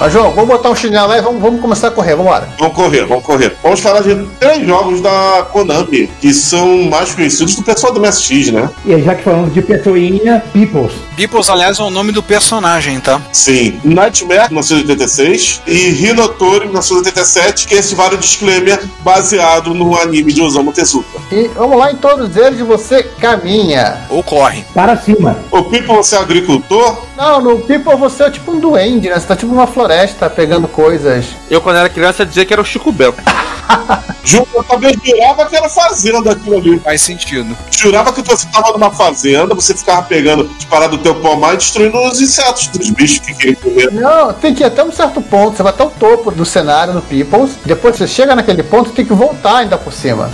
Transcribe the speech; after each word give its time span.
Mas, 0.00 0.12
João, 0.12 0.30
vamos 0.30 0.48
botar 0.48 0.70
um 0.70 0.76
chinelo 0.76 1.08
lá 1.08 1.18
e 1.18 1.20
vamos, 1.20 1.42
vamos 1.42 1.60
começar 1.60 1.88
a 1.88 1.90
correr, 1.90 2.14
vamos 2.14 2.26
embora. 2.26 2.48
Vamos 2.56 2.74
correr, 2.76 3.04
vamos 3.04 3.24
correr. 3.24 3.56
Vamos 3.60 3.80
falar 3.80 4.00
de 4.00 4.14
três 4.38 4.64
jogos 4.64 5.00
da 5.00 5.46
Konami, 5.52 6.08
que 6.20 6.32
são 6.32 6.84
mais 6.84 7.12
conhecidos 7.14 7.56
do 7.56 7.64
pessoal 7.64 7.92
do 7.92 8.00
MSX, 8.00 8.52
né? 8.52 8.70
E 8.84 8.94
aí, 8.94 9.02
já 9.02 9.16
que 9.16 9.24
falamos 9.24 9.52
de 9.52 9.60
pessoinha, 9.60 10.42
Peoples. 10.52 10.92
Peoples, 11.16 11.50
aliás, 11.50 11.80
é 11.80 11.82
o 11.82 11.90
nome 11.90 12.12
do 12.12 12.22
personagem, 12.22 13.00
tá? 13.00 13.20
Sim. 13.32 13.80
Nightmare, 13.82 14.48
1986, 14.50 15.62
e 15.66 16.06
Hinotori, 16.06 16.66
1987, 16.66 17.66
que 17.66 17.74
é 17.74 17.78
esse 17.78 17.96
vários 17.96 18.20
disclaimer 18.20 18.80
baseado 19.00 19.74
no 19.74 19.96
anime 19.98 20.32
de 20.32 20.40
Osamu 20.40 20.72
Tezuka. 20.72 21.18
E 21.32 21.48
vamos 21.48 21.76
lá 21.76 21.90
em 21.90 21.96
todos 21.96 22.36
eles 22.36 22.60
e 22.60 22.62
você 22.62 23.02
caminha. 23.02 24.06
Ou 24.08 24.22
corre. 24.22 24.64
Para 24.72 24.96
cima. 24.96 25.38
O 25.50 25.64
People, 25.64 25.96
você 25.96 26.14
é 26.14 26.18
agricultor? 26.20 27.07
Não, 27.18 27.40
no 27.40 27.58
People 27.58 27.96
você 27.96 28.22
é 28.22 28.30
tipo 28.30 28.52
um 28.52 28.60
duende, 28.60 29.08
né? 29.08 29.18
Você 29.18 29.26
tá 29.26 29.34
tipo 29.34 29.52
uma 29.52 29.66
floresta 29.66 30.30
pegando 30.30 30.68
coisas. 30.68 31.26
Eu, 31.50 31.60
quando 31.60 31.74
era 31.74 31.88
criança, 31.88 32.24
dizia 32.24 32.44
que 32.44 32.52
era 32.52 32.62
o 32.62 32.64
Chico 32.64 32.92
Bento. 32.92 33.20
Ju, 34.28 34.46
eu 34.54 34.62
também 34.62 34.94
jurava 35.02 35.46
que 35.46 35.56
era 35.56 35.68
fazenda 35.70 36.32
aquilo 36.32 36.58
ali. 36.58 36.78
Faz 36.80 37.00
sentido. 37.00 37.56
Jurava 37.70 38.12
que 38.12 38.20
você 38.20 38.46
tava 38.48 38.72
numa 38.72 38.90
fazenda, 38.90 39.54
você 39.54 39.74
ficava 39.74 40.02
pegando 40.02 40.46
de 40.58 40.66
parada 40.66 40.96
do 40.96 41.02
teu 41.02 41.14
pomar 41.14 41.54
e 41.54 41.56
destruindo 41.56 41.98
os 41.98 42.20
insetos 42.20 42.66
dos 42.68 42.90
bichos 42.90 43.20
que 43.20 43.34
queriam 43.34 43.56
comer. 43.56 43.90
Não, 43.90 44.32
tem 44.34 44.54
que 44.54 44.62
ir 44.62 44.66
até 44.66 44.84
um 44.84 44.92
certo 44.92 45.22
ponto. 45.22 45.56
Você 45.56 45.62
vai 45.62 45.72
até 45.72 45.82
o 45.82 45.90
topo 45.90 46.30
do 46.30 46.44
cenário 46.44 46.92
no 46.92 47.00
Peoples. 47.00 47.52
Depois 47.64 47.96
você 47.96 48.06
chega 48.06 48.36
naquele 48.36 48.62
ponto, 48.62 48.90
tem 48.90 49.04
que 49.04 49.14
voltar 49.14 49.58
ainda 49.58 49.78
por 49.78 49.94
cima. 49.94 50.30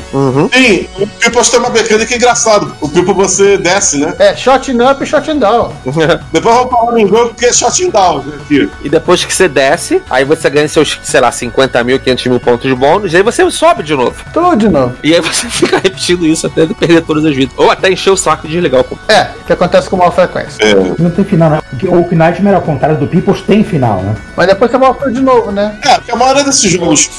Sim, 0.53 0.89
o 0.99 1.07
People 1.07 1.45
tem 1.49 1.61
uma 1.61 1.71
mecânica 1.71 2.17
engraçada. 2.17 2.67
O 2.81 2.89
People 2.89 3.15
você 3.15 3.57
desce, 3.59 3.99
né? 3.99 4.13
É, 4.19 4.35
shot 4.35 4.73
up 4.73 5.05
e 5.05 5.07
shot 5.07 5.33
down. 5.35 5.73
Depois 6.33 6.57
falar 6.75 7.01
em 7.01 7.09
jogo 7.09 7.35
que 7.35 7.47
é 7.47 7.53
shot 7.53 7.91
down 7.91 8.25
aqui. 8.43 8.71
E 8.83 8.89
depois 8.89 9.25
que 9.25 9.33
você 9.33 9.49
desce, 9.49 10.03
aí 10.11 10.25
você 10.25 10.49
ganha 10.51 10.69
seus, 10.69 10.99
sei 11.03 11.21
lá, 11.21 11.31
50 11.31 11.83
mil, 11.85 11.99
500 11.99 12.27
mil 12.27 12.41
pontos 12.41 12.69
de 12.69 12.75
bônus, 12.75 13.13
e 13.13 13.17
aí 13.17 13.23
você 13.23 13.49
sobe 13.51 13.83
de 13.83 13.95
novo. 13.95 14.15
Tudo 14.33 14.57
de 14.57 14.69
novo. 14.69 14.97
E 15.03 15.15
aí 15.15 15.21
você 15.21 15.49
fica 15.51 15.79
repetindo 15.79 16.27
isso 16.27 16.47
até 16.47 16.67
perder 16.67 17.03
todas 17.03 17.25
as 17.25 17.35
vidas. 17.35 17.55
Ou 17.57 17.71
até 17.71 17.91
encher 17.91 18.11
o 18.11 18.17
saco 18.17 18.47
de 18.47 18.55
desligar 18.55 18.81
o 18.81 18.85
computador. 18.85 19.17
É, 19.17 19.31
que 19.47 19.53
acontece 19.53 19.89
com 19.89 19.97
maior 19.97 20.13
frequência. 20.13 20.63
É. 20.63 20.75
Não 20.99 21.11
tem 21.11 21.25
final, 21.25 21.51
né? 21.51 21.61
Porque 21.71 21.89
o 21.89 22.17
Nightmare, 22.17 22.57
ao 22.57 22.63
contrário 22.63 22.99
do 22.99 23.07
Peoples, 23.07 23.43
tem 23.43 23.65
final, 23.65 24.03
né? 24.03 24.15
Mas 24.37 24.47
depois 24.47 24.71
você 24.71 24.79
volta 24.79 25.11
de 25.11 25.21
novo, 25.21 25.51
né? 25.51 25.79
É, 25.85 25.95
porque 25.95 26.11
a 26.11 26.17
maioria 26.17 26.45
desses 26.45 26.71
jogos 26.71 27.11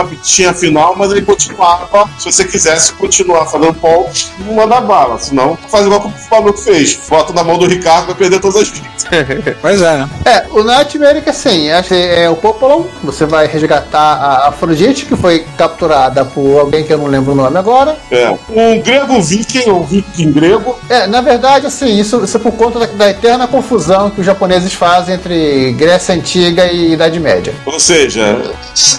up 0.00 0.16
tinha 0.22 0.52
final, 0.52 0.94
mas 0.96 1.10
ele 1.10 1.22
continuava. 1.22 2.08
Se 2.18 2.30
você 2.30 2.44
quisesse 2.44 2.92
continuar 2.94 3.46
fazendo 3.46 3.74
pontos, 3.74 4.32
não 4.40 4.54
manda 4.54 4.80
bala. 4.80 5.18
Senão, 5.18 5.56
faz 5.68 5.86
igual 5.86 6.00
que 6.00 6.08
o 6.08 6.12
maluco 6.30 6.58
fez. 6.58 6.98
Bota 7.08 7.32
na 7.32 7.44
mão 7.44 7.58
do 7.58 7.66
Ricardo 7.66 8.06
vai 8.06 8.14
perder 8.14 8.40
todas 8.40 8.56
as 8.56 8.68
vidas. 8.68 8.83
Pois 9.60 9.80
é, 9.80 9.96
né? 9.96 10.08
É, 10.24 10.44
o 10.50 10.62
Nightmare 10.62 11.22
que 11.22 11.30
assim, 11.30 11.68
é, 11.70 11.82
é 12.22 12.30
o 12.30 12.36
Popolon, 12.36 12.84
você 13.02 13.24
vai 13.24 13.46
resgatar 13.46 13.98
a 13.98 14.48
Afrodite, 14.48 15.06
que 15.06 15.16
foi 15.16 15.44
capturada 15.56 16.24
por 16.24 16.60
alguém 16.60 16.84
que 16.84 16.92
eu 16.92 16.98
não 16.98 17.06
lembro 17.06 17.32
o 17.32 17.34
nome 17.34 17.58
agora. 17.58 17.96
É. 18.10 18.30
Um 18.50 18.80
grego 18.80 19.20
viking, 19.22 19.70
ou 19.70 19.84
viking 19.84 20.32
grego. 20.32 20.78
É, 20.88 21.06
na 21.06 21.20
verdade, 21.20 21.66
assim, 21.66 21.98
isso, 21.98 22.22
isso 22.24 22.36
é 22.36 22.40
por 22.40 22.52
conta 22.52 22.80
da, 22.80 22.86
da 22.86 23.10
eterna 23.10 23.46
confusão 23.46 24.10
que 24.10 24.20
os 24.20 24.26
japoneses 24.26 24.72
fazem 24.72 25.14
entre 25.14 25.72
Grécia 25.72 26.14
Antiga 26.14 26.66
e 26.66 26.92
Idade 26.92 27.18
Média. 27.20 27.54
Ou 27.64 27.78
seja, 27.80 28.40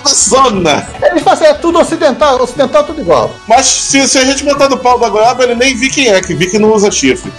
zona. 0.07 0.88
Eles 1.01 1.24
fazem 1.24 1.47
é 1.47 1.53
tudo 1.53 1.79
ocidental, 1.79 2.41
ocidental 2.41 2.84
tudo 2.84 3.01
igual. 3.01 3.35
Mas 3.47 3.66
se, 3.66 4.07
se 4.07 4.18
a 4.18 4.25
gente 4.25 4.44
botar 4.44 4.69
no 4.69 4.78
pau 4.78 5.00
da 5.00 5.09
goiaba, 5.09 5.44
ele 5.44 5.56
nem 5.56 5.75
viking 5.75 6.07
é, 6.07 6.22
que 6.22 6.34
viking 6.34 6.59
não 6.59 6.74
usa 6.74 6.91
chifre. 6.91 7.31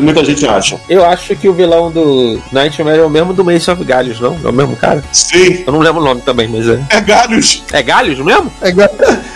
Muita 0.00 0.24
gente 0.24 0.46
acha. 0.46 0.80
Eu 0.88 1.04
acho 1.04 1.34
que 1.36 1.48
o 1.48 1.54
vilão 1.54 1.83
do 1.90 2.40
Nightmare 2.52 2.98
é 3.00 3.04
o 3.04 3.10
mesmo 3.10 3.32
do 3.32 3.44
Mace 3.44 3.70
of 3.70 3.82
Galhos, 3.84 4.20
não? 4.20 4.38
É 4.44 4.48
o 4.48 4.52
mesmo 4.52 4.76
cara? 4.76 5.02
Sim. 5.12 5.64
Eu 5.66 5.72
não 5.72 5.80
lembro 5.80 6.00
o 6.00 6.04
nome 6.04 6.20
também, 6.22 6.48
mas 6.48 6.68
é. 6.68 6.80
É 6.90 7.00
Galhos. 7.00 7.62
É 7.72 7.82
Galhos 7.82 8.18
mesmo? 8.18 8.52
É 8.62 8.68
igual- 8.68 8.88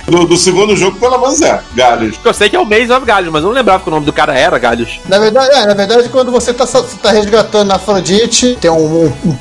Do, 0.09 0.27
do 0.27 0.37
segundo 0.37 0.77
jogo, 0.77 0.99
pelo 0.99 1.19
menos 1.19 1.41
é. 1.43 1.61
Galhos. 1.75 2.17
Eu 2.25 2.35
sei 2.35 2.49
que 2.49 2.57
é 2.57 2.59
o 2.59 2.65
Mace 2.65 2.91
of 2.91 3.05
Galhos, 3.05 3.31
mas 3.33 3.43
eu 3.43 3.49
não 3.49 3.55
lembrava 3.55 3.83
que 3.83 3.89
o 3.89 3.93
nome 3.93 4.07
do 4.07 4.13
cara 4.13 4.37
era 4.37 4.59
Galhos. 4.59 5.01
Na 5.07 5.19
verdade, 5.19 5.55
é, 5.55 5.67
na 5.67 5.75
verdade, 5.75 6.09
quando 6.09 6.31
você 6.33 6.53
tá, 6.53 6.67
você 6.67 6.97
tá 7.03 7.11
resgatando 7.11 7.71
a 7.71 7.77
Afrodite, 7.77 8.57
tem 8.61 8.71
um, 8.71 9.05
um, 9.05 9.13
um 9.25 9.37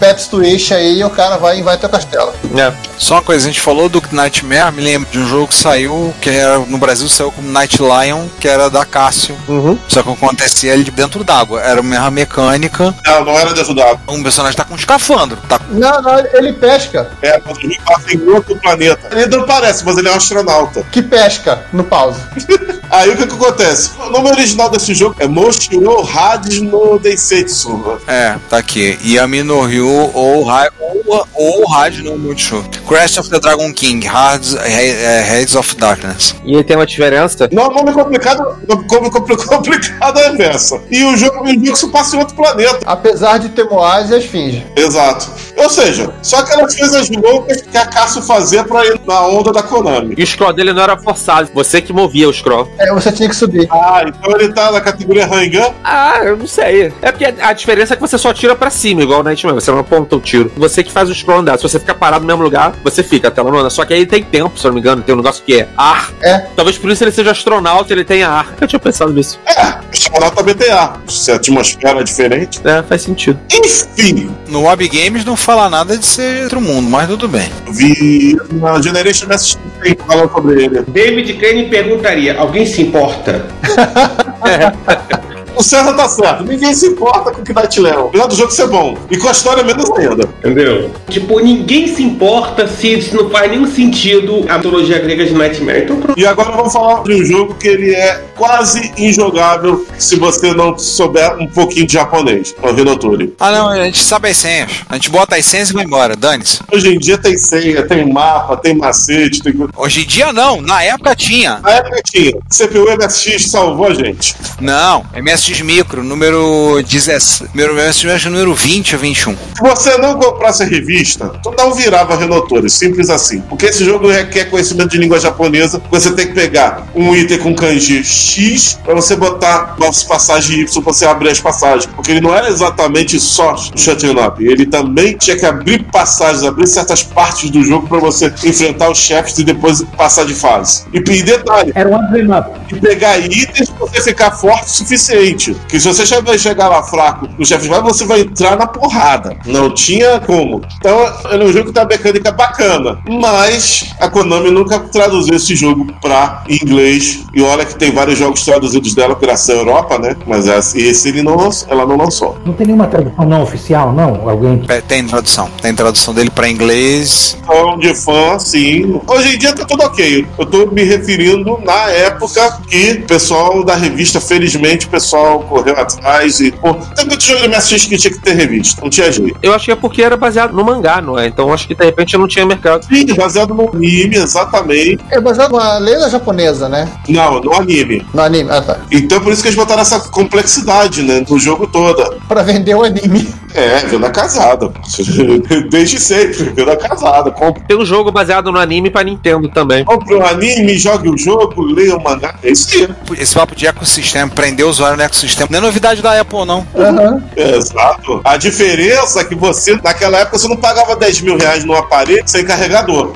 aí 0.75 0.99
e 0.99 1.03
o 1.03 1.09
cara 1.09 1.37
vai 1.37 1.59
e 1.59 1.61
vai 1.61 1.75
até 1.75 1.87
o 1.87 1.89
castelo. 1.89 2.33
É. 2.55 2.73
Só 2.97 3.15
uma 3.15 3.21
coisa, 3.21 3.45
a 3.45 3.51
gente 3.51 3.61
falou 3.61 3.87
do 3.87 4.01
Nightmare, 4.11 4.73
me 4.73 4.81
lembro 4.81 5.07
de 5.11 5.19
um 5.19 5.27
jogo 5.27 5.47
que 5.47 5.55
saiu, 5.55 6.13
que 6.19 6.29
era, 6.29 6.59
no 6.59 6.77
Brasil 6.77 7.07
saiu 7.07 7.31
como 7.31 7.49
Night 7.49 7.77
Lion, 7.79 8.25
que 8.39 8.47
era 8.47 8.69
da 8.69 8.83
Cássio. 8.85 9.37
Uhum. 9.47 9.77
Só 9.87 10.01
que 10.01 10.11
acontecia 10.11 10.73
ele 10.73 10.83
de 10.83 10.91
dentro 10.91 11.23
d'água. 11.23 11.61
Era 11.61 11.79
uma 11.79 12.11
mecânica. 12.11 12.93
Não, 13.05 13.25
não 13.25 13.39
era 13.39 13.53
dentro 13.53 13.73
d'água. 13.73 13.99
Um 14.07 14.23
personagem 14.23 14.57
tá 14.57 14.65
com 14.65 14.73
um 14.73 14.77
escafandro. 14.77 15.37
Tá... 15.47 15.59
Não, 15.69 16.01
não, 16.01 16.19
ele 16.33 16.53
pesca. 16.53 17.11
É, 17.21 17.39
quando 17.39 17.59
ele 17.61 17.79
passa 17.85 18.15
em 18.15 18.27
outro 18.29 18.55
planeta. 18.57 19.09
Ele 19.11 19.27
não 19.27 19.45
parece, 19.45 19.85
mas 19.85 19.97
ele 19.97 20.07
é 20.07 20.11
um 20.11 20.15
astronauta. 20.15 20.56
Que 20.91 21.01
pesca 21.01 21.65
no 21.71 21.83
pause. 21.83 22.19
Aí 22.89 23.09
o 23.11 23.17
que, 23.17 23.27
que 23.27 23.33
acontece? 23.33 23.91
O 23.99 24.09
nome 24.09 24.29
original 24.29 24.69
desse 24.69 24.93
jogo 24.93 25.15
é 25.19 25.27
Moshiro 25.27 26.07
Hades 26.07 26.61
no 26.61 26.97
Densetsu. 26.97 27.99
É, 28.07 28.35
tá 28.49 28.57
aqui. 28.57 28.97
Yami 29.05 29.43
no 29.43 29.61
Ryu 29.65 29.87
ou, 30.13 30.45
ou, 30.45 31.27
ou 31.35 31.69
Hard 31.69 31.97
no 31.99 32.17
Multishow. 32.17 32.63
Crash 32.87 33.17
of 33.17 33.29
the 33.29 33.39
Dragon 33.39 33.73
King, 33.73 34.07
eh, 34.07 35.21
Heads 35.21 35.55
of 35.55 35.75
Darkness. 35.75 36.33
E 36.45 36.53
ele 36.53 36.63
tem 36.63 36.77
uma 36.77 36.85
diferença. 36.85 37.49
Não, 37.51 37.69
nome 37.69 37.91
complicado, 37.91 38.57
nome 38.67 39.09
compli- 39.11 39.35
complicado 39.45 40.19
é 40.19 40.43
essa. 40.43 40.81
E 40.89 41.03
o 41.03 41.17
jogo, 41.17 41.43
o 41.43 41.47
jogo 41.65 41.75
se 41.75 41.87
passa 41.89 42.15
em 42.15 42.19
outro 42.19 42.35
planeta. 42.35 42.79
Apesar 42.85 43.37
de 43.39 43.49
ter 43.49 43.65
Moaz 43.65 44.09
e 44.09 44.15
a 44.15 44.17
Esfinge. 44.17 44.65
Exato. 44.75 45.27
Ou 45.57 45.69
seja, 45.69 46.13
só 46.21 46.37
aquelas 46.37 46.75
coisas 46.75 47.09
loucas 47.09 47.61
que 47.61 47.77
a 47.77 47.85
Cássio 47.85 48.21
fazia 48.21 48.63
pra 48.63 48.85
ir 48.85 48.99
na 49.05 49.25
onda 49.27 49.51
da 49.51 49.63
Konami. 49.63 50.13
E 50.17 50.23
scroll 50.47 50.53
dele 50.53 50.73
não 50.73 50.83
era 50.83 50.97
forçado, 50.97 51.49
você 51.53 51.81
que 51.81 51.91
movia 51.93 52.27
o 52.27 52.33
scroll. 52.33 52.71
É, 52.77 52.91
você 52.93 53.11
tinha 53.11 53.29
que 53.29 53.35
subir. 53.35 53.67
Ah, 53.71 54.03
então 54.05 54.31
ele 54.39 54.51
tá 54.53 54.71
na 54.71 54.81
categoria 54.81 55.25
Hangan. 55.25 55.73
Ah, 55.83 56.19
eu 56.23 56.37
não 56.37 56.47
sei. 56.47 56.93
É 57.01 57.11
porque 57.11 57.25
a 57.25 57.53
diferença 57.53 57.93
é 57.93 57.95
que 57.95 58.01
você 58.01 58.17
só 58.17 58.33
tira 58.33 58.55
pra 58.55 58.69
cima, 58.69 59.01
igual 59.01 59.21
o 59.21 59.23
Nightmare. 59.23 59.55
Você 59.55 59.71
não 59.71 59.79
aponta 59.79 60.15
o 60.15 60.19
tiro. 60.19 60.51
Você 60.57 60.83
que 60.83 60.91
faz 60.91 61.09
o 61.09 61.15
scroll 61.15 61.39
andar. 61.39 61.57
Se 61.57 61.63
você 61.63 61.79
ficar 61.79 61.95
parado 61.95 62.21
no 62.21 62.27
mesmo 62.27 62.43
lugar, 62.43 62.73
você 62.83 63.03
fica, 63.03 63.27
a 63.27 63.31
tela 63.31 63.51
não 63.51 63.59
anda. 63.59 63.69
Só 63.69 63.85
que 63.85 63.93
aí 63.93 64.05
tem 64.05 64.23
tempo, 64.23 64.57
se 64.57 64.65
eu 64.65 64.69
não 64.69 64.75
me 64.75 64.81
engano. 64.81 65.01
Tem 65.01 65.13
um 65.13 65.17
negócio 65.17 65.43
que 65.43 65.61
é 65.61 65.67
ar. 65.77 66.11
É. 66.21 66.39
Talvez 66.55 66.77
por 66.77 66.89
isso 66.89 67.03
ele 67.03 67.11
seja 67.11 67.31
astronauta 67.31 67.91
e 67.91 67.95
ele 67.95 68.03
tenha 68.03 68.29
ar. 68.29 68.53
Eu 68.59 68.67
tinha 68.67 68.79
pensado 68.79 69.11
nisso. 69.11 69.39
É, 69.45 69.77
astronauta 69.91 70.43
BTA. 70.43 70.93
Se 71.07 71.31
a 71.31 71.35
atmosfera 71.35 72.01
é 72.01 72.03
diferente. 72.03 72.59
É, 72.63 72.81
faz 72.83 73.01
sentido. 73.01 73.39
Enfim, 73.51 74.29
No 74.47 74.63
Web 74.63 74.87
Games 74.87 75.25
não 75.25 75.35
fala 75.35 75.69
nada 75.69 75.97
de 75.97 76.05
ser 76.05 76.43
outro 76.43 76.61
mundo, 76.61 76.89
mas 76.89 77.07
tudo 77.07 77.27
bem. 77.27 77.49
eu 77.65 77.73
vi 77.73 78.37
na 78.53 78.81
Generation 78.81 79.27
MSX 79.27 79.57
falando 80.05 80.26
sobre 80.29 80.63
ele. 80.63 80.81
David 80.87 81.33
Crane 81.37 81.65
perguntaria: 81.65 82.37
alguém 82.37 82.65
se 82.65 82.81
importa? 82.81 83.45
O 85.57 85.63
César 85.63 85.93
tá 85.93 86.07
certo. 86.07 86.43
Ninguém 86.43 86.73
se 86.75 86.85
importa 86.85 87.31
com 87.31 87.41
o 87.41 87.55
Knight 87.55 87.79
Leon. 87.79 88.05
Apesar 88.05 88.27
do 88.27 88.35
jogo 88.35 88.51
ser 88.51 88.67
bom. 88.67 88.95
E 89.09 89.17
com 89.17 89.27
a 89.27 89.31
história 89.31 89.63
menos 89.63 89.89
ainda. 89.91 90.29
Entendeu? 90.39 90.91
Tipo, 91.09 91.39
ninguém 91.39 91.87
se 91.87 92.03
importa 92.03 92.67
se, 92.67 93.01
se 93.01 93.15
não 93.15 93.27
faz 93.31 93.49
nenhum 93.49 93.65
sentido 93.65 94.45
a 94.47 94.57
mitologia 94.57 94.99
grega 94.99 95.25
de 95.25 95.33
Nightmare. 95.33 95.83
Então, 95.83 95.99
pronto. 95.99 96.19
E 96.19 96.27
agora 96.27 96.51
vamos 96.51 96.71
falar 96.71 97.01
de 97.01 97.13
um 97.13 97.25
jogo 97.25 97.55
que 97.55 97.67
ele 97.67 97.95
é 97.95 98.23
quase 98.35 98.93
injogável 98.97 99.85
se 99.97 100.15
você 100.15 100.53
não 100.53 100.77
souber 100.77 101.35
um 101.39 101.47
pouquinho 101.47 101.87
de 101.87 101.93
japonês. 101.93 102.53
É 102.61 102.69
o 102.69 102.73
Rinotori. 102.73 103.33
Ah, 103.39 103.51
não, 103.51 103.69
a 103.69 103.85
gente 103.85 104.03
sabe 104.03 104.29
as 104.29 104.37
senhas. 104.37 104.69
A 104.87 104.93
gente 104.93 105.09
bota 105.09 105.35
as 105.35 105.45
senhas 105.45 105.71
e 105.71 105.73
vai 105.73 105.85
embora. 105.85 106.15
Dane-se. 106.15 106.59
Hoje 106.71 106.93
em 106.93 106.99
dia 106.99 107.17
tem 107.17 107.35
senha, 107.35 107.81
tem 107.87 108.07
mapa, 108.07 108.55
tem 108.57 108.75
macete, 108.75 109.41
tem... 109.41 109.55
Hoje 109.75 110.03
em 110.03 110.05
dia 110.05 110.31
não, 110.31 110.61
na 110.61 110.83
época 110.83 111.15
tinha. 111.15 111.59
Na 111.63 111.71
época 111.71 111.99
tinha. 112.03 112.33
CPU 112.47 112.85
MSX 112.95 113.49
salvou 113.49 113.87
a 113.87 113.93
gente. 113.93 114.35
Não, 114.61 115.03
MSX 115.15 115.46
Micro, 115.63 116.03
número 116.03 116.81
17. 116.83 117.45
Número, 117.53 117.75
MSX 117.75 118.25
número 118.25 118.53
20 118.53 118.95
ou 118.95 119.01
21. 119.01 119.35
Se 119.35 119.61
você 119.61 119.97
não 119.97 120.15
comprasse 120.19 120.63
a 120.63 120.65
revista, 120.65 121.29
tu 121.43 121.53
não 121.57 121.73
virava 121.73 122.15
Renotori, 122.17 122.69
simples 122.69 123.09
assim. 123.09 123.41
Porque 123.41 123.67
esse 123.67 123.83
jogo 123.85 124.07
requer 124.09 124.45
conhecimento 124.45 124.89
de 124.91 124.97
língua 124.97 125.19
japonesa. 125.19 125.81
Você 125.91 126.11
tem 126.11 126.27
que 126.27 126.33
pegar 126.33 126.87
um 126.95 127.15
item 127.15 127.39
com 127.39 127.55
kanji 127.55 128.03
X 128.03 128.79
pra 128.83 128.93
você 128.93 129.15
botar 129.15 129.75
as 129.87 130.03
passagens 130.03 130.57
Y 130.73 130.83
pra 130.83 130.93
você 130.93 131.05
abrir 131.05 131.29
as 131.29 131.39
passagens. 131.39 131.85
Porque 131.85 132.11
ele 132.11 132.21
não 132.21 132.33
era 132.35 132.49
exatamente 132.49 133.19
só 133.19 133.55
shutting 133.75 134.19
up. 134.19 134.43
Ele 134.43 134.65
também 134.65 135.15
tinha 135.17 135.37
que 135.37 135.45
abrir 135.45 135.83
passagens, 135.91 136.43
abrir 136.43 136.67
certas 136.67 137.03
partes 137.03 137.49
do 137.49 137.63
jogo 137.63 137.87
pra 137.87 137.99
você 137.99 138.27
enfrentar 138.43 138.89
os 138.89 138.97
chefes 138.97 139.37
e 139.37 139.43
depois 139.43 139.81
passar 139.95 140.25
de 140.25 140.33
fase. 140.33 140.85
E, 140.93 140.97
e 140.97 141.23
detalhe, 141.23 141.71
Era 141.75 141.89
um 141.89 141.95
Up. 142.37 142.49
e 142.71 142.79
pegar 142.79 143.17
itens 143.19 143.69
pra 143.69 143.87
você 143.87 144.01
ficar 144.01 144.31
forte 144.31 144.65
o 144.67 144.69
suficiente. 144.69 145.36
Que 145.67 145.79
se 145.79 145.87
você 145.87 146.05
chegar, 146.05 146.37
chegar 146.37 146.67
lá 146.67 146.83
fraco 146.83 147.27
no 147.37 147.45
chefe 147.45 147.63
de 147.63 147.69
fase, 147.69 147.81
você 147.83 148.05
vai 148.05 148.21
entrar 148.21 148.57
na 148.57 148.67
porrada. 148.67 149.37
Não 149.45 149.73
tinha 149.73 150.19
como. 150.19 150.61
Então, 150.79 150.97
é 151.31 151.37
um 151.37 151.51
jogo 151.51 151.67
que 151.67 151.73
tem 151.73 151.83
uma 151.83 151.89
mecânica 151.89 152.31
bacana. 152.31 152.99
Mas 153.09 153.93
a 153.99 154.09
Konami 154.09 154.49
nunca 154.51 154.79
traduziu 154.79 155.35
esse 155.35 155.55
jogo 155.55 155.87
pra 156.01 156.43
inglês. 156.49 157.23
E 157.33 157.41
olha 157.41 157.65
que 157.65 157.75
tem 157.75 157.91
vários 157.91 158.17
jogos 158.17 158.43
traduzidos 158.43 158.93
dela 158.95 159.15
pela 159.15 159.33
Europa, 159.49 159.97
né? 159.99 160.15
Mas 160.25 160.47
esse 160.47 160.79
esse 160.81 161.09
ele 161.09 161.21
não, 161.21 161.35
lançou- 161.35 161.67
ela 161.69 161.85
não 161.85 161.95
lançou. 161.97 162.37
Não 162.45 162.53
tem 162.53 162.65
nenhuma 162.67 162.87
tradução 162.87 163.25
não 163.25 163.43
oficial, 163.43 163.93
não? 163.93 164.27
Alguém 164.29 164.63
É, 164.67 164.81
Tem 164.81 165.05
tradução. 165.05 165.49
Tem 165.61 165.73
tradução 165.75 166.13
dele 166.13 166.29
pra 166.29 166.49
inglês. 166.49 167.37
Então, 167.43 167.77
de 167.77 167.93
fã, 167.93 168.39
sim. 168.39 168.99
Hoje 169.07 169.35
em 169.35 169.37
dia 169.37 169.53
tá 169.53 169.65
tudo 169.65 169.83
ok. 169.83 170.25
Eu 170.37 170.45
tô 170.45 170.65
me 170.67 170.83
referindo 170.83 171.59
na 171.63 171.89
época 171.89 172.59
que 172.67 173.01
o 173.03 173.07
pessoal 173.07 173.63
da 173.63 173.75
revista, 173.75 174.19
felizmente, 174.19 174.85
o 174.85 174.89
pessoal 174.89 175.26
correu 175.39 175.75
atrás 175.77 176.39
e. 176.39 176.51
Pô, 176.51 176.73
tem 176.73 177.05
muito 177.05 177.23
jogo 177.23 177.41
de 177.41 177.47
MSX 177.49 177.85
que 177.85 177.97
tinha 177.97 178.11
que 178.11 178.19
ter 178.19 178.33
revista. 178.33 178.81
Não 178.81 178.89
tinha 178.89 179.11
jeito. 179.11 179.37
Eu 179.41 179.53
acho 179.53 179.65
que 179.65 179.71
é 179.71 179.75
porque 179.75 180.01
era 180.01 180.17
baseado 180.17 180.53
no 180.53 180.63
mangá, 180.63 181.01
não 181.01 181.17
é? 181.17 181.27
Então 181.27 181.53
acho 181.53 181.67
que 181.67 181.75
de 181.75 181.85
repente 181.85 182.17
não 182.17 182.27
tinha 182.27 182.45
mercado. 182.45 182.85
Sim, 182.85 183.05
baseado 183.15 183.53
no 183.53 183.69
anime, 183.69 184.15
exatamente. 184.15 184.99
É 185.09 185.19
baseado 185.19 185.51
numa 185.51 185.77
lenda 185.77 186.09
japonesa, 186.09 186.69
né? 186.69 186.89
Não, 187.07 187.39
no 187.41 187.53
anime. 187.53 188.05
No 188.13 188.21
anime. 188.21 188.49
Ah, 188.51 188.61
tá. 188.61 188.79
Então 188.91 189.19
por 189.21 189.33
isso 189.33 189.41
que 189.41 189.49
eles 189.49 189.57
botaram 189.57 189.81
essa 189.81 189.99
complexidade, 189.99 191.01
né? 191.03 191.23
No 191.27 191.37
jogo 191.39 191.67
toda. 191.67 192.17
Pra 192.27 192.43
vender 192.43 192.75
o 192.75 192.83
anime. 192.83 193.27
É, 193.53 193.77
venda 193.85 194.09
casada. 194.09 194.71
Desde 195.69 195.99
sempre, 195.99 196.43
venda 196.55 196.75
casada. 196.75 197.31
Compre 197.31 197.63
Tem 197.67 197.77
um 197.77 197.85
jogo 197.85 198.11
baseado 198.11 198.51
no 198.51 198.59
anime 198.59 198.89
pra 198.89 199.03
Nintendo 199.03 199.47
também. 199.49 199.83
compre 199.85 200.15
o 200.15 200.25
anime, 200.25 200.77
jogue 200.77 201.09
o 201.09 201.17
jogo, 201.17 201.61
leia 201.63 201.95
o 201.95 202.03
mangá. 202.03 202.35
É 202.43 202.51
isso 202.51 202.69
aí. 202.73 202.87
Esse 203.19 203.33
papo 203.35 203.55
de 203.55 203.65
ecossistema, 203.67 204.29
prender 204.29 204.65
o 204.65 204.69
usuário 204.69 204.97
no 204.97 205.03
ecossistema, 205.03 205.47
não 205.51 205.59
é 205.59 205.61
novidade 205.61 206.01
da 206.01 206.19
Apple, 206.19 206.45
não. 206.45 206.67
Aham. 206.75 207.23
Exato. 207.35 208.21
A 208.23 208.37
diferença 208.37 209.21
é 209.21 209.23
que 209.23 209.35
você, 209.35 209.75
naquela 209.83 210.19
época, 210.19 210.37
você 210.37 210.47
não 210.47 210.57
pagava 210.57 210.95
10 210.95 211.21
mil 211.21 211.37
reais 211.37 211.63
num 211.63 211.73
aparelho 211.73 212.23
sem 212.25 212.43
carregador. 212.45 213.13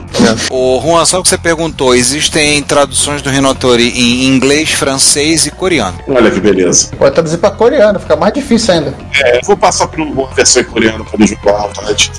O 0.50 0.80
Juan, 0.82 1.06
só 1.06 1.20
o 1.20 1.24
que 1.24 1.30
você 1.30 1.38
perguntou, 1.38 1.94
existem 1.96 2.62
traduções 2.64 3.22
do 3.22 3.30
Rinotori 3.30 3.90
em 3.90 4.26
inglês, 4.28 4.72
francês 4.72 5.46
e 5.46 5.52
coreano. 5.52 5.98
Olha 6.08 6.32
que 6.32 6.40
beleza. 6.40 6.90
Pode 6.98 7.14
traduzir 7.14 7.38
pra 7.38 7.52
coreano, 7.52 8.00
fica 8.00 8.16
mais 8.16 8.34
difícil 8.34 8.74
ainda. 8.74 8.94
É, 9.20 9.40
vou 9.46 9.58
passar 9.58 9.88
para 9.88 10.02
uma 10.02 10.28
versão 10.36 10.64
coreana 10.64 11.04
para 11.04 11.16
ele 11.16 11.28
jogar 11.28 11.56
à 11.56 11.68
vontade. 11.68 12.12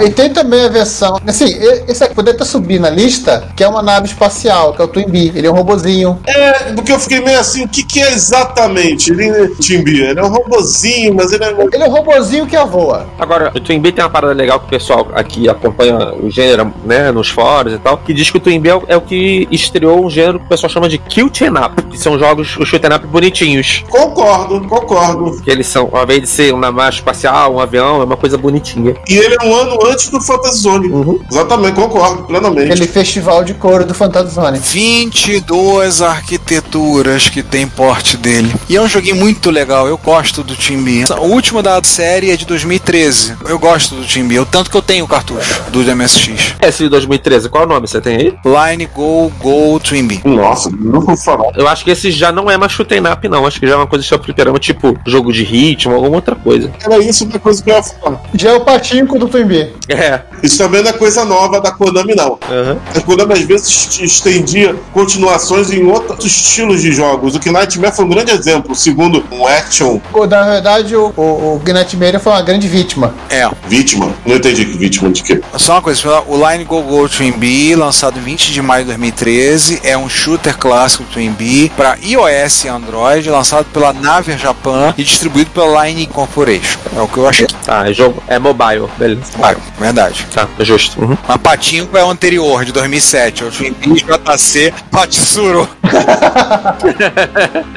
E 0.00 0.10
tem 0.10 0.30
também 0.30 0.64
a 0.64 0.68
versão. 0.68 1.18
Assim, 1.26 1.56
esse 1.88 2.02
aqui 2.04 2.14
poderia 2.14 2.36
até 2.36 2.44
subir 2.44 2.78
na 2.80 2.90
lista, 2.90 3.48
que 3.56 3.62
é 3.64 3.68
uma 3.68 3.82
nave 3.82 4.06
espacial, 4.06 4.72
que 4.74 4.80
é 4.82 4.84
o 4.84 4.88
Twin 4.88 5.08
Bee. 5.08 5.32
Ele 5.34 5.46
é 5.46 5.50
um 5.50 5.54
robozinho. 5.54 6.18
É, 6.26 6.72
porque 6.72 6.92
eu 6.92 6.98
fiquei 6.98 7.20
meio 7.20 7.38
assim, 7.38 7.64
o 7.64 7.68
que, 7.68 7.82
que 7.82 8.00
é 8.02 8.12
exatamente? 8.12 9.10
Ele 9.12 9.28
é 9.28 9.48
Timbi, 9.60 10.00
ele 10.02 10.18
é 10.20 10.22
um 10.22 10.28
robozinho, 10.28 11.14
mas 11.14 11.32
ele 11.32 11.44
é. 11.44 11.50
Ele 11.72 11.82
é 11.82 11.86
um 11.86 11.90
robozinho 11.90 12.46
que 12.46 12.56
voa. 12.66 13.06
Agora, 13.18 13.52
o 13.54 13.60
Twin 13.60 13.78
Bee 13.80 13.92
tem 13.92 14.02
uma 14.02 14.10
parada 14.10 14.32
legal 14.32 14.58
que 14.58 14.66
o 14.66 14.68
pessoal 14.68 15.08
aqui 15.14 15.48
acompanha 15.48 16.14
o 16.14 16.30
gênero, 16.30 16.72
né, 16.84 17.12
nos 17.12 17.28
fóruns 17.28 17.74
e 17.74 17.78
tal, 17.78 17.98
que 17.98 18.12
diz 18.14 18.30
que 18.30 18.36
o 18.38 18.40
Twin 18.40 18.58
Bee 18.60 18.70
é 18.70 18.74
o- 18.74 18.82
é 18.88 18.96
o 18.96 19.00
que 19.00 19.46
estreou 19.50 20.04
um 20.04 20.10
gênero 20.10 20.38
que 20.40 20.46
o 20.46 20.48
pessoal 20.48 20.70
chama 20.70 20.88
de 20.88 20.98
Kill 20.98 21.26
Up, 21.26 21.82
que 21.90 21.98
são 21.98 22.18
jogos, 22.18 22.56
os 22.58 22.66
shoot 22.68 22.84
'em 22.86 22.94
up 22.94 23.06
bonitinhos. 23.06 23.84
Concordo, 23.88 24.60
concordo. 24.68 25.40
Que 25.42 25.50
eles 25.50 25.66
são, 25.66 25.88
ao 25.92 26.02
invés 26.04 26.22
de 26.22 26.28
ser 26.28 26.52
uma 26.54 26.70
nave 26.72 26.96
espacial, 26.96 27.54
um 27.54 27.60
avião, 27.60 28.00
é 28.00 28.04
uma 28.04 28.16
coisa 28.16 28.36
bonitinha. 28.38 28.94
E 29.08 29.16
ele 29.16 29.36
é 29.40 29.44
um 29.46 29.54
ano 29.54 29.75
antes 29.84 30.08
do 30.08 30.20
Fantasy 30.20 30.58
Zone. 30.60 30.90
Exatamente, 31.30 31.74
concordo, 31.74 32.22
plenamente. 32.24 32.72
Aquele 32.72 32.86
festival 32.86 33.44
de 33.44 33.54
couro 33.54 33.84
do 33.84 33.94
Fantasy 33.94 34.34
Zone. 34.34 34.58
22 34.58 36.02
arquiteturas 36.02 37.28
que 37.28 37.42
tem 37.42 37.66
porte 37.66 38.16
dele. 38.16 38.54
E 38.68 38.76
é 38.76 38.80
um 38.80 38.88
joguinho 38.88 39.16
muito 39.16 39.50
legal, 39.50 39.86
eu 39.88 39.98
gosto 39.98 40.42
do 40.42 40.54
Timbi. 40.54 41.04
O 41.20 41.26
último 41.26 41.62
da 41.62 41.82
série 41.82 42.30
é 42.30 42.36
de 42.36 42.44
2013. 42.46 43.36
Eu 43.48 43.58
gosto 43.58 43.94
do 43.94 44.04
Timbi, 44.04 44.38
o 44.38 44.46
tanto 44.46 44.70
que 44.70 44.76
eu 44.76 44.82
tenho 44.82 45.04
o 45.04 45.08
cartucho 45.08 45.62
do 45.70 45.80
MSX. 45.96 46.54
Esse 46.60 46.84
de 46.84 46.88
2013, 46.88 47.48
qual 47.48 47.64
é 47.64 47.66
o 47.66 47.68
nome? 47.68 47.86
Você 47.86 48.00
tem 48.00 48.16
aí? 48.16 48.34
Line 48.44 48.86
Go 48.86 49.30
Go 49.40 49.78
Twinbee. 49.80 50.20
Nossa, 50.24 50.70
não 50.70 51.00
vou 51.00 51.16
falar. 51.16 51.52
Eu 51.56 51.68
acho 51.68 51.84
que 51.84 51.90
esse 51.90 52.10
já 52.10 52.32
não 52.32 52.50
é 52.50 52.56
mais 52.56 52.72
shoot 52.72 52.92
'em 52.94 53.00
up, 53.00 53.28
não. 53.28 53.46
Acho 53.46 53.60
que 53.60 53.66
já 53.66 53.74
é 53.74 53.76
uma 53.76 53.86
coisa 53.86 54.04
de 54.04 54.24
fliperama, 54.24 54.58
tipo 54.58 54.96
jogo 55.06 55.32
de 55.32 55.42
ritmo, 55.42 55.94
alguma 55.94 56.16
outra 56.16 56.34
coisa. 56.34 56.72
Era 56.84 56.98
isso 56.98 57.24
uma 57.24 57.38
coisa 57.38 57.62
que 57.62 57.70
eu 57.70 57.76
ia 57.76 57.82
falar. 57.82 58.22
Já 58.34 58.50
é 58.50 58.54
o 58.54 58.60
patinco 58.60 59.18
do 59.18 59.28
Twin 59.28 59.46
É. 59.88 60.20
Isso 60.42 60.58
também 60.58 60.82
não 60.82 60.90
é 60.90 60.92
coisa 60.92 61.24
nova 61.24 61.60
da 61.60 61.70
Konami, 61.70 62.14
não. 62.14 62.38
Aham. 62.50 62.78
A 62.94 63.00
Konami 63.00 63.32
às 63.34 63.40
vezes 63.40 63.68
est- 63.68 64.00
estendia 64.02 64.74
continuações 64.92 65.70
em 65.70 65.84
outros 65.86 66.24
estilos 66.24 66.82
de 66.82 66.92
jogos. 66.92 67.34
O 67.34 67.40
que 67.40 67.50
Nightmare 67.50 67.94
foi 67.94 68.04
um 68.04 68.08
grande 68.08 68.30
exemplo, 68.32 68.74
segundo 68.74 69.24
um 69.32 69.46
action 69.46 69.98
Pô, 70.12 70.26
Na 70.26 70.42
verdade, 70.44 70.94
o, 70.96 71.12
o, 71.16 71.54
o 71.56 71.60
Gnatmere 71.64 72.18
foi 72.18 72.32
uma 72.32 72.42
grande 72.42 72.68
vítima. 72.68 73.14
É, 73.30 73.48
vítima. 73.68 74.12
Não 74.24 74.36
entendi 74.36 74.64
que 74.64 74.76
vítima 74.76 75.10
de 75.10 75.22
quê. 75.22 75.40
só 75.56 75.72
uma 75.74 75.82
coisa, 75.82 76.20
o 76.26 76.36
Line 76.50 76.64
Go 76.64 76.82
Go 76.82 77.08
Twinbee, 77.08 77.74
lançado 77.74 78.18
em 78.18 78.22
20 78.22 78.52
de 78.52 78.62
maio 78.62 78.84
de 78.84 78.88
2013, 78.90 79.80
é 79.82 79.96
um 79.96 80.08
shooter 80.08 80.56
clássico 80.58 81.04
Twinbee 81.12 81.70
para 81.76 81.96
iOS 82.02 82.64
e 82.64 82.68
Android, 82.68 83.28
lançado 83.30 83.64
pela 83.72 83.92
Naver 83.92 84.38
Japan 84.38 84.94
e 84.96 85.02
distribuído 85.04 85.50
pela 85.50 85.86
Line 85.86 86.06
Corporation. 86.06 86.78
É 86.96 87.00
o 87.00 87.08
que 87.08 87.16
eu 87.18 87.28
achei. 87.28 87.46
Tá, 87.64 87.88
é 87.88 87.92
jogo. 87.92 88.22
É 88.28 88.38
mobile, 88.38 88.86
beleza. 88.98 89.22
Ah, 89.42 89.54
verdade. 89.78 90.26
Tá, 90.32 90.48
é 90.58 90.64
justo. 90.64 91.00
Uhum. 91.00 91.16
Mas 91.26 91.36
Patinco 91.38 91.96
é 91.96 92.04
o 92.04 92.10
anterior, 92.10 92.64
de 92.64 92.72
2007. 92.72 93.44
É 93.44 93.46
o 93.46 93.50
Twin 93.50 93.72
Peaks 93.72 94.02
JC 94.02 94.74
Patsuro. 94.90 95.68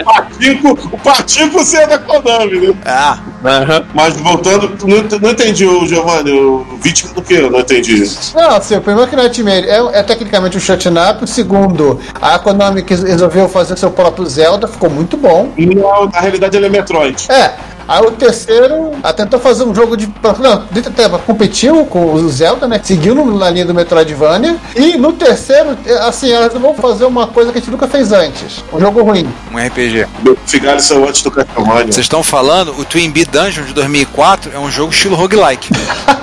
Patinco, 0.03 0.71
o 0.91 0.97
Patinco 0.97 1.59
você 1.59 1.77
é 1.77 1.87
da 1.87 1.99
Konami, 1.99 2.67
né? 2.67 2.73
Ah, 2.85 3.19
Aham. 3.43 3.85
Mas 3.93 4.17
voltando, 4.17 4.69
não, 4.85 5.19
não 5.19 5.31
entendi 5.31 5.65
o 5.65 5.87
Giovanni, 5.87 6.31
o 6.31 6.65
vítima 6.81 7.13
do 7.13 7.21
que? 7.21 7.35
Eu 7.35 7.49
não 7.49 7.59
entendi. 7.59 8.03
Não, 8.35 8.55
assim, 8.55 8.75
o 8.75 8.81
primeiro 8.81 9.09
Gnatmere 9.09 9.67
é, 9.67 9.99
é 9.99 10.03
tecnicamente 10.03 10.57
um 10.57 10.59
shut 10.59 10.87
up. 10.89 11.23
O 11.23 11.27
segundo, 11.27 11.99
a 12.21 12.37
Konami 12.39 12.83
que 12.83 12.95
resolveu 12.95 13.47
fazer 13.47 13.77
seu 13.77 13.91
próprio 13.91 14.25
Zelda, 14.25 14.67
ficou 14.67 14.89
muito 14.89 15.15
bom. 15.15 15.53
Não, 15.57 16.09
na 16.09 16.19
realidade 16.19 16.57
ele 16.57 16.65
é 16.65 16.69
Metroid. 16.69 17.31
É. 17.31 17.53
Aí 17.89 18.05
o 18.05 18.11
terceiro 18.11 18.91
tentou 19.17 19.39
fazer 19.39 19.63
um 19.63 19.73
jogo 19.73 19.97
de. 19.97 20.07
Não, 20.39 20.53
até 20.53 21.09
competiu 21.25 21.87
com 21.87 22.13
o 22.13 22.29
Zelda, 22.29 22.67
né? 22.67 22.79
Seguiu 22.83 23.15
na 23.15 23.49
linha 23.49 23.65
do 23.65 23.73
Metroidvania. 23.73 24.57
E 24.75 24.95
no 24.95 25.11
terceiro, 25.11 25.75
assim, 26.01 26.31
elas 26.31 26.53
vão 26.53 26.75
fazer 26.75 27.05
uma 27.05 27.25
coisa 27.25 27.51
que 27.51 27.57
a 27.57 27.61
gente 27.61 27.71
nunca 27.71 27.87
fez 27.87 28.11
antes. 28.11 28.63
Um 28.71 28.79
jogo 28.79 29.01
ruim. 29.01 29.27
um 29.51 29.57
RPG. 29.57 30.07
Figaram 30.45 30.79
são 30.79 31.03
antes 31.03 31.23
do 31.23 31.31
Castlevania. 31.31 31.91
Vocês 31.91 32.05
estão 32.05 32.21
falando, 32.21 32.79
o 32.79 32.85
Twin 32.85 33.09
Bee 33.09 33.25
Dungeon 33.25 33.63
de 33.63 33.73
2004 33.73 34.51
é 34.53 34.59
um 34.59 34.69
jogo 34.69 34.93
estilo 34.93 35.15
roguelike. 35.15 35.69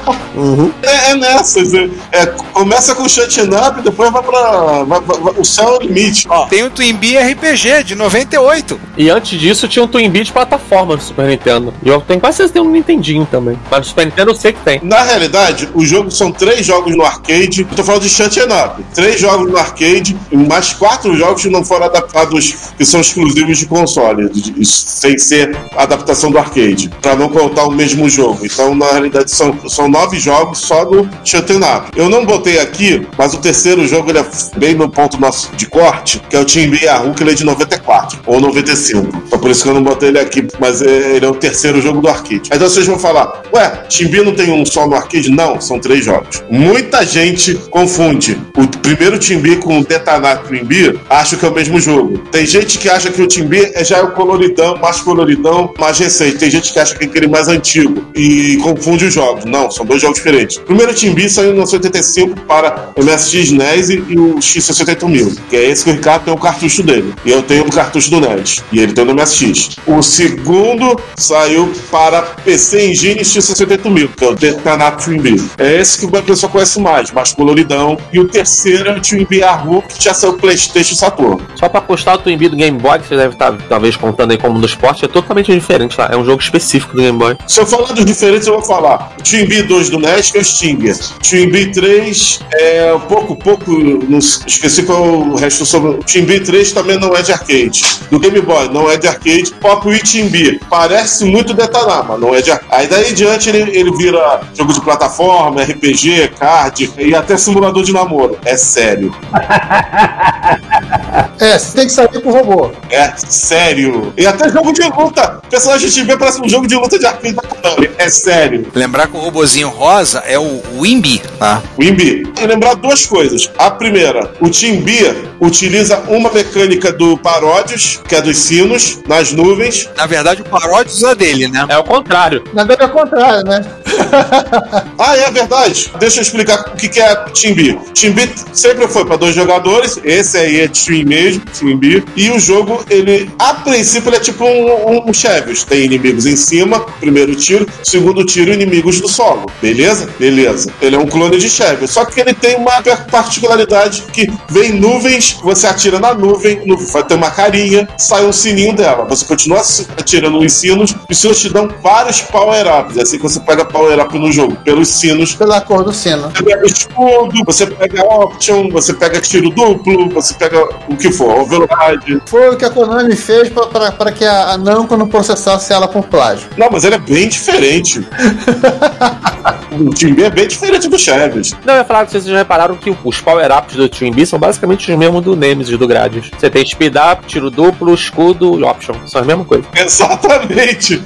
É, 0.82 1.10
é 1.10 1.14
nessas. 1.16 1.72
É, 1.75 1.88
é, 2.12 2.26
começa 2.52 2.94
com 2.94 3.02
o 3.04 3.08
shutting 3.08 3.48
up, 3.54 3.80
depois 3.82 4.10
vai 4.12 4.22
pra. 4.22 4.84
vai- 4.84 5.00
vai- 5.00 5.18
vai- 5.20 5.34
o 5.38 5.44
céu 5.44 5.75
é 5.75 5.76
o 5.78 5.80
limite. 5.82 6.26
Ó, 6.28 6.46
tem 6.46 6.62
o 6.64 6.70
Twin 6.70 6.94
Bee 6.94 7.16
RPG 7.18 7.84
de 7.84 7.94
98. 7.94 8.78
E 8.96 9.10
antes 9.10 9.38
disso 9.38 9.68
tinha 9.68 9.84
um 9.84 9.88
Twin 9.88 10.08
Bee 10.10 10.25
de 10.25 10.32
plataforma 10.32 10.94
no 10.96 11.00
Super 11.02 11.26
Nintendo. 11.26 11.72
E 11.82 11.88
eu 11.88 12.00
tenho 12.00 12.20
quase 12.20 12.38
certeza 12.38 12.52
que 12.54 12.60
tem 12.60 12.68
um 12.68 12.72
Nintendinho 12.72 13.26
também. 13.30 13.58
Mas 13.70 13.80
no 13.80 13.84
Super 13.86 14.06
Nintendo 14.06 14.30
eu 14.30 14.34
sei 14.34 14.52
que 14.52 14.60
tem. 14.60 14.80
Na 14.82 15.02
realidade, 15.02 15.68
os 15.75 15.88
jogos 15.88 16.16
são 16.16 16.30
três 16.32 16.64
jogos 16.64 16.96
no 16.96 17.02
arcade. 17.04 17.62
Eu 17.70 17.76
tô 17.76 17.84
falando 17.84 18.02
de 18.02 18.08
Shut 18.08 18.38
Up. 18.40 18.84
Três 18.94 19.20
jogos 19.20 19.50
no 19.50 19.56
arcade, 19.58 20.16
e 20.30 20.36
mais 20.36 20.72
quatro 20.72 21.16
jogos 21.16 21.42
que 21.42 21.48
não 21.50 21.64
foram 21.64 21.86
adaptados, 21.86 22.54
que 22.76 22.84
são 22.84 23.00
exclusivos 23.00 23.58
de 23.58 23.66
console, 23.66 24.28
de- 24.30 24.50
de- 24.52 24.64
sem 24.66 25.18
ser 25.18 25.56
adaptação 25.76 26.30
do 26.30 26.38
arcade, 26.38 26.90
pra 27.00 27.14
não 27.16 27.28
contar 27.28 27.64
o 27.64 27.70
mesmo 27.70 28.08
jogo. 28.08 28.40
Então, 28.44 28.75
na 28.75 28.86
realidade, 28.90 29.30
são, 29.30 29.56
são 29.68 29.88
nove 29.97 30.19
jogos 30.19 30.59
só 30.59 30.85
Shut 31.25 31.50
Up. 31.55 31.91
Eu 31.97 32.11
não 32.11 32.26
botei 32.26 32.59
aqui, 32.59 33.07
mas 33.17 33.33
o 33.33 33.38
terceiro 33.38 33.87
jogo 33.88 34.11
ele 34.11 34.19
é 34.19 34.26
bem 34.59 34.75
no 34.75 34.91
ponto 34.91 35.19
nosso 35.19 35.50
de 35.57 35.67
corte, 35.67 36.21
que 36.29 36.37
é 36.37 36.38
o 36.41 36.45
B 36.45 36.81
Yahoo, 36.83 37.15
que 37.15 37.23
ele 37.23 37.31
é 37.31 37.35
de 37.35 37.45
94 37.45 38.19
ou 38.26 38.38
95. 38.38 39.23
Então, 39.26 39.38
por 39.38 39.50
isso 39.50 39.62
que 39.62 39.69
eu 39.71 39.75
não 39.75 39.83
botei 39.83 40.11
ele 40.11 40.19
aqui, 40.19 40.47
mas 40.61 40.83
é- 40.83 41.17
ele 41.17 41.25
é 41.25 41.29
o 41.29 41.35
terceiro 41.35 41.81
jogo 41.81 42.03
do 42.03 42.09
arcade. 42.09 42.43
Então 42.53 42.69
vocês 42.69 42.87
vão 42.87 42.99
falar, 42.99 43.43
ué, 43.55 43.85
B 44.11 44.23
não 44.23 44.35
tem 44.35 44.53
um 44.53 44.67
só 44.67 44.87
no 44.87 44.95
arcade? 44.95 45.31
Não, 45.31 45.61
são 45.61 45.79
três 45.81 46.05
jogos. 46.05 46.43
Muita 46.50 47.05
gente 47.07 47.55
confunde 47.71 48.38
o 48.57 48.67
primeiro 48.79 49.19
B 49.41 49.57
com 49.57 49.81
o 49.81 49.85
Detonato 49.85 50.49
Team 50.49 50.65
B, 50.65 50.99
acha 51.09 51.37
que 51.37 51.45
é 51.45 51.49
o 51.49 51.55
mesmo 51.55 51.81
jogo. 51.81 52.19
Tem 52.31 52.45
gente 52.45 52.79
que 52.79 52.88
acha 52.91 53.11
que 53.11 53.23
o 53.23 53.26
B 53.47 53.73
é 53.75 53.83
já 53.83 54.03
o 54.03 54.12
coloridão, 54.12 54.76
mais 54.76 55.00
coloridão, 55.00 55.73
mais 55.79 55.99
recente. 55.99 56.37
Tem 56.37 56.50
gente 56.50 56.73
que 56.73 56.79
acha 56.79 56.95
que 56.95 57.05
é 57.05 57.07
aquele 57.09 57.26
mais 57.29 57.49
antigo 57.49 58.05
e 58.15 58.59
confunde 58.62 59.07
os 59.07 59.15
jogos. 59.15 59.45
Não, 59.47 59.71
são 59.71 59.86
dois 59.87 60.00
jogos 60.00 60.16
diferentes. 60.19 60.57
O 60.57 60.62
primeiro 60.62 60.93
B 60.93 61.28
saiu 61.28 61.50
em 61.50 61.52
1985 61.52 62.40
para 62.43 62.90
MSX 62.97 63.52
NES 63.52 63.90
e 63.90 64.19
o 64.19 64.37
X68000, 64.37 65.38
que 65.49 65.57
é 65.57 65.71
esse 65.71 65.85
que 65.85 65.90
o 65.90 65.93
Ricardo 65.95 66.25
tem 66.25 66.35
o 66.35 66.38
cartucho 66.38 66.83
dele. 66.83 67.14
E 67.25 67.31
eu 67.31 67.43
tenho 67.43 67.64
o 67.64 67.71
cartucho 67.71 68.11
do 68.11 68.21
NES. 68.21 68.62
E 68.73 68.81
ele 68.81 68.93
tem 68.93 69.05
o 69.05 69.07
do 69.07 69.14
MSX. 69.14 69.76
O 69.87 70.02
segundo 70.02 71.00
saiu 71.16 71.73
para 71.90 72.23
PC 72.23 72.90
Engine 72.90 73.21
X68000, 73.21 74.11
que 74.16 74.25
é 74.25 74.28
o 74.28 74.35
Detonato 74.35 75.05
Twin 75.05 75.21
B. 75.21 75.37
É 75.59 75.81
esse 75.81 75.99
que 75.99 76.07
o 76.07 76.23
pessoal 76.23 76.50
conhece 76.50 76.81
mais, 76.81 77.11
mais 77.11 77.33
coloridão. 77.33 77.99
E 78.12 78.19
o 78.19 78.26
terceiro 78.28 78.90
é 78.90 78.93
o 78.93 79.26
B 79.26 79.38
Yahoo, 79.38 79.83
que 79.83 80.02
já 80.02 80.14
saiu 80.14 80.35
PlayStation 80.35 80.95
e 80.95 80.97
Saturn. 80.97 81.43
Só 81.55 81.69
pra 81.69 81.81
postar 81.81 82.16
o 82.16 82.19
Bee 82.19 82.49
do 82.49 82.57
Game 82.57 82.78
Boy, 82.78 82.99
que 82.99 83.09
você 83.09 83.16
deve 83.16 83.35
estar 83.35 83.57
talvez 83.69 83.97
contando 83.97 84.33
aí 84.33 84.38
como 84.38 84.59
no 84.59 84.66
esporte, 84.66 85.05
é 85.05 85.09
totalmente 85.09 85.52
diferente 85.52 85.97
lá. 85.99 86.09
É 86.11 86.16
um 86.16 86.25
jogo 86.25 86.43
específico 86.43 86.95
do 86.95 87.02
Game 87.02 87.19
Boy. 87.19 87.37
Se 87.47 87.61
eu 87.61 87.66
falar 87.66 87.93
dos 87.93 88.05
diferentes, 88.05 88.47
eu 88.47 88.55
vou 88.55 88.62
falar. 88.62 89.12
O 89.19 89.23
Twin 89.23 89.47
B 89.47 89.62
2 89.76 89.90
do 89.90 89.99
NES, 89.99 90.30
que 90.30 90.38
é 90.38 90.40
o 90.40 90.45
Stinger. 90.45 90.97
Twin 91.23 91.50
B 91.50 91.66
3 91.66 92.40
é 92.54 92.99
pouco, 93.09 93.37
pouco. 93.37 93.71
Não 93.71 94.18
esqueci 94.18 94.83
qual 94.85 95.04
é 95.04 95.09
o 95.09 95.35
resto 95.35 95.66
sobre. 95.66 95.99
Twin 96.04 96.25
B 96.25 96.40
3 96.40 96.73
também 96.73 96.99
não 96.99 97.14
é 97.14 97.21
de 97.21 97.30
arcade. 97.33 97.85
Do 98.11 98.18
Game 98.18 98.40
Boy, 98.40 98.71
não 98.71 98.90
é 98.90 98.97
de 98.97 99.06
arcade. 99.06 99.52
Pop 99.61 99.87
e 99.90 99.99
Twin 99.99 100.28
B. 100.28 100.59
Parece 100.71 101.26
muito 101.26 101.52
detonar, 101.52 102.06
mas 102.09 102.18
não 102.18 102.35
é 102.35 102.40
de 102.40 102.50
arcade. 102.50 102.73
Aí 102.75 102.87
daí 102.87 103.11
em 103.11 103.14
diante 103.14 103.50
ele, 103.50 103.76
ele 103.76 103.95
vira 103.97 104.40
jogo 104.54 104.73
de 104.73 104.80
plataforma, 104.80 105.62
RPG, 105.62 106.30
card 106.38 106.90
e 106.99 107.14
até 107.14 107.37
simulador 107.37 107.83
de 107.83 107.92
namoro. 107.92 108.38
É 108.45 108.56
sério. 108.56 109.14
É, 111.40 111.58
você 111.58 111.76
tem 111.76 111.87
que 111.87 111.92
saber 111.92 112.20
com 112.20 112.30
o 112.30 112.32
robô. 112.32 112.73
É 112.90 113.12
sério. 113.16 114.12
E 114.16 114.26
até 114.26 114.49
jogo 114.49 114.73
de 114.73 114.82
luta. 114.82 115.40
O 115.44 115.49
personagem 115.49 116.04
B 116.04 116.16
parece 116.16 116.40
um 116.40 116.49
jogo 116.49 116.66
de 116.66 116.75
luta 116.75 116.99
de 116.99 117.06
arcade 117.06 117.35
da 117.35 117.42
Konami. 117.42 117.90
É 117.99 118.08
sério. 118.08 118.66
Lembrar 118.75 119.06
que 119.08 119.16
o 119.16 119.20
robozinho 119.20 119.68
rosa 119.68 120.23
é 120.26 120.38
o 120.38 120.62
Wimby, 120.78 121.23
tá? 121.38 121.62
Wimby. 121.78 122.32
E 122.40 122.46
lembrar 122.46 122.75
duas 122.75 123.06
coisas. 123.06 123.50
A 123.58 123.70
primeira, 123.70 124.32
o 124.40 124.50
Team 124.50 124.82
B 124.82 125.14
utiliza 125.40 125.99
uma 126.08 126.30
mecânica 126.30 126.92
do 126.92 127.16
Paródios, 127.18 128.00
que 128.06 128.14
é 128.14 128.20
dos 128.20 128.38
sinos, 128.38 129.00
nas 129.06 129.32
nuvens. 129.32 129.88
Na 129.96 130.06
verdade, 130.06 130.42
o 130.42 130.44
Paródios 130.44 131.02
é 131.02 131.14
dele, 131.14 131.49
né? 131.49 131.64
É 131.68 131.78
o 131.78 131.85
contrário. 131.85 132.44
Na 132.52 132.64
verdade 132.64 132.90
é 132.90 132.94
o 132.94 132.99
contrário, 132.99 133.44
né? 133.44 133.64
Ah, 134.99 135.16
é 135.16 135.30
verdade. 135.30 135.90
Deixa 135.99 136.18
eu 136.18 136.23
explicar 136.23 136.61
o 136.61 136.76
que 136.76 136.88
que 136.88 137.00
é 137.00 137.14
Team 137.14 137.54
B. 137.54 137.78
Team 137.94 138.12
B 138.12 138.28
sempre 138.52 138.88
foi 138.88 139.04
para 139.04 139.16
dois 139.16 139.35
jogadores. 139.35 139.99
Esse 140.02 140.38
aí 140.38 140.61
é 140.61 140.68
Team 140.68 141.05
mesmo, 141.06 141.42
B. 141.78 142.02
E 142.16 142.30
o 142.30 142.38
jogo, 142.38 142.84
ele, 142.90 143.30
a 143.38 143.54
princípio, 143.54 144.08
ele 144.08 144.16
é 144.16 144.20
tipo 144.20 144.44
um, 144.44 145.08
um, 145.08 145.12
Chevios. 145.14 145.64
Tem 145.64 145.84
inimigos 145.84 146.26
em 146.26 146.36
cima, 146.36 146.80
primeiro 147.00 147.34
tiro, 147.34 147.66
segundo 147.82 148.25
tiro, 148.25 148.52
inimigos 148.52 149.00
do 149.00 149.08
solo. 149.08 149.46
Beleza? 149.62 150.08
Beleza. 150.18 150.70
Ele 150.80 150.96
é 150.96 150.98
um 150.98 151.06
clone 151.06 151.38
de 151.38 151.48
Chevios. 151.48 151.90
Só 151.90 152.04
que 152.04 152.20
ele 152.20 152.34
tem 152.34 152.56
uma 152.56 152.82
particularidade 153.10 154.02
que 154.12 154.30
vem 154.48 154.72
nuvens, 154.72 155.36
você 155.42 155.66
atira 155.66 155.98
na 155.98 156.14
nuvem, 156.14 156.60
nu- 156.66 156.76
vai 156.92 157.02
ter 157.04 157.14
uma 157.14 157.30
carinha, 157.30 157.88
sai 157.98 158.25
um 158.26 158.32
sininho 158.32 158.75
dela. 158.75 159.04
Você 159.06 159.25
continua 159.25 159.62
atirando 159.96 160.40
nos 160.40 160.52
sinos, 160.52 160.94
e 161.08 161.12
os 161.12 161.18
sinos 161.18 161.40
te 161.40 161.48
dão 161.48 161.68
vários 161.82 162.20
power-ups. 162.20 162.96
É 162.96 163.02
assim 163.02 163.16
que 163.16 163.22
você 163.22 163.40
pega 163.40 163.64
power-up 163.64 164.18
no 164.18 164.30
jogo, 164.32 164.56
pelos 164.64 164.88
sinos. 164.88 165.34
Pela 165.34 165.60
cor 165.60 165.84
do 165.84 165.92
sino. 165.92 166.30
Você 166.30 166.42
pega 166.42 166.66
escudo, 166.66 167.44
você 167.44 167.66
pega 167.66 168.02
option, 168.04 168.68
você 168.70 168.92
pega 168.94 169.20
tiro 169.20 169.50
duplo, 169.50 170.08
você 170.10 170.34
pega 170.34 170.68
o 170.97 170.99
que 170.99 171.12
for, 171.12 171.41
override. 171.41 172.21
Foi 172.26 172.49
o 172.49 172.57
que 172.57 172.65
a 172.65 172.71
Konami 172.71 173.15
fez 173.15 173.50
pra 173.50 174.12
que 174.12 174.25
a 174.25 174.47
a 174.47 174.59
Namco 174.59 174.97
não 174.97 175.07
processasse 175.07 175.73
ela 175.73 175.87
por 175.87 176.05
plágio. 176.05 176.49
Não, 176.57 176.69
mas 176.71 176.85
ele 176.85 176.95
é 176.95 176.99
bem 176.99 177.29
diferente. 177.29 178.07
o 179.83 179.90
Team 179.90 180.14
B 180.14 180.25
é 180.25 180.30
bem 180.30 180.49
diferente 180.49 180.88
do 180.88 180.99
Chaves. 180.99 181.54
Não, 181.64 181.75
eu 181.75 181.78
ia 181.78 181.85
falar 181.85 182.06
que 182.06 182.12
vocês 182.12 182.25
já 182.25 182.37
repararam 182.37 182.76
que 182.76 182.95
os 183.04 183.21
power-ups 183.21 183.76
do 183.76 183.88
Twin 183.88 184.12
Bee 184.12 184.26
são 184.26 184.38
basicamente 184.38 184.90
os 184.90 184.99
mesmos 184.99 185.23
do 185.23 185.37
Nemesis 185.37 185.76
do 185.78 185.87
Gradius. 185.87 186.30
Você 186.37 186.50
tem 186.50 186.66
speed 186.66 186.95
up, 186.97 187.26
tiro 187.26 187.50
duplo, 187.50 187.95
escudo 187.95 188.59
e 188.59 188.62
option. 188.62 188.95
São 189.06 189.21
as 189.21 189.26
mesmas 189.26 189.47
coisas. 189.47 189.66
Exatamente. 189.75 191.02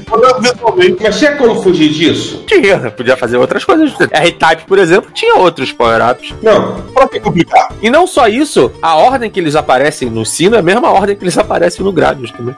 Mas 1.01 1.19
tinha 1.19 1.37
como 1.37 1.63
fugir 1.63 1.91
disso? 1.91 2.45
Tinha, 2.47 2.91
podia 2.91 3.17
fazer 3.17 3.37
outras 3.37 3.65
coisas. 3.65 3.93
R-Type, 4.11 4.65
por 4.67 4.79
exemplo, 4.79 5.11
tinha 5.13 5.37
outros 5.37 5.73
power-ups. 5.73 6.35
Não. 6.43 6.81
Pra 6.93 7.09
que 7.09 7.21
complicar? 7.21 7.73
E 7.83 7.91
não 7.91 8.07
só 8.07 8.29
isso, 8.29 8.71
a 8.81 8.97
ordem 8.97 9.31
que 9.31 9.41
eles 9.41 9.57
aparecem 9.57 10.11
no 10.11 10.25
sino 10.25 10.57
é 10.57 10.59
a 10.59 10.63
mesma 10.63 10.91
ordem 10.91 11.17
que 11.17 11.25
eles 11.25 11.37
aparecem 11.37 11.85
no 11.85 11.93
Gradius 11.93 12.31
também. 12.31 12.55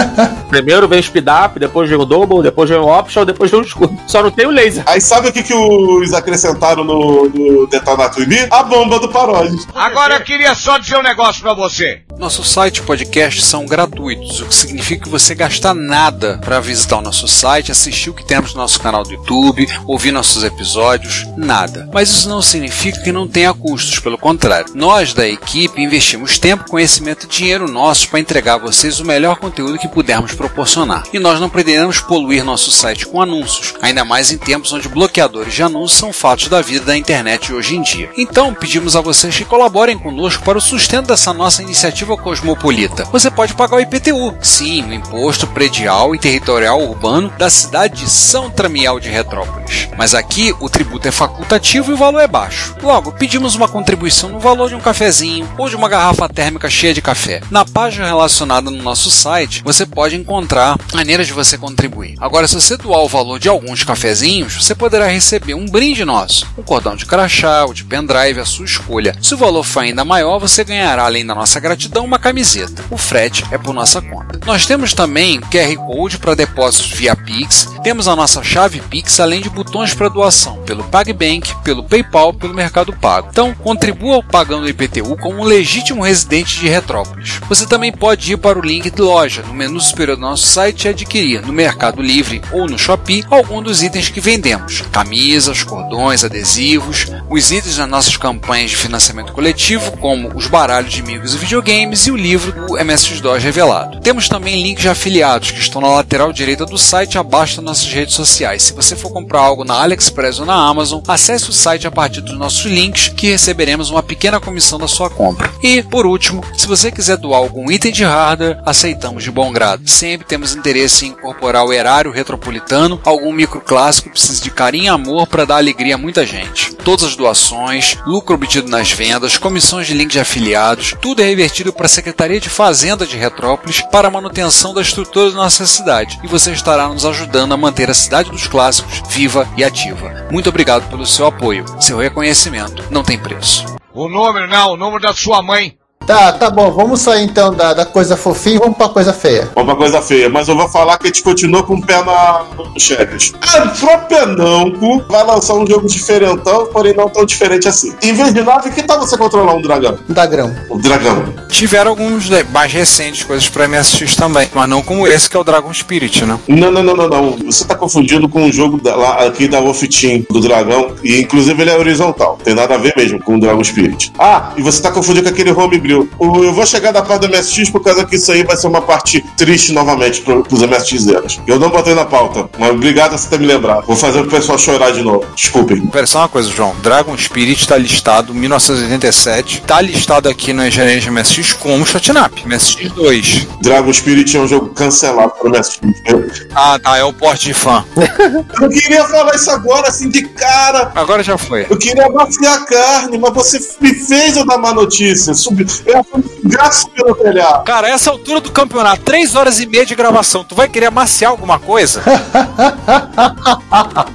Primeiro 0.48 0.88
vem 0.88 1.00
o 1.00 1.02
speed 1.02 1.26
up, 1.28 1.58
depois 1.58 1.88
vem 1.88 1.98
o 1.98 2.04
double, 2.04 2.42
depois 2.42 2.68
vem 2.70 2.78
o 2.78 2.86
option, 2.86 3.24
depois 3.24 3.50
vem 3.50 3.60
o 3.60 3.62
escudo. 3.62 3.96
Só 4.06 4.22
não 4.22 4.30
tem 4.30 4.46
o 4.46 4.50
laser. 4.50 4.82
Aí 4.86 5.00
sabe 5.00 5.28
o 5.28 5.32
que, 5.32 5.42
que 5.42 5.54
os 5.56 6.12
acrescentaram 6.12 6.84
no, 6.84 7.28
no 7.28 7.66
Detonato 7.66 8.24
B? 8.24 8.46
A 8.50 8.62
bomba 8.62 8.98
do 8.98 9.08
Paródios. 9.08 9.66
Agora 9.74 10.14
eu 10.14 10.20
queria 10.20 10.54
só 10.54 10.78
dizer 10.78 10.96
um 10.96 11.02
negócio 11.02 11.42
pra 11.42 11.54
você. 11.54 12.02
Nosso 12.18 12.42
site 12.42 12.78
e 12.78 12.82
podcast 12.82 13.42
são 13.42 13.66
gratuitos, 13.66 14.40
o 14.40 14.46
que 14.46 14.54
significa 14.54 15.04
que 15.04 15.10
você 15.10 15.34
gasta 15.34 15.74
nada 15.74 16.40
para 16.42 16.60
visitar 16.60 16.96
o 16.96 17.02
nosso 17.02 17.28
site, 17.28 17.70
assistir 17.70 18.08
o 18.08 18.14
que 18.14 18.24
temos 18.24 18.54
no 18.54 18.60
nosso 18.62 18.80
canal 18.80 19.02
do 19.02 19.12
YouTube, 19.12 19.68
ouvir 19.86 20.12
nossos 20.12 20.42
episódios, 20.42 21.26
nada. 21.36 21.88
Mas 21.92 22.08
isso 22.08 22.28
não 22.28 22.40
significa 22.40 23.02
que 23.02 23.12
não 23.12 23.28
tenha 23.28 23.52
custos, 23.52 23.98
pelo 23.98 24.16
contrário. 24.16 24.72
Nós 24.74 25.12
da 25.12 25.28
equipe 25.28 25.82
investimos 25.82 26.38
tempo, 26.38 26.70
conhecimento 26.70 27.26
e 27.26 27.28
dinheiro 27.28 27.70
nosso 27.70 28.08
para 28.08 28.20
entregar 28.20 28.54
a 28.54 28.58
vocês 28.58 28.98
o 28.98 29.04
melhor 29.04 29.36
conteúdo 29.36 29.78
que 29.78 29.86
pudermos 29.88 30.32
proporcionar. 30.32 31.04
E 31.12 31.18
nós 31.18 31.38
não 31.38 31.50
pretendemos 31.50 32.00
poluir 32.00 32.44
nosso 32.44 32.70
site 32.70 33.06
com 33.06 33.20
anúncios, 33.20 33.74
ainda 33.82 34.06
mais 34.06 34.30
em 34.30 34.38
tempos 34.38 34.72
onde 34.72 34.88
bloqueadores 34.88 35.35
de 35.44 35.62
anúncios 35.62 35.98
são 35.98 36.12
fatos 36.12 36.48
da 36.48 36.62
vida 36.62 36.86
da 36.86 36.96
internet 36.96 37.52
hoje 37.52 37.76
em 37.76 37.82
dia. 37.82 38.10
Então, 38.16 38.54
pedimos 38.54 38.96
a 38.96 39.00
vocês 39.00 39.36
que 39.36 39.44
colaborem 39.44 39.98
conosco 39.98 40.42
para 40.42 40.58
o 40.58 40.60
sustento 40.60 41.08
dessa 41.08 41.32
nossa 41.32 41.62
iniciativa 41.62 42.16
cosmopolita. 42.16 43.04
Você 43.12 43.30
pode 43.30 43.54
pagar 43.54 43.76
o 43.76 43.80
IPTU, 43.80 44.36
sim, 44.40 44.82
o 44.82 44.92
Imposto 44.92 45.46
Predial 45.46 46.14
e 46.14 46.18
Territorial 46.18 46.80
Urbano 46.80 47.32
da 47.38 47.50
cidade 47.50 48.04
de 48.04 48.10
São 48.10 48.50
Tramiel 48.50 48.98
de 48.98 49.08
Retrópolis. 49.08 49.88
Mas 49.96 50.14
aqui 50.14 50.54
o 50.60 50.68
tributo 50.68 51.08
é 51.08 51.10
facultativo 51.10 51.90
e 51.90 51.94
o 51.94 51.98
valor 51.98 52.20
é 52.20 52.26
baixo. 52.26 52.74
Logo, 52.82 53.12
pedimos 53.12 53.54
uma 53.54 53.68
contribuição 53.68 54.30
no 54.30 54.40
valor 54.40 54.68
de 54.68 54.74
um 54.74 54.80
cafezinho 54.80 55.48
ou 55.58 55.68
de 55.68 55.76
uma 55.76 55.88
garrafa 55.88 56.28
térmica 56.28 56.70
cheia 56.70 56.94
de 56.94 57.02
café. 57.02 57.40
Na 57.50 57.64
página 57.64 58.06
relacionada 58.06 58.70
no 58.70 58.82
nosso 58.82 59.10
site, 59.10 59.62
você 59.64 59.84
pode 59.84 60.16
encontrar 60.16 60.78
maneiras 60.92 61.26
de 61.26 61.32
você 61.32 61.58
contribuir. 61.58 62.14
Agora, 62.20 62.48
se 62.48 62.54
você 62.54 62.76
doar 62.76 63.00
o 63.00 63.08
valor 63.08 63.38
de 63.38 63.48
alguns 63.48 63.84
cafezinhos, 63.84 64.54
você 64.54 64.74
poderá 64.74 65.06
receber 65.06 65.25
um 65.56 65.66
brinde 65.66 66.04
nosso, 66.04 66.46
um 66.56 66.62
cordão 66.62 66.94
de 66.94 67.04
crachá 67.04 67.64
ou 67.64 67.74
de 67.74 67.82
pendrive, 67.82 68.38
a 68.38 68.44
sua 68.44 68.64
escolha. 68.64 69.16
Se 69.20 69.34
o 69.34 69.36
valor 69.36 69.64
for 69.64 69.80
ainda 69.80 70.04
maior, 70.04 70.38
você 70.38 70.62
ganhará, 70.62 71.04
além 71.04 71.26
da 71.26 71.34
nossa 71.34 71.58
gratidão, 71.58 72.04
uma 72.04 72.18
camiseta. 72.18 72.84
O 72.90 72.96
frete 72.96 73.44
é 73.50 73.58
por 73.58 73.74
nossa 73.74 74.00
conta. 74.00 74.38
Nós 74.46 74.66
temos 74.66 74.94
também 74.94 75.40
QR 75.40 75.74
Code 75.84 76.18
para 76.18 76.36
depósitos 76.36 76.92
via 76.92 77.16
Pix, 77.16 77.66
Temos 77.86 78.08
a 78.08 78.16
nossa 78.16 78.42
chave 78.42 78.80
Pix, 78.80 79.20
além 79.20 79.40
de 79.40 79.48
botões 79.48 79.94
para 79.94 80.08
doação 80.08 80.56
pelo 80.66 80.82
PagBank, 80.82 81.54
pelo 81.62 81.84
PayPal, 81.84 82.34
pelo 82.34 82.52
Mercado 82.52 82.92
Pago. 82.92 83.28
Então, 83.30 83.54
contribua 83.54 84.20
pagando 84.24 84.64
o 84.64 84.68
IPTU 84.68 85.16
como 85.18 85.40
um 85.40 85.44
legítimo 85.44 86.02
residente 86.02 86.58
de 86.58 86.68
Retrópolis. 86.68 87.40
Você 87.48 87.64
também 87.64 87.92
pode 87.92 88.32
ir 88.32 88.38
para 88.38 88.58
o 88.58 88.62
link 88.62 88.90
de 88.90 89.00
loja 89.00 89.42
no 89.42 89.54
menu 89.54 89.80
superior 89.80 90.16
do 90.16 90.22
nosso 90.22 90.44
site 90.46 90.86
e 90.86 90.88
adquirir 90.88 91.46
no 91.46 91.52
Mercado 91.52 92.02
Livre 92.02 92.42
ou 92.50 92.66
no 92.66 92.76
Shopee 92.76 93.24
algum 93.30 93.62
dos 93.62 93.84
itens 93.84 94.08
que 94.08 94.20
vendemos: 94.20 94.82
camisas, 95.16 95.62
cordões, 95.62 96.24
adesivos, 96.24 97.06
os 97.30 97.50
itens 97.50 97.76
das 97.76 97.88
nossas 97.88 98.16
campanhas 98.18 98.70
de 98.70 98.76
financiamento 98.76 99.32
coletivo, 99.32 99.96
como 99.96 100.30
os 100.36 100.46
baralhos 100.46 100.92
de 100.92 101.00
amigos 101.00 101.34
e 101.34 101.38
videogames 101.38 102.06
e 102.06 102.10
o 102.10 102.16
livro 102.16 102.52
do 102.52 102.74
MSX2 102.74 103.38
revelado. 103.38 104.00
Temos 104.00 104.28
também 104.28 104.62
links 104.62 104.82
de 104.82 104.88
afiliados 104.90 105.50
que 105.50 105.60
estão 105.60 105.80
na 105.80 105.88
lateral 105.88 106.32
direita 106.32 106.66
do 106.66 106.76
site 106.76 107.16
abaixo 107.16 107.56
das 107.56 107.64
nossas 107.64 107.90
redes 107.90 108.14
sociais. 108.14 108.64
Se 108.64 108.74
você 108.74 108.94
for 108.94 109.10
comprar 109.10 109.40
algo 109.40 109.64
na 109.64 109.80
AliExpress 109.80 110.38
ou 110.38 110.44
na 110.44 110.54
Amazon, 110.54 111.00
acesse 111.08 111.48
o 111.48 111.52
site 111.52 111.86
a 111.86 111.90
partir 111.90 112.20
dos 112.20 112.36
nossos 112.36 112.66
links 112.66 113.08
que 113.08 113.30
receberemos 113.30 113.88
uma 113.88 114.02
pequena 114.02 114.38
comissão 114.38 114.78
da 114.78 114.88
sua 114.88 115.08
compra. 115.08 115.50
E, 115.62 115.82
por 115.82 116.04
último, 116.04 116.44
se 116.58 116.66
você 116.66 116.90
quiser 116.90 117.16
doar 117.16 117.38
algum 117.38 117.70
item 117.70 117.90
de 117.90 118.04
hardware, 118.04 118.60
aceitamos 118.66 119.24
de 119.24 119.30
bom 119.30 119.50
grado. 119.50 119.88
Sempre 119.88 120.26
temos 120.26 120.54
interesse 120.54 121.06
em 121.06 121.10
incorporar 121.10 121.64
o 121.64 121.72
erário 121.72 122.10
retropolitano, 122.10 123.00
algum 123.02 123.32
microclássico 123.32 124.08
que 124.08 124.12
precisa 124.12 124.42
de 124.42 124.50
carinho 124.50 124.92
amor 125.06 125.28
para 125.28 125.44
dar 125.44 125.56
alegria 125.56 125.94
a 125.94 125.98
muita 125.98 126.26
gente. 126.26 126.74
Todas 126.74 127.04
as 127.04 127.16
doações, 127.16 127.96
lucro 128.04 128.34
obtido 128.34 128.68
nas 128.68 128.90
vendas, 128.90 129.38
comissões 129.38 129.86
de 129.86 129.94
link 129.94 130.10
de 130.10 130.18
afiliados, 130.18 130.94
tudo 131.00 131.22
é 131.22 131.24
revertido 131.24 131.72
para 131.72 131.86
a 131.86 131.88
Secretaria 131.88 132.40
de 132.40 132.50
Fazenda 132.50 133.06
de 133.06 133.16
Retrópolis 133.16 133.80
para 133.92 134.08
a 134.08 134.10
manutenção 134.10 134.74
da 134.74 134.82
estrutura 134.82 135.30
da 135.30 135.36
nossa 135.36 135.64
cidade. 135.64 136.18
E 136.24 136.26
você 136.26 136.50
estará 136.50 136.88
nos 136.88 137.04
ajudando 137.04 137.52
a 137.52 137.56
manter 137.56 137.88
a 137.88 137.94
cidade 137.94 138.30
dos 138.30 138.48
clássicos 138.48 139.02
viva 139.08 139.48
e 139.56 139.62
ativa. 139.62 140.26
Muito 140.30 140.48
obrigado 140.48 140.88
pelo 140.90 141.06
seu 141.06 141.26
apoio. 141.26 141.64
Seu 141.80 141.98
reconhecimento 141.98 142.84
não 142.90 143.04
tem 143.04 143.18
preço. 143.18 143.64
O 143.94 144.08
número 144.08 144.48
não, 144.48 144.72
o 144.72 144.76
número 144.76 145.00
da 145.00 145.14
sua 145.14 145.42
mãe. 145.42 145.78
Tá, 146.06 146.32
tá 146.32 146.50
bom, 146.50 146.70
vamos 146.70 147.00
sair 147.00 147.24
então 147.24 147.52
da, 147.52 147.74
da 147.74 147.84
coisa 147.84 148.16
fofinha 148.16 148.56
e 148.56 148.58
vamos 148.58 148.76
pra 148.76 148.88
coisa 148.88 149.12
feia. 149.12 149.50
Vamos 149.54 149.70
pra 149.70 149.76
coisa 149.76 150.00
feia, 150.00 150.28
mas 150.28 150.48
eu 150.48 150.56
vou 150.56 150.68
falar 150.68 150.98
que 150.98 151.04
a 151.04 151.06
gente 151.08 151.22
continua 151.22 151.64
com 151.64 151.74
o 151.74 151.82
pé 151.82 152.02
na, 152.04 152.44
Checkers. 152.78 153.32
A 153.40 153.66
própria 153.68 154.26
Namco 154.26 155.02
vai 155.08 155.24
lançar 155.24 155.54
um 155.54 155.66
jogo 155.66 155.88
diferentão, 155.88 156.66
porém 156.66 156.94
não 156.94 157.08
tão 157.08 157.24
diferente 157.24 157.66
assim. 157.66 157.92
Em 158.02 158.12
vez 158.12 158.32
de 158.32 158.42
nave, 158.42 158.70
que 158.70 158.82
tal 158.82 159.00
você 159.00 159.16
controlar 159.16 159.54
um 159.54 159.62
dragão? 159.62 159.98
Um 160.08 160.12
dragão. 160.12 160.56
Um 160.70 160.78
dragão. 160.78 161.24
Tiveram 161.48 161.90
alguns 161.90 162.30
né, 162.30 162.44
mais 162.52 162.72
recentes 162.72 163.24
coisas 163.24 163.48
para 163.48 163.66
MSX 163.66 164.14
também, 164.14 164.48
mas 164.54 164.68
não 164.68 164.82
como 164.82 165.06
esse 165.06 165.28
que 165.28 165.36
é 165.36 165.40
o 165.40 165.44
Dragon 165.44 165.72
Spirit, 165.72 166.24
né? 166.24 166.38
Não, 166.46 166.70
não, 166.70 166.82
não, 166.82 166.96
não, 166.96 167.08
não. 167.08 167.36
Você 167.46 167.64
tá 167.64 167.74
confundindo 167.74 168.28
com 168.28 168.42
um 168.44 168.52
jogo 168.52 168.80
da, 168.80 168.94
lá, 168.94 169.26
aqui 169.26 169.48
da 169.48 169.60
Wolf 169.60 169.82
Team, 169.82 170.24
do 170.30 170.40
dragão, 170.40 170.92
e 171.02 171.20
inclusive 171.20 171.60
ele 171.60 171.70
é 171.70 171.76
horizontal. 171.76 172.38
Tem 172.44 172.54
nada 172.54 172.74
a 172.74 172.78
ver 172.78 172.94
mesmo 172.96 173.20
com 173.22 173.36
o 173.36 173.40
Dragon 173.40 173.64
Spirit. 173.64 174.12
Ah, 174.18 174.52
e 174.56 174.62
você 174.62 174.80
tá 174.80 174.90
confundindo 174.92 175.24
com 175.24 175.30
aquele 175.30 175.50
homebrew. 175.50 175.95
O- 176.18 176.44
Eu 176.44 176.52
vou 176.52 176.66
chegar 176.66 176.92
da 176.92 177.02
parte 177.02 177.26
do 177.26 177.28
MSX 177.36 177.70
por 177.70 177.82
causa 177.82 178.04
que 178.04 178.16
isso 178.16 178.30
aí 178.32 178.42
vai 178.44 178.56
ser 178.56 178.66
uma 178.66 178.82
parte 178.82 179.20
triste 179.36 179.72
novamente 179.72 180.20
pro, 180.22 180.42
pros 180.42 180.62
MSXeros. 180.62 181.40
Eu 181.46 181.58
não 181.58 181.70
botei 181.70 181.94
na 181.94 182.04
pauta, 182.04 182.48
mas 182.58 182.70
obrigado 182.70 183.10
por 183.10 183.18
você 183.18 183.28
ter 183.28 183.38
me 183.38 183.46
lembrado. 183.46 183.86
Vou 183.86 183.96
fazer 183.96 184.20
o 184.20 184.26
pessoal 184.26 184.58
chorar 184.58 184.90
de 184.92 185.02
novo. 185.02 185.24
Desculpem. 185.34 185.86
Pera 185.86 186.06
só 186.06 186.18
uma 186.20 186.28
coisa, 186.28 186.48
João. 186.50 186.74
Dragon 186.82 187.16
Spirit 187.16 187.60
está 187.60 187.76
listado 187.76 188.32
1987, 188.34 189.62
tá 189.66 189.80
listado 189.80 190.28
aqui 190.28 190.52
na 190.52 190.68
engenharia 190.68 191.00
de 191.00 191.10
MSX 191.10 191.52
como 191.54 191.86
Shotnap, 191.86 192.32
MSX 192.44 192.92
2. 192.92 193.46
Dragon 193.62 193.92
Spirit 193.92 194.36
é 194.36 194.40
um 194.40 194.46
jogo 194.48 194.68
cancelado 194.70 195.32
pro 195.40 195.50
MSX. 195.50 195.80
Eu, 196.04 196.26
Ah, 196.54 196.78
tá, 196.78 196.96
é 196.96 197.04
o 197.04 197.12
porte 197.12 197.46
de 197.46 197.54
fã. 197.54 197.84
eu 197.96 198.60
não 198.60 198.68
queria 198.68 199.04
falar 199.04 199.34
isso 199.34 199.50
agora, 199.50 199.88
assim, 199.88 200.08
de 200.08 200.22
cara. 200.28 200.92
Agora 200.94 201.22
já 201.22 201.36
foi. 201.38 201.66
Eu 201.68 201.76
queria 201.76 202.06
amaciar 202.06 202.54
a 202.54 202.64
carne, 202.64 203.18
mas 203.18 203.32
você 203.34 203.58
me 203.80 203.94
fez 203.94 204.36
eu 204.36 204.46
dar 204.46 204.58
má 204.58 204.72
notícia. 204.72 205.34
Subi, 205.34 205.66
eu 205.86 206.04
fui 206.04 206.22
gasto 206.44 206.90
pelo 206.90 207.14
telhado. 207.14 207.64
Cara, 207.64 207.88
essa 207.88 208.10
altura 208.10 208.40
do 208.40 208.50
campeonato, 208.50 209.02
3 209.02 209.36
horas 209.36 209.60
e 209.60 209.66
meia 209.66 209.86
de 209.86 209.94
gravação, 209.94 210.44
tu 210.44 210.54
vai 210.54 210.68
querer 210.68 210.86
amaciar 210.86 211.30
alguma 211.30 211.58
coisa? 211.58 212.02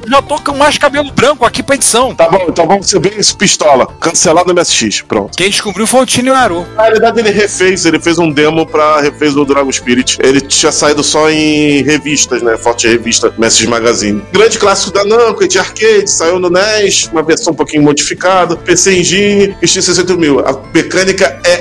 já 0.07 0.21
tô 0.21 0.39
com 0.39 0.55
mais 0.57 0.77
cabelo 0.77 1.11
branco 1.11 1.45
aqui 1.45 1.63
pra 1.63 1.75
edição. 1.75 2.13
Tá 2.15 2.29
bom, 2.29 2.45
então 2.47 2.67
vamos 2.67 2.87
ser 2.87 2.99
bem 2.99 3.13
isso, 3.17 3.37
pistola. 3.37 3.87
Cancelado 3.99 4.53
MSX, 4.53 5.01
pronto. 5.01 5.35
Quem 5.37 5.49
descobriu 5.49 5.87
foi 5.87 6.01
o 6.01 6.05
Tino 6.05 6.33
Aru. 6.33 6.65
Na 6.75 6.83
realidade, 6.83 7.19
ele 7.19 7.31
refez, 7.31 7.85
ele 7.85 7.99
fez 7.99 8.17
um 8.19 8.31
demo 8.31 8.65
pra 8.65 9.01
refez 9.01 9.35
o 9.35 9.45
Dragon 9.45 9.71
Spirit. 9.71 10.17
Ele 10.21 10.41
tinha 10.41 10.71
saído 10.71 11.03
só 11.03 11.29
em 11.29 11.83
revistas, 11.83 12.41
né? 12.41 12.57
Forte 12.57 12.87
revista, 12.87 13.33
MSX 13.37 13.65
Magazine. 13.67 14.21
Grande 14.31 14.59
clássico 14.59 14.91
da 14.91 15.03
Namco, 15.03 15.47
de 15.47 15.59
arcade, 15.59 16.09
saiu 16.09 16.39
no 16.39 16.49
NES, 16.49 17.09
uma 17.11 17.23
versão 17.23 17.53
um 17.53 17.55
pouquinho 17.55 17.83
modificada, 17.83 18.55
PC 18.55 18.99
Engine, 18.99 19.55
X60 19.61 20.17
mil. 20.17 20.39
A 20.39 20.59
mecânica 20.73 21.39
é 21.45 21.60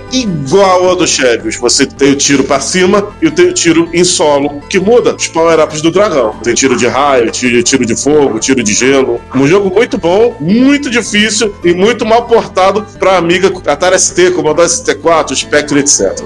igual 0.11 0.91
a 0.91 0.95
do 0.95 1.07
Chevios. 1.07 1.55
Você 1.57 1.85
tem 1.85 2.11
o 2.11 2.15
tiro 2.15 2.43
pra 2.43 2.59
cima 2.59 3.07
e 3.21 3.29
tem 3.29 3.47
o 3.47 3.53
tiro 3.53 3.89
em 3.93 4.03
solo. 4.03 4.61
Que 4.69 4.79
muda? 4.79 5.15
Os 5.15 5.27
power-ups 5.27 5.81
do 5.81 5.91
dragão. 5.91 6.35
Tem 6.43 6.53
tiro 6.53 6.75
de 6.75 6.87
raio, 6.87 7.31
tiro, 7.31 7.85
de 7.85 7.95
fogo, 7.95 8.39
tiro 8.39 8.63
de 8.63 8.73
gelo. 8.73 9.21
Um 9.35 9.47
jogo 9.47 9.73
muito 9.73 9.97
bom, 9.97 10.35
muito 10.39 10.89
difícil 10.89 11.53
e 11.63 11.73
muito 11.73 12.05
mal 12.05 12.25
portado 12.25 12.85
pra 12.99 13.17
amiga 13.17 13.51
Atari 13.67 13.99
ST, 13.99 14.31
Commodore 14.31 14.67
ST4, 14.67 15.35
Spectre, 15.35 15.79
etc. 15.79 16.19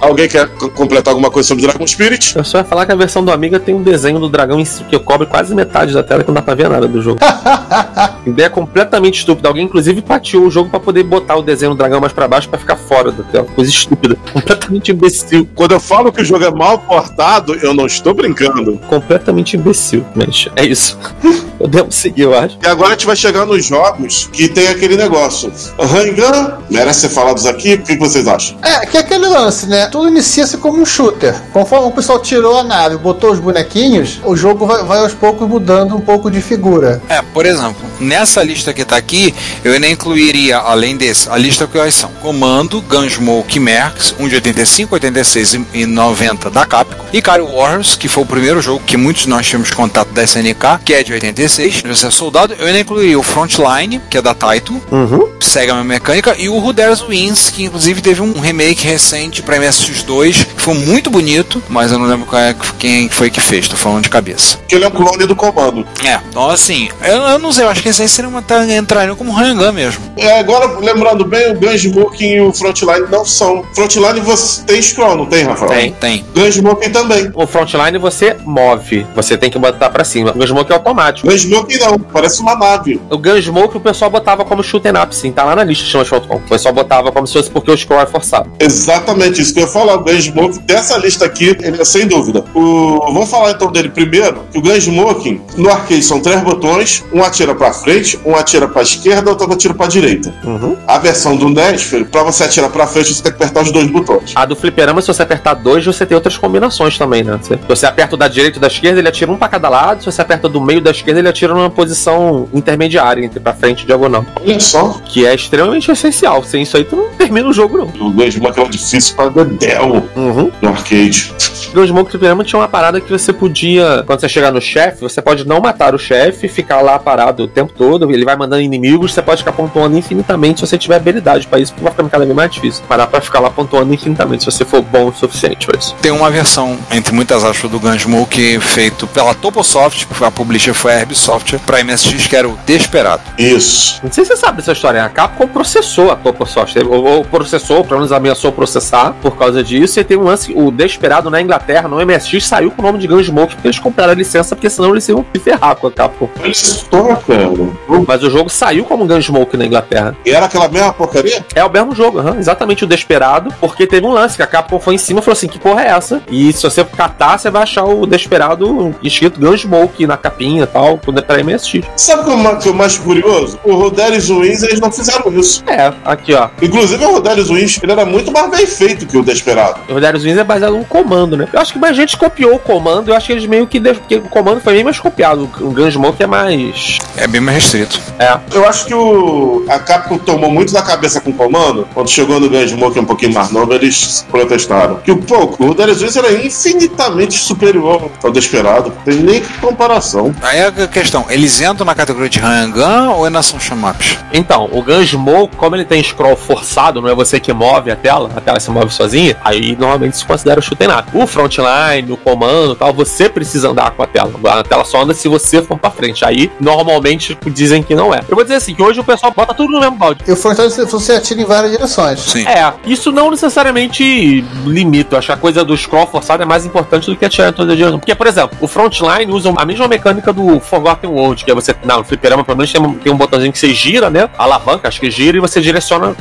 Alguém 0.00 0.28
quer 0.28 0.48
completar 0.74 1.12
alguma 1.12 1.30
coisa 1.30 1.46
sobre 1.46 1.62
Dragon 1.62 1.86
Spirit? 1.86 2.36
Eu 2.36 2.44
só 2.44 2.58
ia 2.58 2.64
falar 2.64 2.86
que 2.86 2.92
a 2.92 2.96
versão 2.96 3.24
do 3.24 3.30
Amiga 3.30 3.58
tem 3.58 3.74
um 3.74 3.82
desenho 3.82 4.18
do 4.18 4.28
dragão 4.28 4.62
que 4.88 4.98
cobre 4.98 5.26
quase 5.26 5.54
metade 5.54 5.92
da 5.92 6.02
tela 6.02 6.22
que 6.22 6.28
não 6.28 6.34
dá 6.34 6.42
pra 6.42 6.54
ver 6.54 6.68
nada 6.68 6.88
do 6.88 7.02
jogo. 7.02 7.18
Ideia 8.26 8.50
completamente 8.50 9.20
estúpida. 9.20 9.48
Alguém, 9.48 9.64
inclusive, 9.64 10.02
pateou 10.02 10.46
o 10.46 10.50
jogo 10.50 10.70
pra 10.70 10.80
poder 10.80 11.04
botar 11.04 11.36
o 11.36 11.42
desenho 11.42 11.72
do 11.72 11.78
dragão 11.78 12.00
mais 12.00 12.12
pra 12.12 12.26
baixo 12.26 12.48
pra 12.48 12.58
ficar 12.58 12.76
fora 12.76 13.12
da 13.26 13.32
tela. 13.32 13.46
Coisa 13.54 13.70
estúpida. 13.70 14.16
Completamente 14.32 14.92
imbecil. 14.92 15.48
Quando 15.54 15.72
eu 15.72 15.80
falo 15.80 16.12
que 16.12 16.22
o 16.22 16.24
jogo 16.24 16.44
é 16.44 16.50
mal 16.50 16.78
portado, 16.78 17.54
eu 17.54 17.74
não 17.74 17.86
estou 17.86 18.14
brincando. 18.14 18.78
Completamente 18.88 19.56
imbecil, 19.56 20.04
mas 20.14 20.48
é 20.56 20.64
isso. 20.64 20.98
Podemos 21.58 21.94
seguir, 21.94 22.22
eu 22.22 22.38
acho. 22.38 22.58
E 22.62 22.66
agora 22.66 22.90
a 22.90 22.92
gente 22.92 23.06
vai 23.06 23.16
chegar 23.16 23.46
nos 23.46 23.64
jogos 23.64 24.28
que 24.32 24.48
tem 24.48 24.68
aquele 24.68 24.96
negócio. 24.96 25.50
Rangan, 25.78 26.58
merece 26.70 27.00
ser 27.00 27.08
falados 27.08 27.46
aqui, 27.46 27.74
o 27.74 27.82
que 27.82 27.96
vocês 27.96 28.28
acham? 28.28 28.58
É, 28.62 28.84
que 28.84 28.96
é 28.96 29.00
aquele 29.00 29.26
lance, 29.26 29.66
né? 29.66 29.88
Tudo 29.88 30.08
inicia-se 30.08 30.58
como 30.58 30.80
um 30.80 30.84
shooter. 30.84 31.34
Conforme 31.52 31.88
o 31.88 31.90
pessoal 31.90 32.18
tirou 32.18 32.58
a 32.58 32.62
nave, 32.62 32.98
botou 32.98 33.32
os 33.32 33.38
bonequinhos, 33.38 34.20
o 34.24 34.36
jogo 34.36 34.66
vai, 34.66 34.82
vai 34.84 34.98
aos 34.98 35.14
poucos 35.14 35.48
mudando 35.48 35.96
um 35.96 36.00
pouco 36.00 36.30
de 36.30 36.42
figura. 36.42 37.00
É, 37.08 37.22
por 37.22 37.46
exemplo, 37.46 37.76
nessa 37.98 38.42
lista 38.42 38.72
que 38.74 38.84
tá 38.84 38.96
aqui, 38.96 39.34
eu 39.64 39.72
ainda 39.72 39.88
incluiria, 39.88 40.58
além 40.58 40.96
desse, 40.96 41.28
a 41.30 41.36
lista 41.36 41.66
que 41.66 41.90
são 41.90 42.10
Comando, 42.20 42.82
Gunsmoke 43.16 43.58
Mercs, 43.58 44.14
um 44.18 44.28
de 44.28 44.34
85, 44.34 44.94
86 44.94 45.54
e- 45.54 45.66
e 45.72 45.86
90 45.86 46.50
da 46.50 46.66
Capcom, 46.66 47.05
e 47.16 47.22
Cario 47.22 47.46
Warriors, 47.46 47.96
que 47.96 48.08
foi 48.08 48.22
o 48.24 48.26
primeiro 48.26 48.60
jogo 48.60 48.82
que 48.86 48.96
muitos 48.96 49.22
de 49.22 49.28
nós 49.30 49.46
tivemos 49.46 49.70
contato 49.70 50.08
da 50.12 50.22
SNK, 50.22 50.80
que 50.84 50.92
é 50.92 51.02
de 51.02 51.12
86, 51.14 51.82
você 51.82 52.06
é 52.08 52.10
soldado, 52.10 52.54
eu 52.58 52.66
ainda 52.66 52.80
incluiria 52.80 53.18
o 53.18 53.22
Frontline, 53.22 54.00
que 54.10 54.18
é 54.18 54.22
da 54.22 54.34
Taito, 54.34 54.80
Uhum. 54.90 55.26
segue 55.40 55.70
a 55.70 55.74
mesma 55.76 55.88
mecânica, 55.94 56.34
e 56.38 56.48
o 56.48 56.72
Dares 56.74 57.00
Wins, 57.00 57.48
que 57.48 57.64
inclusive 57.64 58.02
teve 58.02 58.20
um 58.20 58.38
remake 58.38 58.86
recente 58.86 59.42
pra 59.42 59.56
MSX2, 59.56 60.44
que 60.54 60.60
foi 60.60 60.74
muito 60.74 61.08
bonito, 61.10 61.62
mas 61.70 61.90
eu 61.90 61.98
não 61.98 62.06
lembro 62.06 62.26
qual 62.26 62.40
é- 62.42 62.54
quem 62.78 63.08
foi 63.08 63.30
que 63.30 63.40
fez, 63.40 63.66
tô 63.66 63.76
falando 63.76 64.02
de 64.02 64.10
cabeça. 64.10 64.58
Que 64.68 64.74
ele 64.74 64.84
é 64.84 64.88
um 64.88 64.90
clone 64.90 65.24
do 65.26 65.34
comando. 65.34 65.86
É, 66.04 66.20
então 66.28 66.50
assim, 66.50 66.88
eu, 67.02 67.16
eu 67.22 67.38
não 67.38 67.50
sei, 67.52 67.64
eu 67.64 67.70
acho 67.70 67.82
que 67.82 67.88
esse 67.88 68.02
aí 68.02 68.08
seria 68.08 68.28
uma, 68.28 68.42
tá, 68.42 68.62
entrariam 68.66 69.16
como 69.16 69.32
Rangan 69.32 69.72
mesmo. 69.72 70.02
É, 70.18 70.38
agora, 70.38 70.78
lembrando 70.80 71.24
bem, 71.24 71.50
o 71.52 71.54
Gunsmoking 71.58 72.24
e 72.34 72.40
o 72.42 72.52
Frontline 72.52 73.06
não 73.10 73.24
são. 73.24 73.64
Frontline 73.74 74.20
você 74.20 74.62
tem 74.64 74.82
scroll, 74.82 75.16
não 75.16 75.26
tem, 75.26 75.44
Rafael? 75.44 75.70
Tem. 75.70 75.92
Tem. 75.92 76.24
Gunsmoking 76.34 76.90
também. 77.06 77.30
O 77.34 77.46
frontline 77.46 77.98
você 77.98 78.36
move, 78.44 79.06
você 79.14 79.36
tem 79.36 79.48
que 79.48 79.58
botar 79.58 79.90
pra 79.90 80.04
cima. 80.04 80.30
O 80.30 80.34
Gunsmoke 80.34 80.72
é 80.72 80.74
automático. 80.74 81.28
Gunsmoking 81.28 81.78
não, 81.78 81.98
parece 81.98 82.40
uma 82.40 82.56
nave. 82.56 83.00
O 83.10 83.16
Gunsmoke 83.16 83.76
o 83.76 83.80
pessoal 83.80 84.10
botava 84.10 84.44
como 84.44 84.62
shoot 84.62 84.86
'em 84.86 84.96
up, 84.96 85.14
sim, 85.14 85.30
tá 85.30 85.44
lá 85.44 85.54
na 85.54 85.64
lista, 85.64 85.84
chama 85.84 86.04
Shotcom. 86.04 86.36
O 86.36 86.48
pessoal 86.48 86.74
botava 86.74 87.12
como 87.12 87.26
se 87.26 87.32
fosse 87.32 87.50
porque 87.50 87.70
o 87.70 87.76
scroll 87.76 88.00
é 88.00 88.06
forçado. 88.06 88.50
Exatamente 88.58 89.40
isso 89.40 89.54
que 89.54 89.60
eu 89.60 89.64
ia 89.64 89.70
falar. 89.70 89.94
O 89.94 90.04
Gunsmoke, 90.04 90.58
dessa 90.60 90.96
lista 90.98 91.24
aqui, 91.24 91.56
ele 91.60 91.80
é 91.80 91.84
sem 91.84 92.06
dúvida. 92.06 92.44
O... 92.54 93.00
Vamos 93.12 93.30
falar 93.30 93.52
então 93.52 93.70
dele 93.70 93.88
primeiro. 93.88 94.44
Que 94.52 94.58
o 94.58 94.62
Gunsmoking, 94.62 95.40
no 95.56 95.70
arcade, 95.70 96.02
são 96.02 96.20
três 96.20 96.42
botões: 96.42 97.04
um 97.12 97.22
atira 97.22 97.54
pra 97.54 97.72
frente, 97.72 98.18
um 98.24 98.34
atira 98.34 98.68
pra 98.68 98.82
esquerda, 98.82 99.30
outro 99.30 99.52
atira 99.52 99.74
pra 99.74 99.86
direita. 99.86 100.34
Uhum. 100.44 100.76
A 100.86 100.98
versão 100.98 101.36
do 101.36 101.48
NES, 101.48 101.82
filho, 101.82 102.06
pra 102.06 102.22
você 102.22 102.44
atirar 102.44 102.70
pra 102.70 102.86
frente, 102.86 103.14
você 103.14 103.22
tem 103.22 103.32
que 103.32 103.36
apertar 103.36 103.62
os 103.62 103.70
dois 103.70 103.90
botões. 103.90 104.32
A 104.34 104.44
do 104.44 104.56
fliperama, 104.56 105.00
se 105.00 105.08
você 105.08 105.22
apertar 105.22 105.54
dois, 105.54 105.84
você 105.84 106.04
tem 106.04 106.14
outras 106.14 106.36
combinações 106.36 106.85
também, 106.98 107.22
né? 107.24 107.38
Você, 107.40 107.56
você 107.68 107.86
aperta 107.86 108.14
o 108.14 108.18
da 108.18 108.28
direita 108.28 108.58
e 108.58 108.60
da 108.60 108.66
esquerda, 108.66 108.98
ele 108.98 109.08
atira 109.08 109.30
um 109.30 109.36
pra 109.36 109.48
cada 109.48 109.68
lado. 109.68 110.00
Se 110.00 110.06
você 110.10 110.22
aperta 110.22 110.48
do 110.48 110.60
meio 110.60 110.80
da 110.80 110.90
esquerda, 110.90 111.20
ele 111.20 111.28
atira 111.28 111.54
numa 111.54 111.70
posição 111.70 112.48
intermediária, 112.52 113.24
entre 113.24 113.40
pra 113.40 113.52
frente 113.54 113.82
e 113.82 113.86
diagonal. 113.86 114.24
Olha 114.40 114.60
só. 114.60 114.96
Que 115.04 115.26
é 115.26 115.34
extremamente 115.34 115.90
essencial. 115.90 116.42
Sem 116.44 116.62
isso 116.62 116.76
aí, 116.76 116.84
tu 116.84 116.96
não 116.96 117.08
termina 117.10 117.48
o 117.48 117.52
jogo, 117.52 117.78
não. 117.78 117.86
O 118.06 118.10
Gunsmoke 118.10 118.58
é 118.58 118.62
um 118.62 118.68
difícil 118.70 119.14
pra 119.16 119.28
Dedel 119.28 120.02
Uhum. 120.16 120.50
no 120.60 120.68
arcade. 120.68 121.32
Gunsmoke 121.74 122.10
Fliperama 122.10 122.44
tinha 122.44 122.58
uma 122.60 122.68
parada 122.68 123.00
que 123.00 123.10
você 123.10 123.32
podia, 123.32 124.02
quando 124.06 124.20
você 124.20 124.28
chegar 124.28 124.50
no 124.52 124.60
chefe, 124.60 125.00
você 125.00 125.20
pode 125.20 125.46
não 125.46 125.60
matar 125.60 125.94
o 125.94 125.98
chefe, 125.98 126.48
ficar 126.48 126.80
lá 126.80 126.98
parado 126.98 127.44
o 127.44 127.48
tempo 127.48 127.72
todo, 127.76 128.10
ele 128.10 128.24
vai 128.24 128.36
mandando 128.36 128.62
inimigos, 128.62 129.12
você 129.12 129.20
pode 129.22 129.38
ficar 129.42 129.52
pontuando 129.52 129.96
infinitamente 129.96 130.60
se 130.60 130.66
você 130.66 130.78
tiver 130.78 130.96
habilidade 130.96 131.46
pra 131.46 131.58
isso, 131.58 131.72
porque 131.72 131.84
vai 131.84 131.92
ficando 131.92 132.08
cada 132.10 132.24
vez 132.24 132.34
mais 132.36 132.50
difícil. 132.50 132.82
Dá 132.88 133.06
pra 133.06 133.20
ficar 133.20 133.40
lá 133.40 133.50
pontuando 133.50 133.92
infinitamente 133.92 134.42
se 134.44 134.50
você 134.50 134.64
for 134.64 134.80
bom 134.82 135.08
o 135.08 135.14
suficiente 135.14 135.66
pra 135.66 135.78
isso. 135.78 135.94
Tem 136.00 136.10
uma 136.12 136.30
versão, 136.30 136.75
entre 136.90 137.14
muitas 137.14 137.44
aspas, 137.44 137.70
do 137.70 137.78
Gunsmoke 137.78 138.58
feito 138.60 139.06
pela 139.06 139.34
Toposoft, 139.34 140.06
a 140.20 140.30
publisher 140.30 140.74
foi 140.74 140.92
a 140.92 141.00
Herbisoft, 141.00 141.58
pra 141.60 141.82
MSX, 141.82 142.26
que 142.26 142.36
era 142.36 142.48
o 142.48 142.58
Desperado. 142.66 143.22
Isso. 143.38 144.00
Não 144.02 144.10
sei 144.10 144.24
se 144.24 144.30
você 144.30 144.36
sabe 144.36 144.58
dessa 144.58 144.72
história, 144.72 145.04
a 145.04 145.08
Capcom 145.08 145.46
processou 145.46 146.10
a 146.10 146.16
Toposoft, 146.16 146.76
ou, 146.78 147.04
ou 147.04 147.24
processou, 147.24 147.84
pelo 147.84 148.00
menos 148.00 148.12
ameaçou 148.12 148.52
processar 148.52 149.14
por 149.20 149.36
causa 149.36 149.62
disso, 149.62 150.00
e 150.00 150.04
tem 150.04 150.16
um 150.16 150.24
lance, 150.24 150.52
o 150.54 150.70
Desperado 150.70 151.30
na 151.30 151.40
Inglaterra, 151.40 151.88
no 151.88 152.04
MSX, 152.04 152.44
saiu 152.46 152.70
com 152.70 152.82
o 152.82 152.84
nome 152.84 152.98
de 152.98 153.06
Gunsmoke 153.06 153.54
porque 153.54 153.68
eles 153.68 153.78
compraram 153.78 154.12
a 154.12 154.16
licença, 154.16 154.54
porque 154.54 154.70
senão 154.70 154.90
eles 154.90 155.08
iam 155.08 155.24
se 155.34 155.40
ferrar 155.40 155.76
com 155.76 155.86
a 155.86 155.92
Capcom. 155.92 156.28
Cara. 156.28 158.04
Mas 158.06 158.22
o 158.22 158.30
jogo 158.30 158.48
saiu 158.48 158.84
como 158.84 159.06
Gunsmoke 159.06 159.56
na 159.56 159.66
Inglaterra. 159.66 160.16
E 160.24 160.30
era 160.30 160.46
aquela 160.46 160.68
mesma 160.68 160.92
porcaria? 160.92 161.44
É 161.54 161.64
o 161.64 161.70
mesmo 161.70 161.94
jogo, 161.94 162.18
aham, 162.18 162.36
exatamente 162.38 162.84
o 162.84 162.86
Desperado, 162.86 163.52
porque 163.60 163.86
teve 163.86 164.06
um 164.06 164.12
lance 164.12 164.36
que 164.36 164.42
a 164.42 164.46
Capcom 164.46 164.78
foi 164.78 164.94
em 164.94 164.98
cima 164.98 165.20
e 165.20 165.22
falou 165.22 165.32
assim: 165.36 165.48
que 165.48 165.58
porra 165.58 165.82
é 165.82 165.88
essa? 165.88 166.22
E 166.30 166.48
se 166.70 166.82
você 166.82 166.84
catar, 166.84 167.38
você 167.38 167.50
vai 167.50 167.62
achar 167.62 167.84
o 167.84 168.06
Desperado 168.06 168.94
escrito 169.02 169.40
Gunsmoke 169.40 170.06
na 170.06 170.16
capinha 170.16 170.64
e 170.64 170.66
tal, 170.66 170.98
quando 170.98 171.18
é 171.18 171.22
pra 171.22 171.42
MSX. 171.42 171.86
Sabe 171.96 172.22
o 172.22 172.24
que 172.24 172.30
é 172.30 172.56
que 172.56 172.68
é 172.68 172.70
o 172.70 172.74
mais 172.74 172.96
curioso? 172.96 173.58
O 173.64 173.74
Roderick 173.74 174.26
Wins, 174.26 174.62
eles 174.62 174.80
não 174.80 174.90
fizeram 174.90 175.32
isso. 175.32 175.62
É, 175.66 175.92
aqui 176.04 176.34
ó. 176.34 176.48
Inclusive, 176.60 177.04
o 177.04 177.12
Roderick 177.12 177.52
Wins, 177.52 177.80
ele 177.82 177.92
era 177.92 178.04
muito 178.04 178.32
mais 178.32 178.50
bem 178.50 178.66
feito 178.66 179.06
que 179.06 179.16
o 179.16 179.22
Desperado. 179.22 179.80
O 179.88 180.00
Darius 180.00 180.22
Wins 180.22 180.38
é 180.38 180.44
baseado 180.44 180.76
no 180.76 180.84
comando, 180.84 181.36
né? 181.36 181.48
Eu 181.52 181.60
acho 181.60 181.72
que 181.72 181.78
mais 181.78 181.96
gente 181.96 182.16
copiou 182.16 182.54
o 182.54 182.58
comando, 182.58 183.10
eu 183.10 183.16
acho 183.16 183.26
que 183.26 183.32
eles 183.32 183.46
meio 183.46 183.66
que. 183.66 183.80
Porque 183.80 184.16
o 184.16 184.22
comando 184.22 184.60
foi 184.60 184.74
bem 184.74 184.84
mais 184.84 184.98
copiado. 184.98 185.48
O 185.60 185.70
Gunsmoke 185.70 186.22
é 186.22 186.26
mais. 186.26 186.98
É 187.16 187.26
bem 187.26 187.40
mais 187.40 187.56
restrito. 187.56 188.00
É. 188.18 188.38
Eu 188.52 188.68
acho 188.68 188.86
que 188.86 188.94
o, 188.94 189.64
a 189.68 189.78
Capcom 189.78 190.18
tomou 190.18 190.50
muito 190.50 190.72
da 190.72 190.82
cabeça 190.82 191.20
com 191.20 191.30
o 191.30 191.34
comando. 191.34 191.88
Quando 191.94 192.08
chegou 192.08 192.38
no 192.40 192.48
Gunsmoke 192.48 192.98
um 192.98 193.04
pouquinho 193.04 193.32
mais 193.32 193.50
novo, 193.50 193.72
eles 193.72 194.26
protestaram. 194.30 194.96
Que 194.96 195.12
o 195.12 195.18
pouco, 195.18 195.64
o 195.64 195.74
Darius 195.74 196.02
Wins 196.02 196.16
era 196.16 196.32
infinitamente 196.56 197.38
superior 197.38 198.10
ao 198.22 198.32
Desperado. 198.32 198.90
Não 198.90 199.02
tem 199.02 199.16
nem 199.16 199.42
comparação. 199.60 200.34
Aí 200.42 200.58
é 200.58 200.66
a 200.66 200.88
questão, 200.88 201.26
eles 201.28 201.60
entram 201.60 201.84
na 201.84 201.94
categoria 201.94 202.28
de 202.28 202.40
Hangan 202.40 203.10
ou 203.10 203.24
ainda 203.24 203.42
são 203.42 203.60
chamaps? 203.60 204.18
Então, 204.32 204.68
o 204.72 204.82
Gunsmoke, 204.82 205.56
como 205.56 205.76
ele 205.76 205.84
tem 205.84 206.02
scroll 206.02 206.36
forçado, 206.36 207.00
não 207.00 207.08
é 207.08 207.14
você 207.14 207.38
que 207.38 207.52
move 207.52 207.90
a 207.90 207.96
tela, 207.96 208.30
a 208.34 208.40
tela 208.40 208.58
se 208.60 208.70
move 208.70 208.92
sozinha, 208.92 209.36
aí 209.44 209.76
normalmente 209.76 210.16
se 210.16 210.24
considera 210.24 210.60
o 210.60 210.62
shoot'em 210.62 210.88
up. 210.88 211.08
O 211.12 211.26
frontline, 211.26 212.10
o 212.10 212.16
comando 212.16 212.72
e 212.72 212.76
tal, 212.76 212.92
você 212.92 213.28
precisa 213.28 213.68
andar 213.70 213.90
com 213.92 214.02
a 214.02 214.06
tela. 214.06 214.32
A 214.44 214.62
tela 214.62 214.84
só 214.84 215.02
anda 215.02 215.14
se 215.14 215.28
você 215.28 215.62
for 215.62 215.78
pra 215.78 215.90
frente. 215.90 216.24
Aí, 216.24 216.50
normalmente, 216.60 217.36
dizem 217.46 217.82
que 217.82 217.94
não 217.94 218.14
é. 218.14 218.20
Eu 218.28 218.34
vou 218.34 218.44
dizer 218.44 218.56
assim, 218.56 218.74
que 218.74 218.82
hoje 218.82 219.00
o 219.00 219.04
pessoal 219.04 219.32
bota 219.34 219.54
tudo 219.54 219.72
no 219.72 219.80
mesmo 219.80 219.96
balde. 219.96 220.20
E 220.26 220.32
o 220.32 220.36
Fortnite 220.36 220.84
você 220.84 221.12
atira 221.12 221.40
em 221.40 221.44
várias 221.44 221.72
direções. 221.72 222.20
Sim. 222.20 222.46
É, 222.46 222.72
isso 222.86 223.12
não 223.12 223.30
necessariamente 223.30 224.44
limita. 224.64 225.14
Eu 225.14 225.18
acho 225.18 225.26
que 225.26 225.32
a 225.32 225.36
coisa 225.36 225.64
do 225.64 225.76
scroll 225.76 226.06
forçado 226.06 226.42
é 226.42 226.45
mais 226.46 226.64
importante 226.64 227.06
do 227.06 227.16
que 227.16 227.24
atirar 227.24 227.50
em 227.50 227.52
toda 227.52 227.72
a 227.72 227.76
direção. 227.76 227.98
Porque, 227.98 228.14
por 228.14 228.26
exemplo, 228.26 228.56
o 228.60 228.66
frontline 228.66 229.30
usa 229.32 229.52
a 229.56 229.64
mesma 229.64 229.88
mecânica 229.88 230.32
do 230.32 230.60
Forgotten 230.60 231.10
World, 231.10 231.44
que 231.44 231.50
é 231.50 231.54
você, 231.54 231.74
não, 231.84 231.98
no 231.98 232.04
fliperama 232.04 232.44
pelo 232.44 232.58
menos 232.58 232.72
tem 232.72 232.80
um, 232.80 232.94
tem 232.94 233.12
um 233.12 233.16
botãozinho 233.16 233.52
que 233.52 233.58
você 233.58 233.72
gira, 233.74 234.10
né? 234.10 234.28
A 234.38 234.44
alavanca, 234.44 234.88
acho 234.88 235.00
que 235.00 235.10
gira, 235.10 235.36
e 235.36 235.40
você 235.40 235.60
direciona 235.60 236.14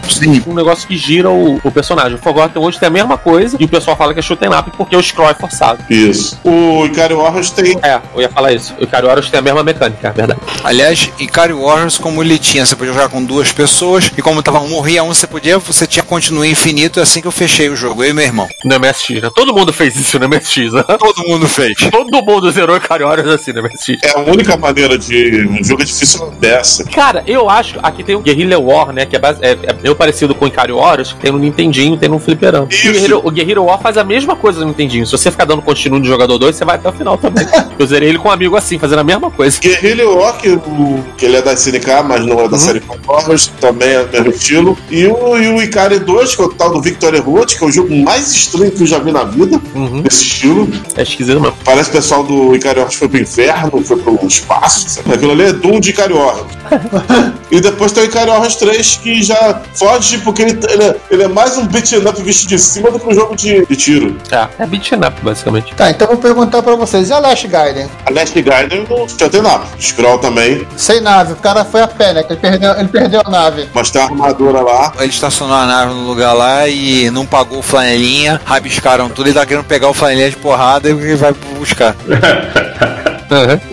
um 0.47 0.53
negócio 0.53 0.87
que 0.87 0.97
gira 0.97 1.29
o, 1.29 1.59
o 1.63 1.71
personagem. 1.71 2.15
O 2.15 2.17
Forgotten 2.21 2.61
World 2.61 2.79
tem 2.79 2.87
a 2.87 2.91
mesma 2.91 3.17
coisa, 3.17 3.57
e 3.59 3.65
o 3.65 3.67
pessoal 3.67 3.95
fala 3.97 4.13
que 4.13 4.19
é 4.19 4.23
shoot'em 4.23 4.49
up 4.49 4.71
porque 4.77 4.95
o 4.95 5.01
scroll 5.01 5.29
é 5.29 5.33
forçado. 5.33 5.83
Isso. 5.89 6.39
O 6.43 6.85
Ikari 6.85 7.13
Warriors 7.13 7.49
tem. 7.51 7.77
É, 7.81 7.99
eu 8.13 8.21
ia 8.21 8.29
falar 8.29 8.53
isso. 8.53 8.73
O 8.79 8.83
Ikari 8.83 9.05
Warriors 9.05 9.29
tem 9.29 9.39
a 9.39 9.43
mesma 9.43 9.63
mecânica, 9.63 10.07
é 10.07 10.11
verdade. 10.11 10.39
Aliás, 10.63 11.09
Ikari 11.19 11.53
Warriors, 11.53 11.97
como 11.97 12.21
ele 12.23 12.37
tinha, 12.37 12.65
você 12.65 12.75
podia 12.75 12.93
jogar 12.93 13.09
com 13.09 13.23
duas 13.23 13.51
pessoas, 13.51 14.11
e 14.17 14.21
como 14.21 14.41
tava 14.41 14.59
um 14.59 14.69
morria 14.69 15.03
um, 15.03 15.13
você 15.13 15.27
podia, 15.27 15.57
você 15.57 15.87
tinha 15.87 16.03
continue 16.03 16.49
infinito, 16.49 16.99
é 16.99 17.03
assim 17.03 17.21
que 17.21 17.27
eu 17.27 17.31
fechei 17.31 17.69
o 17.69 17.75
jogo, 17.75 18.03
eu 18.03 18.11
e 18.11 18.13
meu 18.13 18.25
irmão. 18.25 18.47
No 18.63 18.79
MSX, 18.79 19.21
né? 19.21 19.29
Todo 19.33 19.53
mundo 19.53 19.71
fez 19.71 19.95
isso 19.95 20.14
no 20.19 20.27
MSX, 20.29 20.73
né? 20.73 20.83
Todo 20.97 21.27
mundo 21.27 21.47
fez. 21.47 21.75
Todo 21.91 22.23
mundo 22.23 22.51
zerou 22.51 22.79
Warriors 22.79 23.29
assim 23.29 23.51
no 23.53 23.63
MSX. 23.63 23.97
É 24.03 24.11
a 24.17 24.19
única 24.21 24.57
maneira 24.57 24.97
de. 24.97 25.47
Um 25.47 25.63
jogo 25.63 25.81
é 25.81 25.85
difícil 25.85 26.29
dessa. 26.39 26.83
Cara, 26.85 27.23
eu 27.27 27.49
acho. 27.49 27.79
Aqui 27.83 28.03
tem 28.03 28.15
o 28.15 28.19
Guerrilla 28.21 28.57
War, 28.59 28.91
né? 28.91 29.05
Que 29.05 29.15
é, 29.15 29.19
base- 29.19 29.39
é, 29.43 29.51
é 29.63 29.73
meio 29.81 29.95
parecido 29.95 30.33
com 30.35 30.45
o 30.45 30.47
Ikari 30.47 30.71
Warriors, 30.71 31.13
que 31.13 31.19
tem 31.19 31.31
no 31.31 31.37
Nintendinho, 31.39 31.97
tem 31.97 32.09
no 32.09 32.19
Fliperama. 32.19 32.67
Isso. 32.69 32.87
O 32.89 32.91
Guerrilla, 32.93 33.21
o 33.25 33.31
Guerrilla 33.31 33.61
War 33.61 33.79
faz 33.81 33.97
a 33.97 34.03
mesma 34.03 34.35
coisa 34.35 34.59
no 34.61 34.67
Nintendinho. 34.67 35.05
Se 35.05 35.11
você 35.11 35.31
ficar 35.31 35.45
dando 35.45 35.61
continuo 35.61 35.99
no 35.99 36.05
jogador 36.05 36.37
2, 36.37 36.55
você 36.55 36.65
vai 36.65 36.75
até 36.75 36.89
o 36.89 36.93
final 36.93 37.17
também. 37.17 37.45
eu 37.77 37.85
zerei 37.85 38.09
ele 38.09 38.17
com 38.19 38.29
um 38.29 38.31
amigo 38.31 38.55
assim, 38.55 38.77
fazendo 38.79 38.99
a 38.99 39.03
mesma 39.03 39.29
coisa. 39.31 39.59
Guerrilla 39.59 40.05
Walk, 40.09 40.47
o, 40.49 41.03
que 41.17 41.25
ele 41.25 41.37
é 41.37 41.41
da 41.41 41.53
SNK, 41.53 42.03
mas 42.07 42.25
não 42.25 42.39
é 42.39 42.47
da 42.47 42.57
série 42.57 42.81
Warriors, 43.05 43.47
também 43.59 43.89
é 43.89 44.03
do 44.03 44.11
mesmo 44.11 44.29
estilo. 44.31 44.77
E 44.89 45.05
o, 45.07 45.37
e 45.37 45.47
o 45.47 45.61
Ikari 45.61 45.99
2, 45.99 46.35
que 46.35 46.41
é 46.41 46.45
o 46.45 46.49
tal 46.49 46.71
do 46.73 46.81
Victory 46.81 47.19
Road, 47.19 47.55
que 47.57 47.63
é 47.63 47.67
o 47.67 47.71
jogo 47.71 47.95
mais 47.95 48.31
estranho 48.31 48.71
que 48.71 48.81
eu 48.83 48.87
já 48.87 48.99
vi 48.99 49.11
na 49.11 49.23
vida, 49.23 49.59
Uhum. 49.75 50.03
Desse 50.05 50.23
estilo. 50.23 50.69
É 50.95 51.01
esquisito 51.01 51.41
mesmo. 51.41 51.57
Parece 51.65 51.89
que 51.89 51.97
o 51.97 52.01
pessoal 52.01 52.23
do 52.23 52.51
Warriors 52.59 52.93
foi 52.93 53.09
pro 53.09 53.19
inferno, 53.19 53.83
foi 53.83 53.97
pro 53.97 54.19
espaço. 54.25 54.87
sabe? 54.87 55.13
Aquilo 55.13 55.31
ali 55.31 55.43
é 55.43 55.53
Doom 55.53 55.79
de 55.79 55.91
Warriors. 55.91 56.47
e 57.51 57.59
depois 57.59 57.91
tem 57.91 58.07
o 58.07 58.11
Warriors 58.11 58.55
3, 58.55 58.99
que 59.01 59.23
já 59.23 59.61
foge, 59.73 60.19
porque 60.19 60.43
ele, 60.43 60.59
ele, 60.69 60.83
é, 60.83 60.95
ele 61.09 61.23
é 61.23 61.27
mais 61.27 61.57
um 61.57 61.65
beat'em 61.65 62.05
up 62.07 62.21
visto 62.21 62.47
de 62.47 62.59
cima 62.59 62.91
do 62.91 62.99
que 62.99 63.07
um 63.07 63.13
jogo 63.13 63.35
de, 63.35 63.65
de 63.65 63.75
tiro. 63.75 64.15
É, 64.31 64.63
é 64.63 64.65
beat'em 64.67 64.99
up, 64.99 65.15
basicamente. 65.21 65.73
Tá, 65.73 65.89
então 65.89 66.07
vou 66.07 66.17
perguntar 66.17 66.61
pra 66.61 66.75
vocês. 66.75 67.09
E 67.09 67.13
a 67.13 67.19
Last 67.19 67.47
Gaiden? 67.47 67.89
A 68.05 68.11
Last 68.11 68.39
Gaiden 68.39 68.85
no 68.87 69.09
Shoten 69.09 69.41
Up. 69.41 69.65
Scroll 69.79 70.19
também, 70.19 70.65
Sem 70.77 71.01
nave, 71.01 71.33
o 71.33 71.37
cara 71.37 71.65
foi 71.65 71.81
a 71.81 71.87
pé, 71.87 72.13
né? 72.13 72.23
que 72.23 72.33
Ele 72.33 72.41
perdeu, 72.41 72.71
ele 72.77 72.87
perdeu 72.87 73.21
a 73.25 73.29
nave. 73.29 73.69
mas 73.73 73.89
tem 73.89 74.01
uma 74.01 74.11
armadura 74.11 74.61
lá. 74.61 74.93
Ele 74.99 75.09
estacionou 75.09 75.55
a 75.55 75.65
nave 75.65 75.93
no 75.93 76.07
lugar 76.07 76.33
lá 76.33 76.67
e 76.67 77.09
não 77.09 77.25
pagou 77.25 77.59
o 77.59 77.63
flanelinha, 77.63 78.39
rabiscaram 78.45 79.09
tudo 79.09 79.29
e 79.29 79.33
tá 79.33 79.45
querendo 79.45 79.65
pegar 79.65 79.89
o 79.89 79.93
flanelinha 79.95 80.29
de 80.29 80.35
porrada 80.35 80.89
e 80.89 81.15
vai 81.15 81.33
buscar. 81.57 81.95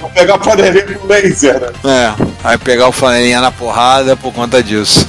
Vou 0.00 0.11
pegar 0.11 0.35
a 0.35 0.38
panelinha 0.38 0.82
com 0.85 1.06
laser, 1.06 1.61
né? 1.61 1.68
É, 1.85 2.24
vai 2.42 2.56
pegar 2.56 2.88
o 2.88 2.92
flanelinha 2.92 3.40
na 3.40 3.50
porrada 3.50 4.16
por 4.16 4.32
conta 4.32 4.62
disso. 4.62 5.06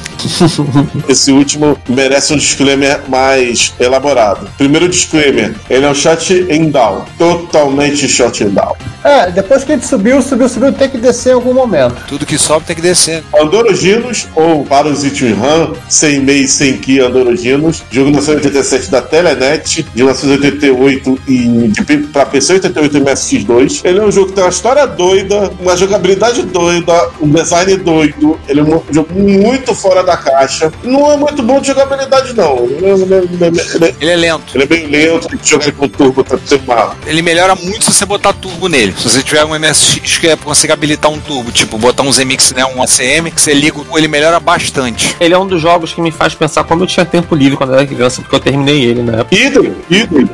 Esse 1.08 1.32
último 1.32 1.78
merece 1.88 2.34
um 2.34 2.38
disclaimer 2.38 3.00
mais 3.08 3.74
elaborado. 3.80 4.50
Primeiro 4.58 4.90
disclaimer, 4.90 5.54
ele 5.70 5.86
é 5.86 5.90
um 5.90 5.96
shot 5.96 6.34
em 6.50 6.70
down. 6.70 7.06
Totalmente 7.18 8.08
shot 8.08 8.44
em 8.44 8.50
down. 8.50 8.76
É, 9.04 9.30
depois 9.32 9.64
que 9.64 9.72
a 9.72 9.76
gente 9.76 9.88
subiu, 9.88 10.22
subiu, 10.22 10.48
subiu, 10.48 10.72
tem 10.72 10.90
que 10.90 10.98
descer 10.98 11.32
em 11.32 11.34
algum 11.34 11.54
momento. 11.54 11.96
Tudo 12.08 12.26
que 12.26 12.38
sobe 12.38 12.66
tem 12.66 12.76
que 12.76 12.82
descer. 12.82 13.24
Andoroginos, 13.38 14.28
ou 14.36 14.64
para 14.66 14.88
os 14.88 15.04
RAM, 15.04 15.74
sem 15.90 16.20
MEI, 16.20 16.48
sem 16.48 16.78
Ki 16.78 17.00
Andoroginos, 17.02 17.84
jogo 17.92 18.12
de 18.12 18.18
1987 18.18 18.90
da 18.90 19.02
Telenet, 19.02 19.84
de 19.84 20.04
1988 20.04 21.20
e 21.28 21.72
para 22.12 22.26
PC 22.26 22.54
88 22.54 22.98
e 22.98 23.02
MSX2. 23.02 23.82
Ele 23.84 24.00
é 24.00 24.04
um 24.04 24.12
jogo 24.12 24.28
que 24.28 24.34
tem 24.34 24.44
uma 24.44 24.50
história 24.50 24.86
doida, 24.88 25.52
uma 25.60 25.76
jogabilidade 25.76 26.42
doida, 26.44 27.10
um 27.22 27.30
design 27.30 27.76
doido. 27.78 28.40
Ele 28.48 28.60
é 28.60 28.64
um 28.64 28.82
jogo 28.92 29.14
muito 29.14 29.74
fora 29.76 30.04
da 30.04 30.16
caixa. 30.16 30.72
Não 30.84 31.12
é 31.12 31.18
muito 31.18 31.42
bom 31.44 31.60
de 31.60 31.68
jogabilidade, 31.68 32.34
não. 32.34 32.66
Ele 32.66 32.86
é, 32.86 32.90
ele 32.90 33.14
é- 33.14 33.18
ele 33.18 34.10
é- 34.10 34.14
é- 34.14 34.16
lento. 34.16 34.56
ele 34.56 34.64
é 34.64 34.68
meio 34.68 34.90
lento, 34.90 35.28
tem 35.28 35.38
que 35.38 35.50
jogar 35.50 35.66
ele 35.66 35.74
com 35.74 35.88
turbo 35.88 36.24
pra 36.24 36.38
ser 36.46 36.62
mal. 36.66 36.96
Ele 37.06 37.22
melhora 37.22 37.56
muito 37.56 37.86
se 37.86 37.92
você 37.92 38.06
botar 38.06 38.34
turbo 38.34 38.68
nele. 38.68 38.93
Se 38.98 39.10
você 39.10 39.24
tiver 39.24 39.44
um 39.46 39.58
MSX 39.58 40.18
que 40.18 40.28
é 40.28 40.36
consegue 40.36 40.74
habilitar 40.74 41.12
um 41.12 41.20
turbo, 41.20 41.52
tipo 41.52 41.78
botar 41.78 42.04
um 42.04 42.12
ZMix, 42.12 42.52
né, 42.52 42.66
um 42.66 42.82
ACM, 42.82 43.32
que 43.32 43.42
você 43.42 43.54
liga, 43.54 43.80
ele 43.96 44.08
melhora 44.08 44.40
bastante. 44.40 45.16
Ele 45.20 45.34
é 45.34 45.38
um 45.38 45.48
dos 45.48 45.62
jogos 45.62 45.94
que 45.94 46.02
me 46.02 46.12
faz 46.12 46.34
pensar 46.34 46.64
como 46.64 46.84
eu 46.84 46.88
tinha 46.88 47.06
tempo 47.06 47.36
livre 47.36 47.58
quando 47.58 47.72
eu 47.72 47.80
era 47.80 47.88
criança, 47.88 48.22
porque 48.22 48.36
eu 48.36 48.40
terminei 48.40 48.84
ele 48.84 49.02
na 49.02 49.20
época. 49.20 49.36
Idem, 49.36 49.76
idem. 49.90 50.30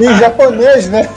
Em 0.00 0.18
japonês, 0.18 0.86
né? 0.88 1.08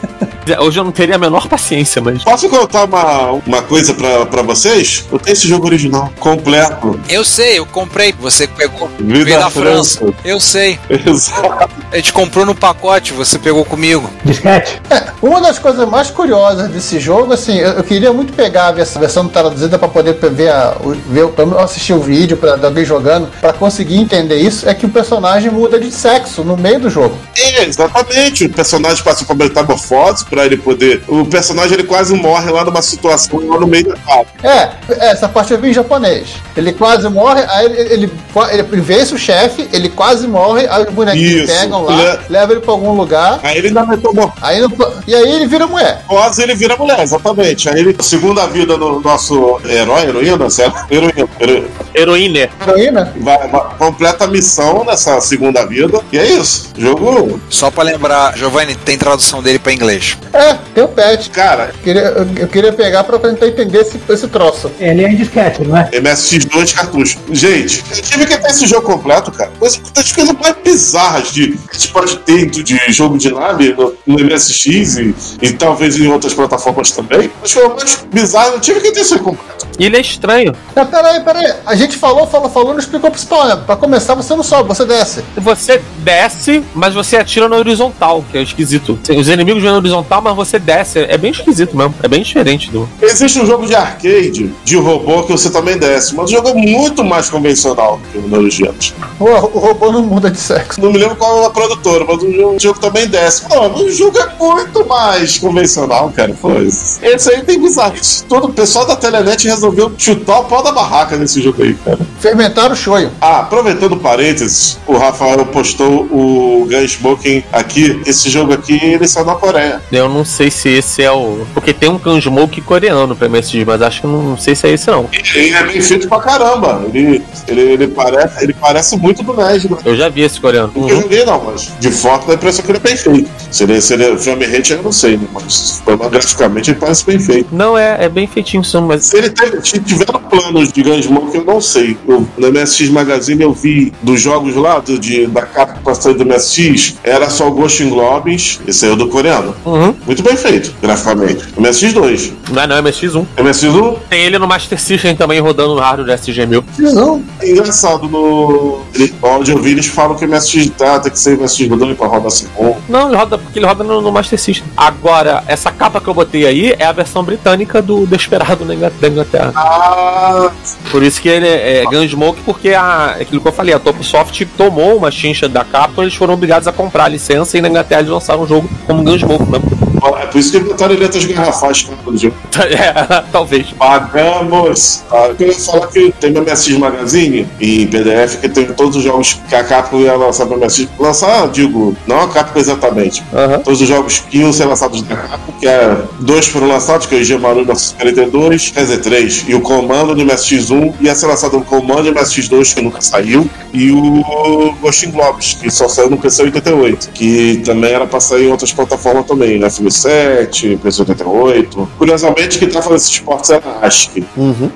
Hoje 0.59 0.79
eu 0.79 0.83
não 0.83 0.91
teria 0.91 1.15
a 1.15 1.19
menor 1.19 1.47
paciência, 1.47 2.01
mas. 2.01 2.23
Posso 2.23 2.49
contar 2.49 2.85
uma, 2.85 3.31
uma 3.45 3.61
coisa 3.61 3.93
pra, 3.93 4.25
pra 4.25 4.41
vocês? 4.41 5.05
Eu 5.11 5.19
tenho 5.19 5.33
esse 5.33 5.47
jogo 5.47 5.67
original, 5.67 6.11
completo. 6.19 6.99
Eu 7.07 7.23
sei, 7.23 7.59
eu 7.59 7.65
comprei. 7.65 8.13
Você 8.19 8.47
pegou. 8.47 8.89
Veio 8.99 9.23
Veio 9.25 9.39
da 9.39 9.49
França. 9.49 9.99
França. 9.99 10.15
Eu 10.25 10.39
sei. 10.39 10.79
Exato. 10.89 11.69
A 11.91 11.95
gente 11.95 12.11
comprou 12.11 12.45
no 12.45 12.55
pacote, 12.55 13.13
você 13.13 13.37
pegou 13.37 13.63
comigo. 13.63 14.09
Disquete? 14.25 14.81
Uma 15.21 15.39
das 15.41 15.59
coisas 15.59 15.87
mais 15.87 16.09
curiosas 16.09 16.70
desse 16.71 16.99
jogo, 16.99 17.33
assim, 17.33 17.57
eu, 17.57 17.69
eu 17.73 17.83
queria 17.83 18.11
muito 18.11 18.33
pegar 18.33 18.67
a 18.67 18.71
vers- 18.71 18.95
versão 18.97 19.27
traduzida 19.27 19.77
pra 19.77 19.87
poder 19.87 20.13
ver, 20.31 20.49
a, 20.49 20.75
o- 20.83 20.91
ver 21.07 21.23
o- 21.25 21.29
pelo 21.29 21.57
assistir 21.59 21.93
o 21.93 21.99
vídeo 21.99 22.37
pra, 22.37 22.55
de 22.55 22.65
alguém 22.65 22.83
jogando, 22.85 23.27
pra 23.39 23.53
conseguir 23.53 23.97
entender 23.97 24.37
isso, 24.37 24.67
é 24.67 24.73
que 24.73 24.85
o 24.85 24.89
personagem 24.89 25.51
muda 25.51 25.79
de 25.79 25.91
sexo 25.91 26.43
no 26.43 26.57
meio 26.57 26.79
do 26.79 26.89
jogo. 26.89 27.17
É, 27.37 27.63
exatamente. 27.65 28.45
O 28.45 28.49
personagem 28.53 29.03
passa 29.03 29.23
por 29.25 29.35
metamorfose, 29.35 30.23
por 30.25 30.31
pra 30.31 30.45
ele 30.45 30.57
poder. 30.57 31.03
O 31.07 31.25
personagem 31.25 31.73
ele 31.73 31.83
quase 31.83 32.13
morre 32.15 32.49
lá 32.51 32.63
numa 32.63 32.81
situação 32.81 33.39
lá 33.47 33.59
no 33.59 33.67
meio 33.67 33.87
da 33.89 33.95
fase. 33.97 34.25
É, 34.43 34.69
essa 35.11 35.27
parte 35.29 35.51
eu 35.53 35.59
vi 35.59 35.69
em 35.69 35.73
japonês. 35.73 36.29
Ele 36.55 36.71
quase 36.73 37.07
morre, 37.09 37.43
aí 37.47 37.65
ele, 37.65 37.93
ele, 37.93 38.11
ele 38.51 38.63
vence 38.81 39.13
o 39.13 39.17
chefe, 39.17 39.67
ele 39.73 39.89
quase 39.89 40.27
morre, 40.27 40.67
aí 40.69 40.83
os 40.83 40.93
bonequinhos 40.93 41.49
pegam 41.49 41.83
lá, 41.83 41.93
Ele 41.93 42.01
é- 42.01 42.19
levam 42.29 42.51
ele 42.51 42.61
pra 42.61 42.71
algum 42.71 42.93
lugar, 42.93 43.39
Aí 43.43 43.57
ele 43.57 43.71
meteu 43.71 44.11
uma 44.11 44.33
aí 44.41 44.61
e 45.07 45.13
aí 45.15 45.31
ele 45.31 45.47
vira 45.47 45.67
mulher. 45.67 46.03
Quase 46.07 46.41
ele 46.41 46.55
vira 46.61 46.77
mulher, 46.77 46.99
exatamente. 47.01 47.67
Aí 47.69 47.79
ele, 47.79 47.95
segunda 48.01 48.45
vida 48.47 48.77
do 48.77 48.99
nosso 49.01 49.59
herói, 49.65 50.03
heroína, 50.03 50.49
certo? 50.49 50.85
Heroína. 50.91 51.27
hero- 51.39 51.67
Heroína. 51.93 52.49
Heroína? 52.61 53.13
Vai, 53.17 53.47
vai- 53.47 53.75
completa 53.77 54.25
a 54.25 54.27
missão 54.27 54.83
nessa 54.85 55.19
segunda 55.21 55.65
vida. 55.65 55.99
E 56.11 56.17
é 56.19 56.25
isso. 56.25 56.69
Jogo. 56.77 57.39
Só 57.49 57.69
pra 57.71 57.83
lembrar, 57.83 58.37
Giovanni, 58.37 58.75
tem 58.75 58.97
tradução 58.97 59.41
dele 59.41 59.57
pra 59.59 59.73
inglês. 59.73 60.17
É, 60.33 60.53
tem 60.73 60.83
o 60.83 60.87
pet. 60.87 61.29
Cara, 61.31 61.71
Eu 61.77 61.83
queria, 61.83 62.01
eu, 62.01 62.27
eu 62.37 62.47
queria 62.47 62.71
pegar 62.73 63.03
pra 63.03 63.17
tentar 63.17 63.47
entender 63.47 63.79
esse, 63.79 63.99
esse 64.07 64.27
troço. 64.27 64.71
Ele 64.79 65.03
é 65.03 65.09
em 65.11 65.15
disquete, 65.15 65.63
não 65.63 65.75
é? 65.77 65.89
MSX2 65.91 66.73
cartucho. 66.75 67.17
Gente, 67.31 67.83
eu 67.95 68.01
tive 68.01 68.25
que 68.25 68.37
ter 68.37 68.49
esse 68.51 68.67
jogo 68.67 68.83
completo, 68.83 69.31
cara. 69.31 69.51
Coisa, 69.59 69.79
das 69.93 70.11
coisas 70.11 70.35
mais 70.39 70.55
bizarras 70.63 71.31
de, 71.31 71.47
que 71.49 71.57
a 71.71 71.73
gente 71.73 71.87
pode 71.89 72.17
ter 72.19 72.45
de 72.49 72.77
jogo 72.93 73.17
de 73.17 73.31
nave 73.33 73.73
no, 73.73 73.93
no 74.05 74.23
MSX 74.23 74.97
e, 74.97 75.15
e 75.41 75.53
talvez 75.53 75.97
em 75.99 76.07
outras 76.07 76.33
plataformas 76.33 76.50
também. 76.95 77.31
As 77.43 77.53
coisas 77.53 77.73
mais 77.75 78.07
bizarras, 78.11 78.53
eu 78.53 78.59
tive 78.59 78.81
que 78.81 78.91
ter 78.91 79.01
isso 79.01 79.13
aí 79.13 79.19
completo. 79.19 79.67
E 79.79 79.85
ele 79.85 79.97
é 79.97 80.01
estranho. 80.01 80.53
Mas 80.75 80.89
peraí, 80.89 81.19
peraí. 81.21 81.53
A 81.65 81.75
gente 81.75 81.97
falou, 81.97 82.27
falou, 82.27 82.49
falou, 82.49 82.73
não 82.73 82.79
explicou 82.79 83.09
o 83.09 83.11
principal, 83.11 83.47
né? 83.47 83.55
Pra 83.65 83.75
começar, 83.75 84.13
você 84.13 84.35
não 84.35 84.43
sobe, 84.43 84.69
você 84.69 84.85
desce. 84.85 85.23
Você 85.37 85.81
desce, 85.99 86.63
mas 86.75 86.93
você 86.93 87.17
atira 87.17 87.49
na 87.49 87.55
horizontal, 87.55 88.23
que 88.31 88.37
é 88.37 88.41
esquisito. 88.43 88.99
Os 89.17 89.27
inimigos 89.27 89.61
vêm 89.61 89.71
na 89.71 89.77
horizontal, 89.77 90.21
mas 90.21 90.35
você 90.35 90.59
desce. 90.59 90.99
É 90.99 91.17
bem 91.17 91.31
esquisito 91.31 91.75
mesmo. 91.75 91.95
É 92.03 92.07
bem 92.07 92.21
diferente 92.21 92.69
do. 92.69 92.87
Existe 93.01 93.39
um 93.39 93.45
jogo 93.45 93.65
de 93.65 93.73
arcade 93.73 94.53
de 94.63 94.77
robô 94.77 95.23
que 95.23 95.31
você 95.31 95.49
também 95.49 95.77
desce, 95.77 96.15
mas 96.15 96.29
o 96.29 96.33
jogo 96.33 96.49
é 96.49 96.53
muito 96.53 97.03
mais 97.03 97.29
convencional 97.29 97.97
do 97.97 98.07
que 98.09 98.17
o 98.17 98.29
Neurogenos. 98.29 98.93
O, 99.19 99.25
o 99.25 99.59
robô 99.59 99.91
não 99.91 100.03
muda 100.03 100.29
de 100.29 100.39
sexo. 100.39 100.81
Não 100.81 100.91
me 100.91 100.97
lembro 100.97 101.15
qual 101.15 101.43
é 101.43 101.45
a 101.47 101.49
produtora, 101.49 102.05
mas 102.07 102.21
o 102.21 102.31
jogo, 102.31 102.55
o 102.55 102.59
jogo 102.59 102.79
também 102.79 103.07
desce. 103.07 103.47
Mano, 103.49 103.83
o 103.83 103.91
jogo 103.91 104.17
é 104.19 104.29
muito 104.37 104.85
mais 104.85 105.37
convencional, 105.37 106.11
cara. 106.15 106.33
Pô, 106.41 106.49
esse 106.59 107.29
aí 107.31 107.43
tem 107.43 107.61
bizarrice. 107.61 108.23
Todo 108.25 108.47
o 108.47 108.53
pessoal 108.53 108.85
da 108.85 108.95
Telenet 108.95 109.47
resolveu 109.47 109.91
chutar 109.95 110.39
o 110.39 110.45
pau 110.45 110.63
da 110.63 110.71
barraca 110.71 111.15
nesse 111.15 111.41
jogo 111.41 111.61
aí, 111.61 111.75
cara. 111.75 111.99
Fermentar 112.19 112.71
o 112.71 112.75
shoyu. 112.75 113.11
Ah, 113.21 113.41
aproveitando 113.41 113.95
parênteses, 113.97 114.79
o 114.87 114.97
Rafael 114.97 115.45
postou 115.45 116.07
o 116.11 116.67
Gunsmoking 116.67 117.43
aqui. 117.51 118.01
Esse 118.05 118.29
jogo 118.29 118.53
aqui, 118.53 118.79
ele 118.83 119.07
saiu 119.07 119.25
na 119.25 119.35
Coreia. 119.35 119.81
Eu 119.91 120.09
não 120.09 120.25
sei 120.25 120.49
se 120.49 120.69
esse 120.69 121.03
é 121.03 121.11
o. 121.11 121.45
Porque 121.53 121.73
tem 121.73 121.89
um 121.89 121.99
Gunsmoke 121.99 122.61
coreano 122.61 123.15
pra 123.15 123.29
MSX, 123.29 123.63
mas 123.65 123.81
acho 123.81 124.01
que 124.01 124.07
não, 124.07 124.23
não 124.23 124.37
sei 124.37 124.55
se 124.55 124.67
é 124.67 124.71
esse 124.71 124.87
não. 124.87 125.07
Ele 125.35 125.53
é 125.53 125.63
bem 125.63 125.81
feito 125.81 126.07
pra 126.07 126.19
caramba. 126.19 126.83
Ele, 126.91 127.23
ele, 127.47 127.61
ele, 127.61 127.87
parece, 127.87 128.43
ele 128.43 128.53
parece 128.53 128.97
muito 128.97 129.21
do 129.21 129.33
NES, 129.33 129.65
né? 129.65 129.77
Eu 129.85 129.95
já 129.95 130.09
vi 130.09 130.21
esse 130.21 130.41
coreano. 130.41 130.71
Nunca 130.75 130.95
joguei, 130.95 131.23
não, 131.23 131.43
mas 131.43 131.71
de 131.79 131.91
foto 131.91 132.25
dá 132.25 132.33
a 132.33 132.35
impressão 132.35 132.65
que 132.65 132.71
ele 132.71 132.79
é 132.79 132.81
bem 132.81 132.97
feito. 132.97 133.29
Se 133.51 133.63
ele, 133.63 133.79
se 133.79 133.93
ele 133.93 134.05
é 134.05 134.17
frame 134.17 134.45
rate, 134.45 134.73
eu 134.73 134.81
não 134.81 134.91
sei, 134.91 135.17
né? 135.17 135.27
Mas 135.33 135.81
mas 135.85 136.20
graficamente 136.21 136.71
ele 136.71 136.79
parece 136.79 137.05
bem 137.05 137.19
feito. 137.19 137.47
Não, 137.51 137.77
é, 137.77 138.05
é 138.05 138.09
bem 138.09 138.27
feitinho, 138.27 138.63
sim, 138.63 138.81
mas. 138.81 139.05
Se 139.05 139.17
ele 139.17 139.29
teve, 139.29 139.65
se 139.65 139.79
tiveram 139.79 140.19
planos 140.19 140.71
de 140.71 140.83
Gunsmoke, 140.83 141.37
eu 141.37 141.45
não 141.45 141.59
sei. 141.59 141.97
Eu, 142.07 142.27
no 142.37 142.51
MSX 142.51 142.89
Magazine 142.89 143.41
eu 143.41 143.53
vi 143.53 143.91
dos 144.01 144.21
jogos 144.21 144.55
lá, 144.55 144.79
do, 144.79 144.97
de, 144.99 145.27
da 145.27 145.41
capa 145.43 145.79
pra 145.83 145.95
sair 145.95 146.13
do 146.13 146.25
MSX, 146.25 146.95
era 147.03 147.29
só 147.29 147.47
o 147.47 147.51
Ghost 147.51 147.83
in 147.83 147.89
Globes, 147.89 148.59
esse 148.67 148.85
aí 148.85 148.91
é 148.91 148.93
o 148.93 148.97
do 148.97 149.07
coreano. 149.07 149.55
Uhum. 149.65 149.95
Muito 150.05 150.23
bem 150.23 150.35
feito, 150.35 150.73
graficamente. 150.81 151.45
MSX2. 151.57 152.33
Não 152.51 152.61
é 152.61 152.67
não, 152.67 152.75
é 152.77 152.81
MSX1. 152.81 153.25
MSX1, 153.37 153.97
Tem 154.09 154.25
ele 154.25 154.37
no 154.37 154.47
Master 154.47 154.79
System 154.79 155.15
também 155.15 155.39
rodando 155.39 155.75
no 155.75 155.81
hardware 155.81 156.05
do 156.05 156.23
SG-1000. 156.23 156.63
Não. 156.93 157.23
engraçado, 157.43 158.07
no 158.07 158.81
onde 159.21 159.51
eu 159.51 159.61
vi, 159.61 159.71
eles 159.71 159.87
falam 159.87 160.15
que 160.15 160.25
o 160.25 160.27
MSX 160.27 160.71
tá, 160.77 160.99
tem 160.99 161.11
que 161.11 161.19
ser 161.19 161.37
MSX 161.37 161.67
rodando 161.69 161.95
pra 161.95 162.07
rodar 162.07 162.27
assim 162.27 162.47
bom. 162.55 162.77
Não, 162.87 163.07
ele 163.07 163.15
roda, 163.15 163.37
porque 163.37 163.59
ele 163.59 163.65
roda 163.65 163.83
no, 163.83 164.01
no 164.01 164.11
Master 164.11 164.39
System. 164.39 164.67
Agora, 164.75 165.43
essa 165.47 165.71
capa 165.71 165.99
que 165.99 166.07
eu 166.07 166.10
botei 166.13 166.45
aí 166.45 166.75
é 166.77 166.85
a 166.85 166.91
versão 166.91 167.23
britânica 167.23 167.81
do 167.81 168.05
Desperado 168.05 168.65
da 168.65 168.73
Ingl- 168.73 168.91
da 168.99 169.07
Inglaterra. 169.07 169.51
Ah, 169.55 170.51
Por 170.91 171.03
isso 171.03 171.21
que 171.21 171.29
ele 171.29 171.47
é, 171.47 171.81
é 171.81 171.85
Gunsmoke, 171.85 172.41
porque 172.45 172.69
a, 172.73 173.17
aquilo 173.19 173.41
que 173.41 173.47
eu 173.47 173.51
falei, 173.51 173.73
a 173.73 173.79
Toposoft 173.79 174.45
tomou 174.57 174.97
uma 174.97 175.11
chincha 175.11 175.47
da 175.47 175.63
capa, 175.63 176.01
eles 176.01 176.13
foram 176.15 176.33
obrigados 176.33 176.67
a 176.67 176.71
comprar 176.71 177.05
a 177.05 177.07
licença 177.07 177.57
e 177.57 177.61
na 177.61 177.67
Inglaterra 177.69 178.01
eles 178.01 178.11
lançaram 178.11 178.43
o 178.43 178.47
jogo 178.47 178.69
como 178.85 179.03
Gunsmoke 179.03 179.43
mesmo. 179.49 179.81
é 180.17 180.25
por 180.25 180.37
isso 180.39 180.51
que 180.51 180.59
botaram 180.59 180.95
letras 180.95 181.23
garrafais 181.25 181.87
no 182.05 182.17
jogo. 182.17 182.35
É, 182.61 183.23
talvez. 183.31 183.67
Pagamos. 183.77 185.03
Ah, 185.11 185.27
eu 185.27 185.35
queria 185.35 185.53
falar 185.53 185.87
que 185.87 186.11
tem 186.19 186.31
meu 186.31 186.43
MSX 186.43 186.77
Magazine 186.77 187.47
em 187.59 187.87
PDF 187.87 188.37
que 188.39 188.49
tem 188.49 188.65
todos 188.73 188.95
os 188.97 189.03
jogos 189.03 189.39
que 189.47 189.55
a 189.55 189.63
Capcom 189.63 189.99
ia 189.99 190.15
lançar 190.15 190.45
para 190.45 190.57
MSX. 190.57 190.87
Lançar, 190.99 191.47
digo, 191.49 191.95
não 192.07 192.21
a 192.21 192.27
Capcom 192.29 192.59
exatamente. 192.59 193.23
Aham. 193.33 193.59
Todos 193.59 193.81
os 193.81 193.87
jogos 193.87 194.19
que 194.29 194.37
iam 194.39 194.51
ser 194.53 194.65
lançados 194.65 195.01
da 195.03 195.15
Capcom, 195.15 195.53
que 195.59 195.67
é 195.67 195.97
dois 196.19 196.47
foram 196.47 196.67
lançados, 196.67 197.05
que 197.05 197.15
é 197.15 197.19
o 197.19 197.23
Gemaru 197.23 197.57
1942, 197.57 198.71
quer 198.71 198.81
dizer, 198.81 199.01
três. 199.01 199.45
E 199.47 199.53
o 199.55 199.61
Comando 199.61 200.15
do 200.15 200.23
MSX1 200.23 200.93
ia 201.01 201.15
ser 201.15 201.27
lançado 201.27 201.57
o 201.57 201.63
Comando 201.63 202.03
do 202.03 202.13
MSX2, 202.13 202.75
que 202.75 202.81
nunca 202.81 203.01
saiu. 203.01 203.49
E 203.73 203.91
o 203.91 204.75
Ghost 204.81 205.05
Globes, 205.07 205.57
que 205.59 205.69
só 205.69 205.87
saiu 205.87 206.09
no 206.09 206.17
PC 206.17 206.43
88, 206.43 207.09
que 207.13 207.61
também 207.65 207.91
era 207.91 208.05
para 208.05 208.19
sair 208.19 208.45
em 208.45 208.51
outras 208.51 208.71
plataformas 208.71 209.25
também, 209.25 209.59
né? 209.59 209.67
FM7, 209.67 210.77
PC 210.79 211.01
88. 211.01 211.89
Curiosamente, 211.97 212.59
quem 212.59 212.69
tá 212.69 212.81
fazendo 212.81 212.97
esses 212.97 213.19
portos 213.19 213.49
era 213.49 213.63
a 213.81 213.87
ASCII. 213.87 214.25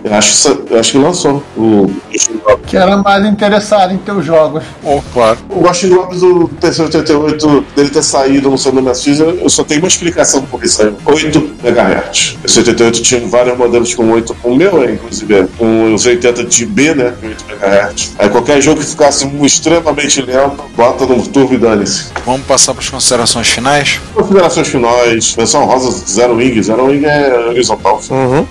Eu 0.03 0.13
acho, 0.13 0.65
acho 0.79 0.91
que 0.91 0.97
lançou 0.97 1.43
o 1.55 1.91
Ghost 2.11 2.33
Globes. 2.43 2.65
Que 2.67 2.77
era 2.77 2.97
mais 2.97 3.25
interessado 3.25 3.93
em 3.93 3.97
teus 3.97 4.25
jogos. 4.25 4.63
Oh, 4.83 5.01
claro. 5.13 5.37
O 5.49 5.61
Ghost 5.61 5.87
Globes 5.87 6.21
do 6.21 6.49
PC 6.59 6.83
88, 6.83 7.65
dele 7.75 7.89
ter 7.89 8.03
saído 8.03 8.49
no 8.49 8.57
seu 8.57 8.73
MSX, 8.73 9.19
eu 9.19 9.45
eu 9.45 9.49
só 9.49 9.63
tenho 9.63 9.81
uma 9.81 9.87
explicação 9.87 10.41
por 10.43 10.63
isso 10.63 10.81
aí. 10.81 10.93
8 11.15 11.55
MHz. 11.63 12.37
O 12.43 12.49
78 12.49 13.01
tinha 13.01 13.27
vários 13.27 13.57
modelos 13.57 13.93
com 13.95 14.11
8, 14.11 14.35
o 14.43 14.55
meu, 14.55 14.83
é, 14.83 14.93
inclusive, 14.93 15.33
é, 15.33 15.47
com 15.57 15.93
os 15.93 16.05
80 16.05 16.43
de 16.43 16.65
B, 16.65 16.93
né? 16.93 17.13
com 17.19 17.27
8 17.27 17.45
MHz. 17.49 18.15
Aí 18.19 18.29
qualquer 18.29 18.61
jogo 18.61 18.81
que 18.81 18.87
ficasse 18.87 19.25
extremamente 19.43 20.21
lento, 20.21 20.63
bota 20.75 21.05
no 21.05 21.25
turbo 21.27 21.53
e 21.53 21.57
dane-se. 21.57 22.07
Vamos 22.25 22.45
passar 22.45 22.73
para 22.73 22.83
as 22.83 22.89
considerações 22.89 23.47
finais? 23.47 23.99
Considerações 24.13 24.67
finais, 24.67 25.35
menção 25.35 25.65
rosa, 25.65 25.91
Zero 26.05 26.35
Wing. 26.35 26.61
Zero 26.61 26.85
Wing 26.85 27.05
é 27.05 27.47
horizontal. 27.49 28.01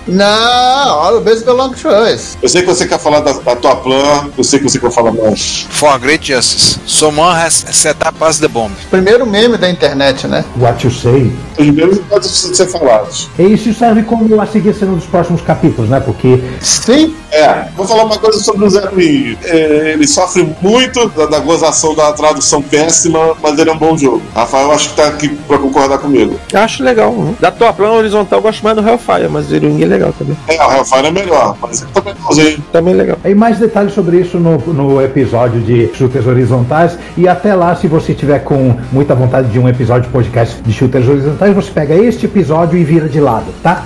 Não, 0.07 0.97
olha 0.97 1.17
o 1.17 1.21
base 1.21 1.45
belong 1.45 1.73
to 1.73 1.89
us. 1.89 2.37
Eu 2.41 2.49
sei 2.49 2.61
que 2.61 2.67
você 2.67 2.87
quer 2.87 2.99
falar 2.99 3.19
da, 3.19 3.33
da 3.33 3.55
tua 3.55 3.75
plan, 3.75 4.29
eu 4.37 4.43
sei 4.43 4.59
que 4.59 4.65
você 4.65 4.79
quer 4.79 4.91
falar 4.91 5.11
mais. 5.11 5.67
For 5.69 5.99
Great 5.99 6.25
Justice. 6.25 6.79
Someone 6.85 7.35
has 7.35 7.65
set 7.71 7.97
up 8.07 8.23
as 8.23 8.39
the 8.39 8.47
bomb. 8.47 8.71
Primeiro 8.89 9.25
meme 9.25 9.57
da 9.57 9.69
internet, 9.69 10.27
né? 10.27 10.43
What 10.57 10.85
you 10.85 10.91
say. 10.91 11.31
Os 11.57 11.67
meus 11.67 11.97
podem 11.99 12.29
ser 12.29 12.65
falados. 12.67 13.29
E 13.39 13.43
isso 13.43 13.73
serve 13.73 14.03
como 14.03 14.39
a 14.41 14.45
seguir 14.45 14.73
sendo 14.73 14.93
um 14.93 14.95
dos 14.95 15.05
próximos 15.05 15.41
capítulos, 15.41 15.89
né? 15.89 15.99
Porque 15.99 16.43
Sim. 16.61 17.15
É, 17.31 17.65
vou 17.75 17.85
falar 17.85 18.03
uma 18.03 18.17
coisa 18.17 18.39
sobre 18.39 18.65
o 18.65 18.69
Zero 18.69 18.95
Wing. 18.95 19.37
É, 19.43 19.91
ele 19.93 20.07
sofre 20.07 20.47
muito 20.61 21.07
da, 21.09 21.25
da 21.25 21.39
gozação 21.39 21.93
da 21.95 22.11
tradução 22.13 22.61
péssima, 22.61 23.35
mas 23.41 23.57
ele 23.59 23.69
é 23.69 23.73
um 23.73 23.77
bom 23.77 23.97
jogo. 23.97 24.21
Rafael, 24.33 24.71
acho 24.71 24.89
que 24.89 24.95
tá 24.95 25.07
aqui 25.07 25.29
pra 25.47 25.57
concordar 25.57 25.97
comigo. 25.97 26.39
Eu 26.51 26.59
acho 26.59 26.83
legal. 26.83 27.11
uhum. 27.11 27.35
Da 27.39 27.51
tua 27.51 27.73
plana 27.73 27.93
horizontal 27.93 28.39
eu 28.39 28.43
gosto 28.43 28.63
mais 28.63 28.75
do 28.75 28.87
Hellfire, 28.87 29.29
mas 29.29 29.51
o 29.51 29.53
Wing 29.53 29.83
é 29.83 29.85
legal 29.85 30.13
também. 30.17 30.37
É, 30.47 30.65
o 30.65 30.71
Hellfire 30.71 31.07
é 31.07 31.11
melhor, 31.11 31.57
mas 31.61 31.81
ele 31.81 31.91
também 31.93 32.13
é 32.13 32.23
bonzinho. 32.23 32.63
Também 32.71 32.93
é 32.93 32.97
legal. 32.97 33.17
Aí 33.23 33.35
mais 33.35 33.57
detalhes 33.59 33.93
sobre 33.93 34.19
isso 34.19 34.37
no, 34.37 34.57
no 34.57 35.01
episódio 35.01 35.61
de 35.61 35.89
shooters 35.93 36.27
horizontais. 36.27 36.97
E 37.17 37.27
até 37.27 37.53
lá, 37.55 37.75
se 37.75 37.87
você 37.87 38.13
tiver 38.13 38.39
com 38.39 38.77
muita 38.91 39.15
vontade 39.15 39.49
de 39.49 39.59
um 39.59 39.67
episódio 39.67 40.03
de 40.03 40.09
podcast 40.09 40.61
de 40.61 40.73
shooters 40.73 41.07
horizontais, 41.07 41.53
você 41.53 41.71
pega 41.71 41.95
este 41.95 42.25
episódio 42.25 42.77
e 42.77 42.83
vira 42.83 43.07
de 43.07 43.19
lado, 43.19 43.45
tá? 43.61 43.85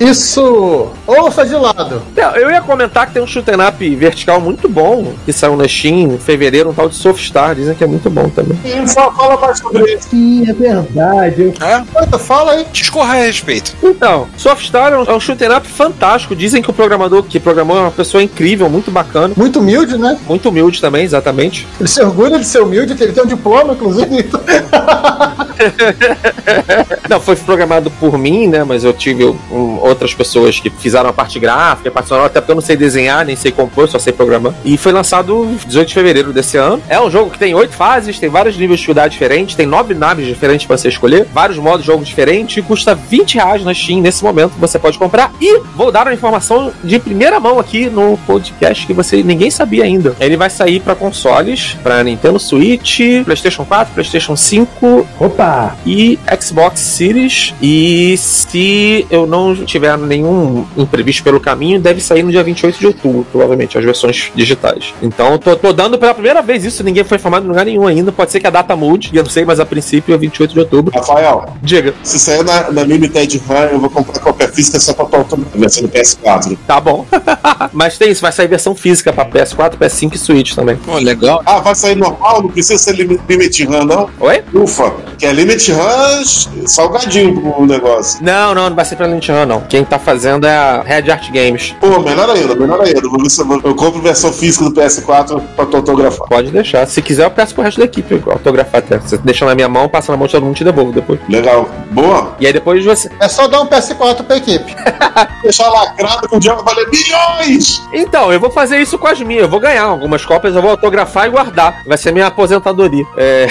Isso. 0.00 0.88
Ouça 1.06 1.44
de 1.44 1.54
lado. 1.54 2.02
Não, 2.16 2.36
Eu 2.36 2.50
ia 2.50 2.60
comentar 2.60 3.06
que 3.06 3.12
tem 3.14 3.22
um 3.22 3.26
shoot'em 3.26 3.56
up 3.66 3.96
vertical 3.96 4.40
muito 4.40 4.68
bom, 4.68 5.12
que 5.24 5.32
saiu 5.32 5.56
na 5.56 5.66
Steam 5.66 6.12
em 6.14 6.18
fevereiro, 6.18 6.70
um 6.70 6.74
tal 6.74 6.88
de 6.88 6.94
Softstar, 6.94 7.54
dizem 7.54 7.74
que 7.74 7.82
é 7.82 7.86
muito 7.86 8.08
bom 8.10 8.28
também. 8.28 8.58
E 8.64 8.88
só 8.88 9.10
fala 9.12 9.36
mais 9.38 9.58
sobre 9.58 9.94
isso. 9.94 10.08
Sim, 10.10 10.48
é 10.48 10.52
verdade. 10.52 11.52
É? 11.60 12.18
Fala 12.18 12.52
aí. 12.52 12.66
Discorra 12.72 13.14
a 13.14 13.22
respeito. 13.24 13.74
Então, 13.82 14.26
Softstar 14.36 14.92
é 14.92 14.98
um, 14.98 15.04
é 15.04 15.14
um 15.14 15.20
shoot'em 15.20 15.50
up 15.54 15.66
fantástico. 15.66 16.36
Dizem 16.36 16.62
que 16.62 16.70
o 16.70 16.74
programador 16.74 17.22
que 17.22 17.40
programou 17.40 17.76
é 17.76 17.80
uma 17.80 17.90
pessoa 17.90 18.22
incrível, 18.22 18.68
muito 18.68 18.90
bacana, 18.90 19.34
Muito 19.36 19.58
humilde, 19.58 19.96
né? 19.96 20.18
muito 20.28 20.48
humilde 20.48 20.80
também, 20.80 21.04
exatamente. 21.04 21.66
Ele 21.78 21.88
se 21.88 22.00
orgulha 22.02 22.38
de 22.38 22.44
ser 22.44 22.62
humilde, 22.62 22.96
ele 23.00 23.12
tem 23.12 23.24
um 23.24 23.26
diploma, 23.26 23.72
inclusive. 23.72 24.28
Não, 27.08 27.20
foi 27.20 27.36
programado 27.36 27.90
por 27.92 28.18
mim, 28.18 28.46
né? 28.46 28.64
Mas 28.64 28.84
eu 28.84 28.92
tive 28.92 29.24
um, 29.24 29.78
outras 29.80 30.14
pessoas 30.14 30.60
que 30.60 30.70
fizeram 30.70 31.08
a 31.08 31.12
parte 31.12 31.38
gráfica, 31.38 31.90
participaram, 31.90 32.24
até 32.24 32.40
porque 32.40 32.52
eu 32.52 32.56
não 32.56 32.62
sei 32.62 32.76
desenhar, 32.76 33.24
nem 33.24 33.36
sei 33.36 33.50
compor, 33.50 33.88
só 33.88 33.98
sei 33.98 34.12
programar. 34.12 34.54
E 34.64 34.76
foi 34.76 34.92
lançado 34.92 35.48
18 35.66 35.88
de 35.88 35.94
fevereiro 35.94 36.32
desse 36.32 36.56
ano. 36.56 36.82
É 36.88 37.00
um 37.00 37.10
jogo 37.10 37.30
que 37.30 37.38
tem 37.38 37.54
oito 37.54 37.74
fases, 37.74 38.18
tem 38.18 38.28
vários 38.28 38.56
níveis 38.56 38.78
de 38.78 38.82
dificuldade 38.82 39.12
diferentes, 39.12 39.54
tem 39.54 39.66
nove 39.66 39.94
naves 39.94 40.26
diferentes 40.26 40.66
para 40.66 40.76
você 40.76 40.88
escolher, 40.88 41.26
vários 41.32 41.58
modos 41.58 41.80
de 41.80 41.86
jogo 41.86 42.04
diferentes, 42.04 42.56
e 42.56 42.62
custa 42.62 42.94
20 42.94 43.34
reais 43.34 43.64
na 43.64 43.74
Steam 43.74 44.00
nesse 44.00 44.22
momento. 44.22 44.52
Você 44.58 44.78
pode 44.78 44.98
comprar. 44.98 45.32
E 45.40 45.60
vou 45.74 45.90
dar 45.90 46.06
uma 46.06 46.14
informação 46.14 46.72
de 46.82 46.98
primeira 46.98 47.40
mão 47.40 47.58
aqui 47.58 47.88
no 47.88 48.18
podcast 48.26 48.86
que 48.86 48.92
você 48.92 49.22
ninguém 49.22 49.50
sabia 49.50 49.84
ainda. 49.84 50.14
Ele 50.20 50.36
vai 50.36 50.50
sair 50.50 50.80
para 50.80 50.94
consoles, 50.94 51.76
para 51.82 52.02
Nintendo 52.02 52.38
Switch, 52.38 53.00
PlayStation 53.24 53.64
4, 53.64 53.94
PlayStation 53.94 54.36
5 54.36 55.06
Opa! 55.20 55.47
E 55.86 56.18
Xbox 56.40 56.80
Series. 56.80 57.54
E 57.62 58.16
se 58.18 59.06
eu 59.10 59.26
não 59.26 59.54
tiver 59.64 59.96
nenhum 59.98 60.66
imprevisto 60.76 61.22
pelo 61.22 61.40
caminho, 61.40 61.80
deve 61.80 62.00
sair 62.00 62.22
no 62.22 62.30
dia 62.30 62.42
28 62.42 62.78
de 62.78 62.86
outubro, 62.86 63.26
provavelmente, 63.30 63.76
as 63.78 63.84
versões 63.84 64.30
digitais. 64.34 64.92
Então, 65.02 65.38
tô, 65.38 65.56
tô 65.56 65.72
dando 65.72 65.98
pela 65.98 66.14
primeira 66.14 66.42
vez 66.42 66.64
isso, 66.64 66.82
ninguém 66.82 67.04
foi 67.04 67.16
informado 67.16 67.44
em 67.46 67.48
lugar 67.48 67.64
nenhum 67.66 67.86
ainda. 67.86 68.12
Pode 68.12 68.30
ser 68.30 68.40
que 68.40 68.46
a 68.46 68.50
data 68.50 68.74
mude, 68.76 69.10
eu 69.12 69.22
não 69.22 69.30
sei, 69.30 69.44
mas 69.44 69.60
a 69.60 69.66
princípio 69.66 70.14
é 70.14 70.18
28 70.18 70.52
de 70.52 70.60
outubro. 70.60 70.92
Rafael, 70.94 71.54
Diga, 71.62 71.94
se 72.02 72.18
sair 72.18 72.44
na, 72.44 72.70
na 72.70 72.82
Limited 72.84 73.42
Run, 73.46 73.54
eu 73.72 73.78
vou 73.80 73.90
comprar 73.90 74.20
qualquer 74.20 74.50
física 74.52 74.78
só 74.80 74.92
pra 74.92 75.04
tua 75.06 75.38
versão 75.54 75.82
do 75.82 75.88
PS4. 75.88 76.56
tá 76.66 76.80
bom. 76.80 77.06
mas 77.72 77.98
tem 77.98 78.10
isso, 78.10 78.22
vai 78.22 78.32
sair 78.32 78.48
versão 78.48 78.74
física 78.74 79.12
pra 79.12 79.24
PS4, 79.26 79.76
PS5 79.76 80.14
e 80.14 80.18
Switch 80.18 80.54
também. 80.54 80.76
Pô, 80.76 80.96
legal. 80.98 81.42
Ah, 81.44 81.60
vai 81.60 81.74
sair 81.74 81.96
normal? 81.96 82.42
Não 82.42 82.50
precisa 82.50 82.78
ser 82.78 82.92
lim- 82.94 83.18
Limit 83.28 83.64
Run, 83.64 83.84
não? 83.84 84.08
Oi? 84.20 84.42
Ufa, 84.54 84.92
que 85.18 85.26
é 85.26 85.32
Limit 85.38 85.70
Run 85.70 86.24
salgadinho 86.66 87.40
pro 87.40 87.64
negócio. 87.64 88.18
Não, 88.20 88.52
não, 88.52 88.68
não 88.68 88.74
vai 88.74 88.84
ser 88.84 88.96
pra 88.96 89.06
Nintendo, 89.06 89.46
não. 89.46 89.60
Quem 89.60 89.84
tá 89.84 89.96
fazendo 89.96 90.44
é 90.44 90.56
a 90.56 90.82
Red 90.82 91.08
Art 91.12 91.30
Games. 91.30 91.76
Pô, 91.80 92.00
melhor 92.00 92.28
ainda, 92.28 92.56
melhor 92.56 92.80
ainda. 92.80 93.08
Vou 93.08 93.22
ver 93.22 93.30
se 93.30 93.40
eu, 93.40 93.60
eu 93.64 93.74
compro 93.76 94.02
versão 94.02 94.32
física 94.32 94.64
do 94.64 94.72
PS4 94.72 95.40
pra 95.54 95.64
tu 95.64 95.76
autografar. 95.76 96.26
Pode 96.26 96.50
deixar. 96.50 96.84
Se 96.88 97.00
quiser, 97.00 97.24
eu 97.24 97.30
peço 97.30 97.54
pro 97.54 97.62
resto 97.62 97.78
da 97.78 97.84
equipe 97.84 98.20
autografar 98.26 98.80
até. 98.80 98.98
Você 98.98 99.16
deixa 99.18 99.46
na 99.46 99.54
minha 99.54 99.68
mão, 99.68 99.88
passa 99.88 100.10
na 100.10 100.18
mão 100.18 100.26
de 100.26 100.32
todo 100.32 100.42
mundo 100.42 100.56
e 100.56 100.58
te 100.58 100.64
devolvo 100.64 100.90
depois. 100.90 101.20
Legal. 101.28 101.68
Boa? 101.92 102.34
E 102.40 102.46
aí 102.46 102.52
depois 102.52 102.84
você. 102.84 103.08
É 103.20 103.28
só 103.28 103.46
dar 103.46 103.60
um 103.60 103.66
PS4 103.66 104.24
pra 104.24 104.38
equipe. 104.38 104.74
Deixar 105.44 105.68
lacrado 105.68 106.28
que 106.28 106.36
o 106.36 106.40
dia 106.40 106.54
vai 106.54 106.64
valer 106.64 106.88
milhões! 106.90 107.80
Então, 107.92 108.32
eu 108.32 108.40
vou 108.40 108.50
fazer 108.50 108.80
isso 108.80 108.98
com 108.98 109.06
as 109.06 109.20
minhas. 109.20 109.42
Eu 109.42 109.48
vou 109.48 109.60
ganhar 109.60 109.84
algumas 109.84 110.24
cópias, 110.24 110.54
eu 110.54 110.62
vou 110.62 110.72
autografar 110.72 111.26
e 111.26 111.30
guardar. 111.30 111.82
Vai 111.86 111.96
ser 111.96 112.12
minha 112.12 112.26
aposentadoria. 112.26 113.04
É. 113.16 113.46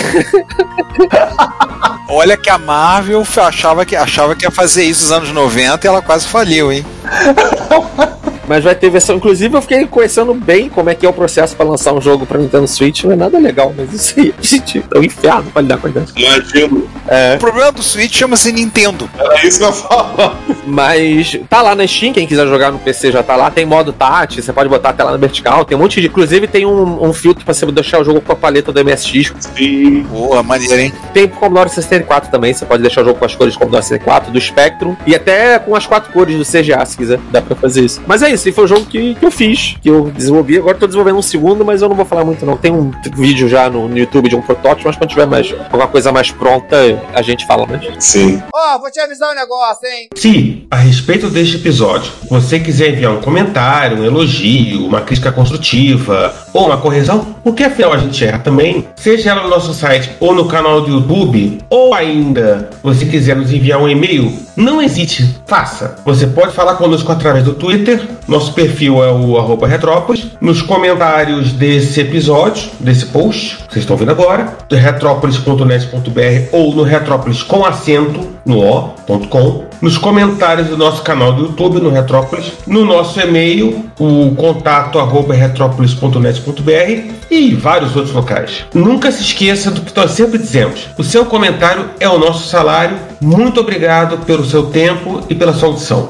Olha 2.09 2.37
que 2.37 2.49
a 2.49 2.57
Marvel 2.57 3.25
achava 3.37 3.85
que, 3.85 3.95
achava 3.95 4.35
que 4.35 4.45
ia 4.45 4.51
fazer 4.51 4.83
isso 4.85 5.03
nos 5.03 5.11
anos 5.11 5.31
90 5.31 5.85
e 5.85 5.87
ela 5.87 6.01
quase 6.01 6.27
faliu, 6.27 6.71
hein? 6.71 6.85
Mas 8.47 8.63
vai 8.63 8.75
ter 8.75 8.89
versão. 8.89 9.17
Inclusive, 9.17 9.55
eu 9.55 9.61
fiquei 9.61 9.85
conhecendo 9.85 10.33
bem 10.33 10.69
como 10.69 10.89
é 10.89 10.95
que 10.95 11.05
é 11.05 11.09
o 11.09 11.13
processo 11.13 11.55
pra 11.55 11.65
lançar 11.65 11.93
um 11.93 12.01
jogo 12.01 12.25
pra 12.25 12.37
Nintendo 12.37 12.67
Switch. 12.67 13.03
Não 13.03 13.11
é 13.11 13.15
nada 13.15 13.37
legal, 13.37 13.73
mas 13.75 13.93
isso 13.93 14.13
aí, 14.17 14.33
gente, 14.41 14.83
é 14.93 14.99
um 14.99 15.03
inferno 15.03 15.51
pra 15.51 15.61
lidar 15.61 15.77
com 15.77 15.87
isso. 15.87 16.13
Imagino. 16.15 16.89
O 17.35 17.39
problema 17.39 17.71
do 17.71 17.83
Switch 17.83 18.15
chama-se 18.15 18.51
Nintendo. 18.51 19.09
Era 19.17 19.45
isso 19.45 19.59
que 19.59 19.65
eu 19.65 19.73
falo. 19.73 20.35
Mas 20.65 21.39
tá 21.49 21.61
lá 21.61 21.75
na 21.75 21.87
Steam, 21.87 22.13
quem 22.13 22.27
quiser 22.27 22.47
jogar 22.47 22.71
no 22.71 22.79
PC 22.79 23.11
já 23.11 23.23
tá 23.23 23.35
lá. 23.35 23.49
Tem 23.49 23.65
modo 23.65 23.93
touch, 23.93 24.41
você 24.41 24.51
pode 24.51 24.69
botar 24.69 24.89
a 24.89 24.93
tela 24.93 25.11
na 25.11 25.17
vertical. 25.17 25.63
Tem 25.65 25.77
um 25.77 25.81
monte 25.81 26.01
de. 26.01 26.07
Inclusive, 26.07 26.47
tem 26.47 26.65
um, 26.65 27.03
um 27.03 27.13
filtro 27.13 27.45
pra 27.45 27.53
você 27.53 27.65
deixar 27.67 27.99
o 27.99 28.03
jogo 28.03 28.21
com 28.21 28.31
a 28.31 28.35
paleta 28.35 28.71
do 28.71 28.83
MSX. 28.83 29.33
Sim. 29.39 30.03
Boa, 30.03 30.43
maneiro, 30.43 30.79
hein? 30.79 30.93
Tem 31.13 31.27
pro 31.27 31.39
Commodore 31.39 31.69
64 31.69 32.29
também, 32.29 32.53
você 32.53 32.65
pode 32.65 32.81
deixar 32.81 33.01
o 33.01 33.05
jogo 33.05 33.19
com 33.19 33.25
as 33.25 33.35
cores 33.35 33.53
do 33.53 33.59
Commodore 33.59 33.83
64, 33.83 34.31
do 34.31 34.39
Spectrum 34.39 34.95
e 35.05 35.15
até 35.15 35.59
com 35.59 35.75
as 35.75 35.85
quatro 35.85 36.11
cores 36.11 36.37
do 36.37 36.43
CGA, 36.45 36.85
se 36.85 36.97
quiser, 36.97 37.19
dá 37.31 37.41
pra 37.41 37.55
fazer 37.55 37.83
isso. 37.83 38.01
Mas 38.05 38.21
é 38.21 38.29
isso, 38.29 38.36
e 38.45 38.51
foi 38.51 38.65
o 38.65 38.67
jogo 38.67 38.85
que, 38.85 39.15
que 39.15 39.25
eu 39.25 39.31
fiz, 39.31 39.75
que 39.81 39.89
eu 39.89 40.11
desenvolvi. 40.11 40.57
Agora 40.57 40.77
tô 40.77 40.85
desenvolvendo 40.87 41.17
um 41.17 41.21
segundo, 41.21 41.65
mas 41.65 41.81
eu 41.81 41.89
não 41.89 41.95
vou 41.95 42.05
falar 42.05 42.23
muito 42.23 42.45
não. 42.45 42.57
Tem 42.57 42.71
um 42.71 42.91
vídeo 43.15 43.47
já 43.47 43.69
no, 43.69 43.87
no 43.87 43.97
YouTube 43.97 44.29
de 44.29 44.35
um 44.35 44.41
protótipo, 44.41 44.87
mas 44.87 44.95
quando 44.95 45.09
tiver 45.09 45.25
mais 45.25 45.53
alguma 45.71 45.87
coisa 45.87 46.11
mais 46.11 46.31
pronta, 46.31 46.75
a 47.13 47.21
gente 47.21 47.45
fala 47.45 47.65
mais. 47.65 47.81
Sim. 47.99 48.41
Ó, 48.53 48.79
vou 48.79 48.91
te 48.91 48.99
avisar 48.99 49.31
um 49.31 49.35
negócio, 49.35 49.87
hein? 49.87 50.09
Se, 50.15 50.67
a 50.69 50.77
respeito 50.77 51.29
deste 51.29 51.57
episódio, 51.57 52.11
você 52.29 52.59
quiser 52.59 52.93
enviar 52.93 53.13
um 53.13 53.21
comentário, 53.21 53.99
um 53.99 54.05
elogio, 54.05 54.85
uma 54.85 55.01
crítica 55.01 55.31
construtiva 55.31 56.33
ou 56.53 56.67
uma 56.67 56.77
correção, 56.77 57.35
porque 57.43 57.63
afinal 57.63 57.93
a 57.93 57.97
gente 57.97 58.23
erra 58.25 58.39
também, 58.39 58.87
seja 58.95 59.31
ela 59.31 59.43
no 59.43 59.49
nosso 59.49 59.73
site 59.73 60.11
ou 60.19 60.33
no 60.33 60.47
canal 60.47 60.81
do 60.81 60.91
YouTube, 60.91 61.59
ou 61.69 61.93
ainda 61.93 62.69
você 62.83 63.05
quiser 63.05 63.35
nos 63.35 63.51
enviar 63.51 63.81
um 63.81 63.87
e-mail, 63.87 64.46
não 64.57 64.81
hesite, 64.81 65.39
faça. 65.45 65.95
Você 66.03 66.25
pode 66.25 66.53
falar 66.53 66.75
conosco 66.75 67.11
através 67.11 67.45
do 67.45 67.53
Twitter, 67.53 68.01
nosso 68.27 68.53
perfil 68.53 69.03
é 69.03 69.11
o 69.11 69.37
arroba 69.37 69.67
Retrópolis, 69.67 70.27
nos 70.41 70.61
comentários 70.61 71.53
desse 71.53 72.01
episódio, 72.01 72.69
desse 72.79 73.05
post, 73.05 73.59
vocês 73.69 73.83
estão 73.83 73.95
vendo 73.95 74.11
agora, 74.11 74.57
retrópolis.net.br 74.69 76.49
ou 76.51 76.73
no 76.73 76.81
Retrópolis 76.81 77.43
com 77.43 77.63
acento 77.63 78.27
no 78.43 78.57
o.com, 78.57 79.66
nos 79.81 79.97
comentários 79.97 80.67
do 80.67 80.77
nosso 80.77 81.01
canal 81.01 81.33
do 81.33 81.43
YouTube 81.43 81.79
no 81.79 81.89
Retrópolis, 81.89 82.53
no 82.65 82.85
nosso 82.85 83.19
e-mail, 83.19 83.89
o 83.99 84.33
contato 84.35 84.99
arroba 84.99 85.33
retrópolis.net.br 85.33 87.13
e 87.29 87.53
vários 87.55 87.95
outros 87.95 88.13
locais. 88.13 88.65
Nunca 88.73 89.11
se 89.11 89.21
esqueça 89.21 89.71
do 89.71 89.81
que 89.81 89.95
nós 89.95 90.11
sempre 90.11 90.37
dizemos: 90.37 90.87
o 90.97 91.03
seu 91.03 91.25
comentário 91.25 91.89
é 91.99 92.07
o 92.07 92.17
nosso 92.17 92.47
salário. 92.47 92.97
Muito 93.21 93.59
obrigado 93.59 94.19
pelo 94.25 94.45
seu 94.45 94.67
tempo 94.67 95.21
e 95.29 95.35
pela 95.35 95.53
sua 95.53 95.69
audição. 95.69 96.09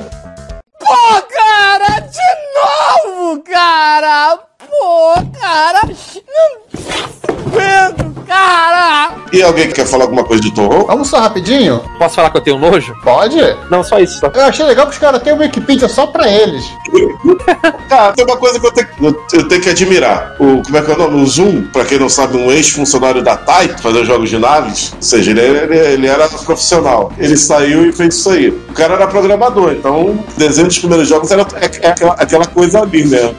Pô, 0.80 1.21
cara, 1.30 1.99
de 2.01 3.13
novo, 3.15 3.41
cara! 3.43 4.38
Pô, 4.58 5.13
cara! 5.39 5.82
Não 5.86 6.67
aguento, 7.47 8.25
cara! 8.25 8.76
E 9.32 9.41
alguém 9.43 9.67
que 9.67 9.74
quer 9.74 9.86
falar 9.86 10.04
alguma 10.06 10.24
coisa 10.24 10.41
de 10.41 10.52
Torro? 10.54 10.86
Vamos 10.88 11.08
só 11.10 11.20
rapidinho? 11.20 11.82
Posso 11.98 12.15
falar 12.15 12.30
que 12.30 12.38
eu 12.38 12.41
tenho 12.41 12.58
nojo? 12.58 12.93
Pode? 13.04 13.38
Não, 13.70 13.84
só 13.84 14.00
isso. 14.00 14.20
Só. 14.20 14.28
Eu 14.34 14.41
achei 14.46 14.65
legal 14.65 14.86
que 14.88 14.93
os 14.93 14.98
caras 15.00 15.22
têm 15.22 15.34
uma 15.34 15.43
Wikipedia 15.43 15.88
só 15.88 16.08
pra 16.08 16.30
eles. 16.32 16.63
Cara, 17.89 18.13
tem 18.13 18.26
uma 18.26 18.38
coisa 18.38 18.60
que 18.60 18.65
eu 18.67 18.72
tenho, 18.72 18.88
eu- 19.34 19.48
tenho 19.48 19.62
que 19.62 19.70
admirar. 19.70 20.36
O, 20.39 20.62
como 20.63 20.78
é 20.78 20.82
que 20.82 20.91
é 20.91 20.93
o 20.93 20.98
nome? 20.98 21.22
O 21.22 21.26
Zoom, 21.26 21.63
pra 21.72 21.86
quem 21.86 22.00
não 22.00 22.10
sabe, 22.10 22.38
um 22.38 22.52
ex-funcionário 22.52 23.22
da 23.24 23.36
Type, 23.38 23.82
fazendo 23.82 24.06
jogos 24.06 24.30
de 24.30 24.38
naves. 24.38 24.93
Ou 24.96 25.02
seja, 25.02 25.32
ele, 25.32 25.41
ele, 25.41 25.78
ele 25.78 26.08
era 26.08 26.28
profissional. 26.28 27.12
Ele 27.17 27.38
saiu 27.38 27.86
e 27.88 27.91
fez 27.91 28.15
isso 28.15 28.30
aí. 28.30 28.50
O 28.50 28.74
cara 28.74 28.93
era 28.96 29.08
programador, 29.08 29.72
então 29.74 30.02
o 30.12 30.26
desenho 30.38 30.67
dos 30.67 30.78
primeiros 30.80 31.08
jogos 31.08 31.32
era 31.32 31.41
é, 31.56 31.88
é 31.88 31.89
aquela, 31.89 32.13
aquela 32.13 32.46
coisa 32.46 32.82
ali, 32.82 33.06
né? 33.06 33.34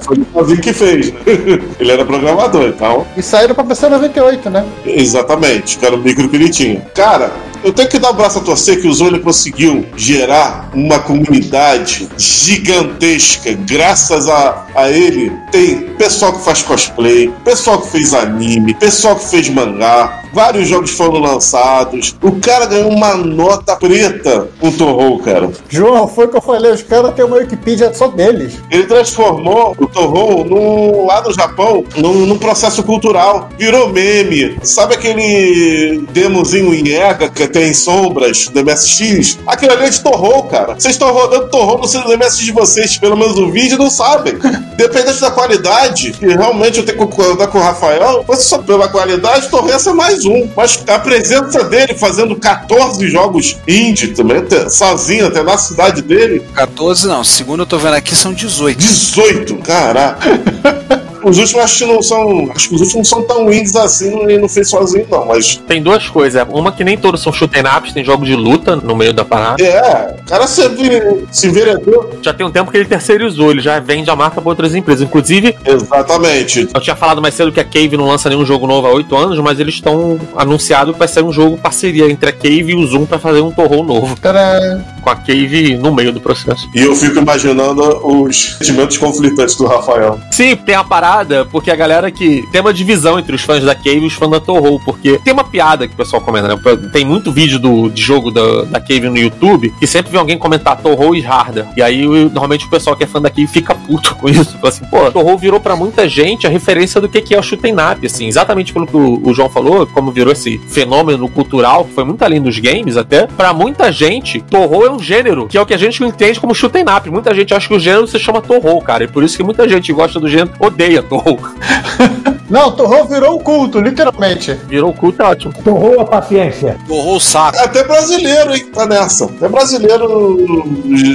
Foi 0.00 0.16
o 0.18 0.26
sozinho 0.32 0.60
que 0.60 0.72
fez. 0.72 1.12
né? 1.12 1.20
ele 1.80 1.90
era 1.92 2.04
programador, 2.04 2.64
então. 2.68 3.06
E 3.16 3.22
saíram 3.22 3.54
pra 3.54 3.64
PC 3.64 3.88
98, 3.88 4.50
né? 4.50 4.64
Exatamente, 5.14 5.78
que 5.78 5.86
era 5.86 5.94
o 5.94 5.98
micro 5.98 6.28
que 6.28 6.34
ele 6.34 6.48
tinha. 6.48 6.80
Cara, 6.92 7.32
eu 7.62 7.72
tenho 7.72 7.88
que 7.88 8.00
dar 8.00 8.10
o 8.10 8.14
braço 8.14 8.40
a 8.40 8.42
torcer 8.42 8.80
que 8.80 8.88
o 8.88 8.92
Zone 8.92 9.20
conseguiu 9.20 9.86
gerar 9.96 10.68
uma 10.74 10.98
comunidade 10.98 12.08
gigantesca. 12.18 13.52
Graças 13.52 14.28
a, 14.28 14.66
a 14.74 14.90
ele, 14.90 15.30
tem 15.52 15.82
pessoal 15.94 16.32
que 16.32 16.44
faz 16.44 16.62
cosplay, 16.62 17.32
pessoal 17.44 17.80
que 17.80 17.92
fez 17.92 18.12
anime, 18.12 18.74
pessoal 18.74 19.14
que 19.14 19.28
fez 19.28 19.48
mangá. 19.48 20.23
Vários 20.34 20.68
jogos 20.68 20.90
foram 20.90 21.20
lançados. 21.20 22.16
O 22.22 22.32
cara 22.40 22.66
ganhou 22.66 22.90
uma 22.90 23.14
nota 23.14 23.76
preta 23.76 24.48
com 24.60 24.68
o 24.68 24.72
Torro, 24.72 25.18
cara. 25.20 25.50
João, 25.68 26.08
foi 26.08 26.26
o 26.26 26.28
que 26.28 26.36
eu 26.36 26.42
falei, 26.42 26.72
os 26.72 26.82
caras 26.82 27.14
têm 27.14 27.24
uma 27.24 27.36
Wikipedia 27.36 27.92
só 27.94 28.08
deles. 28.08 28.54
Ele 28.70 28.84
transformou 28.84 29.74
o 29.78 29.86
Torro 29.86 30.44
num- 30.44 31.06
lá 31.06 31.22
no 31.22 31.32
Japão 31.32 31.84
num, 31.96 32.26
num 32.26 32.38
processo 32.38 32.82
cultural. 32.82 33.48
Virou 33.58 33.88
meme. 33.90 34.58
Sabe 34.62 34.94
aquele 34.94 36.04
demozinho 36.12 36.74
em 36.74 36.88
EGA 36.88 37.28
que 37.28 37.46
tem 37.46 37.72
sombras 37.72 38.48
do 38.48 38.60
MSX? 38.64 39.38
Aquilo 39.46 39.72
ali 39.72 39.84
é 39.86 39.90
de 39.90 40.00
Torro, 40.02 40.42
cara. 40.44 40.74
Vocês 40.74 40.94
estão 40.94 41.12
rodando 41.12 41.48
Torro 41.48 41.78
no 41.78 41.94
no 42.04 42.18
MSX 42.18 42.38
de 42.44 42.52
vocês, 42.52 42.98
pelo 42.98 43.16
menos 43.16 43.38
o 43.38 43.50
vídeo, 43.50 43.78
não 43.78 43.88
sabem. 43.88 44.34
Dependente 44.76 45.20
da 45.20 45.30
qualidade, 45.30 46.14
e 46.20 46.26
realmente 46.26 46.78
eu 46.78 46.84
tenho 46.84 46.98
que 46.98 47.04
concordar 47.04 47.46
com 47.46 47.58
o 47.58 47.62
Rafael, 47.62 48.24
fosse 48.26 48.44
só 48.46 48.58
pela 48.58 48.88
qualidade, 48.88 49.48
Torro 49.48 49.68
ia 49.68 49.78
ser 49.78 49.92
mais 50.24 50.44
um. 50.44 50.50
Mas 50.56 50.82
a 50.88 50.98
presença 50.98 51.64
dele 51.64 51.94
fazendo 51.94 52.34
14 52.36 53.08
jogos 53.08 53.56
indie 53.68 54.08
também, 54.08 54.38
até- 54.38 54.68
sozinho, 54.68 55.26
até 55.26 55.42
na 55.42 55.56
cidade 55.58 56.02
dele, 56.02 56.42
14 56.54 57.06
não, 57.06 57.22
segundo 57.22 57.62
eu 57.62 57.66
tô 57.66 57.78
vendo 57.78 57.94
aqui 57.94 58.14
são 58.14 58.32
18. 58.32 58.78
18, 58.78 59.56
caraca. 59.56 60.20
Os 61.24 61.38
últimos 61.38 61.64
acho 61.64 61.78
que 61.78 61.92
não 61.92 62.02
são. 62.02 62.50
Acho 62.54 62.68
que 62.68 62.74
os 62.74 62.80
últimos 62.80 62.94
não 62.94 63.04
são 63.04 63.22
tão 63.22 63.52
indies 63.52 63.76
assim 63.76 64.28
e 64.28 64.38
não 64.38 64.48
fez 64.48 64.68
sozinho, 64.68 65.06
não, 65.10 65.26
mas. 65.26 65.56
Tem 65.66 65.82
duas 65.82 66.08
coisas. 66.08 66.44
Uma 66.50 66.72
que 66.72 66.84
nem 66.84 66.96
todos 66.96 67.22
são 67.22 67.32
shoot'em 67.32 67.62
ups, 67.76 67.92
tem 67.92 68.04
jogo 68.04 68.24
de 68.24 68.34
luta 68.34 68.76
no 68.76 68.94
meio 68.94 69.12
da 69.12 69.24
parada. 69.24 69.62
É, 69.62 70.16
o 70.20 70.24
cara 70.28 70.46
sempre 70.46 71.24
se 71.30 71.48
enveredou. 71.48 72.10
Já 72.22 72.32
tem 72.32 72.46
um 72.46 72.50
tempo 72.50 72.70
que 72.70 72.76
ele 72.76 72.84
terceirizou, 72.86 73.50
ele 73.50 73.60
já 73.60 73.78
vende 73.80 74.10
a 74.10 74.16
marca 74.16 74.40
para 74.40 74.50
outras 74.50 74.74
empresas. 74.74 75.06
Inclusive, 75.06 75.56
Exatamente. 75.64 76.68
eu 76.72 76.80
tinha 76.80 76.96
falado 76.96 77.20
mais 77.20 77.34
cedo 77.34 77.52
que 77.52 77.60
a 77.60 77.64
Cave 77.64 77.96
não 77.96 78.06
lança 78.08 78.28
nenhum 78.28 78.44
jogo 78.44 78.66
novo 78.66 78.86
há 78.86 78.90
oito 78.90 79.16
anos, 79.16 79.38
mas 79.38 79.60
eles 79.60 79.74
estão 79.74 80.18
anunciado 80.36 80.92
que 80.92 80.98
vai 80.98 81.08
sair 81.08 81.24
um 81.24 81.32
jogo 81.32 81.56
parceria 81.56 82.10
entre 82.10 82.30
a 82.30 82.32
Cave 82.32 82.72
e 82.72 82.74
o 82.74 82.86
Zoom 82.86 83.06
para 83.06 83.18
fazer 83.18 83.40
um 83.40 83.50
torrão 83.50 83.82
novo. 83.82 84.16
Tadã. 84.20 84.82
Com 85.00 85.10
a 85.10 85.16
Cave 85.16 85.76
no 85.76 85.94
meio 85.94 86.12
do 86.12 86.20
processo. 86.20 86.68
E 86.74 86.80
eu 86.82 86.94
fico 86.94 87.18
imaginando 87.18 87.82
os 88.06 88.56
sentimentos 88.58 88.96
conflitantes 88.96 89.54
do 89.56 89.66
Rafael. 89.66 90.18
Sim, 90.30 90.56
tem 90.56 90.74
a 90.74 90.82
parada, 90.84 91.13
porque 91.50 91.70
a 91.70 91.76
galera 91.76 92.10
que. 92.10 92.44
Tem 92.50 92.60
uma 92.60 92.72
divisão 92.72 93.18
entre 93.18 93.34
os 93.34 93.42
fãs 93.42 93.62
da 93.62 93.74
Cave 93.74 94.00
e 94.00 94.06
os 94.06 94.14
fãs 94.14 94.30
da 94.30 94.40
Torro, 94.40 94.80
porque 94.84 95.18
tem 95.18 95.32
uma 95.32 95.44
piada 95.44 95.86
que 95.86 95.94
o 95.94 95.96
pessoal 95.96 96.22
comenta, 96.22 96.48
né? 96.48 96.56
Tem 96.92 97.04
muito 97.04 97.32
vídeo 97.32 97.58
do, 97.58 97.88
de 97.88 98.02
jogo 98.02 98.30
da, 98.30 98.62
da 98.62 98.80
Cave 98.80 99.08
no 99.08 99.18
YouTube 99.18 99.72
que 99.78 99.86
sempre 99.86 100.10
vem 100.10 100.20
alguém 100.20 100.38
comentar 100.38 100.76
Torro 100.76 101.14
e 101.14 101.24
Harder. 101.24 101.66
E 101.76 101.82
aí, 101.82 102.06
normalmente, 102.06 102.66
o 102.66 102.70
pessoal 102.70 102.96
que 102.96 103.04
é 103.04 103.06
fã 103.06 103.20
da 103.20 103.30
Cave 103.30 103.46
fica 103.46 103.74
puto 103.74 104.14
com 104.16 104.28
isso. 104.28 104.52
Fala 104.58 104.68
assim, 104.68 104.84
pô, 104.86 105.10
Torro 105.10 105.36
virou 105.36 105.60
pra 105.60 105.76
muita 105.76 106.08
gente 106.08 106.46
a 106.46 106.50
referência 106.50 107.00
do 107.00 107.08
que 107.08 107.20
que 107.20 107.34
é 107.34 107.38
o 107.38 107.42
shoot'em 107.42 107.74
up, 107.74 108.04
assim. 108.06 108.26
Exatamente 108.26 108.72
pelo 108.72 108.86
que 108.86 108.96
o, 108.96 109.20
o 109.24 109.34
João 109.34 109.48
falou, 109.48 109.86
como 109.86 110.10
virou 110.10 110.32
esse 110.32 110.58
fenômeno 110.68 111.28
cultural, 111.28 111.84
que 111.84 111.92
foi 111.92 112.04
muito 112.04 112.22
além 112.22 112.40
dos 112.40 112.58
games 112.58 112.96
até. 112.96 113.26
Pra 113.26 113.52
muita 113.52 113.90
gente, 113.92 114.40
Torro 114.40 114.84
é 114.84 114.90
um 114.90 114.98
gênero, 114.98 115.46
que 115.46 115.56
é 115.56 115.60
o 115.60 115.66
que 115.66 115.74
a 115.74 115.78
gente 115.78 116.02
entende 116.02 116.40
como 116.40 116.54
shoot'em 116.54 116.84
up. 116.84 117.08
Muita 117.10 117.34
gente 117.34 117.54
acha 117.54 117.68
que 117.68 117.74
o 117.74 117.80
gênero 117.80 118.06
se 118.06 118.18
chama 118.18 118.40
Torro, 118.40 118.80
cara. 118.80 119.04
E 119.04 119.08
por 119.08 119.22
isso 119.22 119.36
que 119.36 119.42
muita 119.42 119.68
gente 119.68 119.92
gosta 119.92 120.18
do 120.18 120.28
gênero, 120.28 120.52
odeia 120.58 121.02
Torro. 121.08 121.38
Não, 122.54 122.70
Torro 122.70 123.04
virou 123.08 123.34
um 123.34 123.40
culto, 123.40 123.80
literalmente. 123.80 124.54
Virou 124.68 124.92
culto, 124.92 125.20
é 125.20 125.24
ótimo. 125.24 125.52
Torrou 125.64 126.00
a 126.00 126.04
paciência. 126.04 126.76
Torrou 126.86 127.16
o 127.16 127.20
saco. 127.20 127.58
Até 127.58 127.82
brasileiro, 127.82 128.54
hein, 128.54 128.66
tá 128.72 128.86
nessa. 128.86 129.24
Até 129.24 129.48
brasileiro 129.48 130.64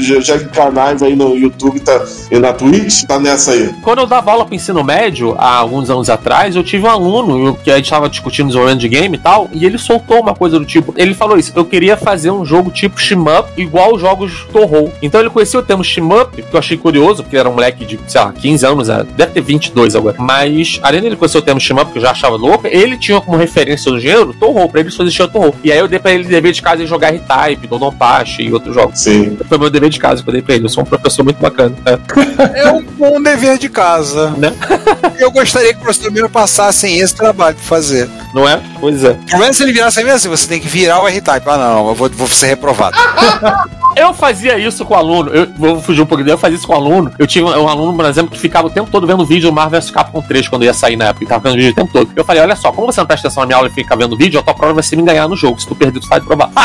já, 0.02 0.20
já 0.20 0.36
em 0.36 0.50
canais 0.50 1.02
aí 1.02 1.16
no 1.16 1.38
YouTube 1.38 1.80
tá, 1.80 2.06
e 2.30 2.38
na 2.38 2.52
Twitch, 2.52 3.06
tá 3.06 3.18
nessa 3.18 3.54
aí. 3.54 3.74
Quando 3.82 4.00
eu 4.00 4.06
dava 4.06 4.32
aula 4.32 4.46
pro 4.46 4.54
ensino 4.54 4.84
médio, 4.84 5.34
há 5.40 5.56
alguns 5.56 5.90
anos 5.90 6.10
atrás, 6.10 6.58
eu 6.58 6.64
tive 6.64 6.86
um 6.86 6.90
aluno 6.90 7.56
que 7.56 7.72
a 7.72 7.78
gente 7.78 7.90
tava 7.90 8.10
discutindo 8.10 8.48
desenvolvimento 8.48 8.82
de 8.82 8.90
game 8.90 9.16
e 9.16 9.22
tal, 9.22 9.50
e 9.54 9.66
ele 9.66 9.78
soltou 9.78 10.20
uma 10.20 10.36
coisa 10.36 10.60
do 10.60 10.66
tipo. 10.66 10.94
Ele 10.98 11.14
falou 11.14 11.38
isso: 11.38 11.54
eu 11.56 11.64
queria 11.64 11.96
fazer 11.96 12.32
um 12.32 12.44
jogo 12.44 12.70
tipo 12.70 13.00
shmup, 13.00 13.50
igual 13.56 13.96
os 13.96 14.02
jogos 14.02 14.46
Torrou. 14.52 14.92
Então 15.02 15.22
ele 15.22 15.30
conhecia 15.30 15.58
o 15.58 15.64
termo 15.64 15.86
shmup, 15.86 16.36
que 16.42 16.54
eu 16.54 16.60
achei 16.60 16.76
curioso, 16.76 17.24
porque 17.24 17.38
ele 17.38 17.40
era 17.40 17.50
um 17.50 17.54
moleque 17.54 17.86
de, 17.86 17.98
sei 18.08 18.20
lá, 18.20 18.34
15 18.34 18.66
anos, 18.66 18.90
é, 18.90 19.06
deve 19.16 19.32
ter 19.32 19.42
22 19.42 19.96
agora. 19.96 20.18
Mas, 20.20 20.82
além 20.84 21.02
dele 21.02 21.16
conhecer 21.16 21.29
o 21.38 21.42
termo 21.42 21.60
shmup, 21.60 21.92
que 21.92 21.98
eu 21.98 22.02
já 22.02 22.12
achava 22.12 22.36
louco, 22.36 22.68
ele 22.68 22.98
tinha 22.98 23.20
como 23.22 23.38
referência 23.38 23.92
do 23.92 24.00
gênero 24.00 24.34
Torrou, 24.34 24.70
pra 24.70 24.82
ele 24.82 24.90
só 24.90 25.04
existia 25.04 25.28
Torrou. 25.28 25.56
E 25.64 25.72
aí 25.72 25.80
eu 25.80 25.88
dei 25.88 26.00
pra 26.00 26.12
ele 26.12 26.24
dever 26.24 26.52
de 26.52 26.62
casa 26.62 26.84
em 26.84 26.88
jogar 26.88 27.14
R-Type, 27.14 27.68
Dodon 27.68 27.92
Pache 27.92 28.44
e 28.44 28.54
outros 28.54 28.74
jogos. 28.74 29.00
Sim. 29.00 29.38
Foi 29.48 29.58
meu 29.58 29.70
dever 29.70 29.90
de 29.90 30.00
casa 30.00 30.24
que 30.24 30.30
eu 30.30 30.34
dei 30.34 30.42
pra 30.42 30.56
ele. 30.56 30.66
Eu 30.66 30.70
sou 30.70 30.84
um 30.84 30.86
professor 30.86 31.24
muito 31.24 31.40
bacana. 31.40 31.76
É. 31.86 32.62
É 32.62 32.72
um 32.72 32.84
bom 32.84 33.22
dever 33.22 33.58
de 33.58 33.70
casa. 33.70 34.32
Né? 34.32 34.54
Eu 35.20 35.32
gostaria 35.32 35.74
que 35.74 35.80
o 35.80 35.84
professor 35.84 36.12
meu 36.12 36.30
passassem 36.30 37.00
esse 37.00 37.14
trabalho 37.14 37.56
pra 37.56 37.66
fazer. 37.66 38.10
Não 38.34 38.48
é? 38.48 38.62
Pois 38.80 39.04
é. 39.04 39.12
O 39.12 39.26
problema 39.26 39.48
é 39.48 39.54
se 39.54 39.64
ele 39.64 39.74
virasse 39.74 39.98
mesmo 39.98 40.16
assim, 40.16 40.30
você 40.30 40.48
tem 40.48 40.60
que 40.60 40.68
virar 40.68 41.02
o 41.02 41.08
R-Type. 41.08 41.50
Ah, 41.50 41.58
não, 41.58 41.90
eu 41.90 41.96
vou, 41.96 42.10
vou 42.10 42.28
ser 42.28 42.48
reprovado. 42.48 42.98
Eu 44.00 44.14
fazia 44.14 44.58
isso 44.58 44.86
com 44.86 44.96
aluno. 44.96 45.30
Eu 45.30 45.46
vou 45.58 45.82
fugir 45.82 46.02
um 46.02 46.06
pouquinho. 46.06 46.30
Eu 46.30 46.38
fazia 46.38 46.56
isso 46.56 46.66
com 46.66 46.74
aluno. 46.74 47.12
Eu 47.20 47.28
tinha 47.28 47.46
um 47.46 47.68
aluno, 47.68 47.94
por 47.94 48.06
exemplo, 48.06 48.32
que 48.32 48.40
ficava 48.40 48.68
o 48.68 48.70
tempo 48.70 48.90
todo 48.90 49.06
vendo 49.06 49.26
vídeo 49.26 49.50
do 49.50 49.54
Marvel 49.54 49.82
vs 49.82 49.92
Capcom 49.92 50.22
3 50.22 50.48
quando 50.48 50.64
ia 50.64 50.74
sair 50.74 50.96
na 50.96 51.08
época. 51.08 51.26
Ele 51.26 51.30
tava 51.30 51.50
vendo 51.50 51.58
vídeo 51.58 51.72
o 51.72 51.76
tempo 51.76 51.92
todo. 51.92 52.10
Eu 52.16 52.24
falei: 52.24 52.42
olha 52.42 52.56
só, 52.56 52.72
como 52.72 52.88
você 52.94 53.02
não 53.02 53.08
presta 53.08 53.28
atenção 53.28 53.42
na 53.42 53.48
minha 53.48 53.58
aula 53.58 53.68
e 53.68 53.72
fica 53.72 53.98
vendo 53.98 54.16
vídeo, 54.16 54.40
a 54.40 54.44
tua 54.44 54.54
prova 54.54 54.74
vai 54.74 54.84
ser 54.84 54.96
me 54.96 55.04
ganhar 55.04 55.28
no 55.28 55.36
jogo. 55.36 55.60
Se 55.60 55.68
tu 55.68 55.76
perder, 55.76 56.00
tu 56.00 56.06
sai 56.06 56.22
de 56.22 56.26
provar. 56.26 56.50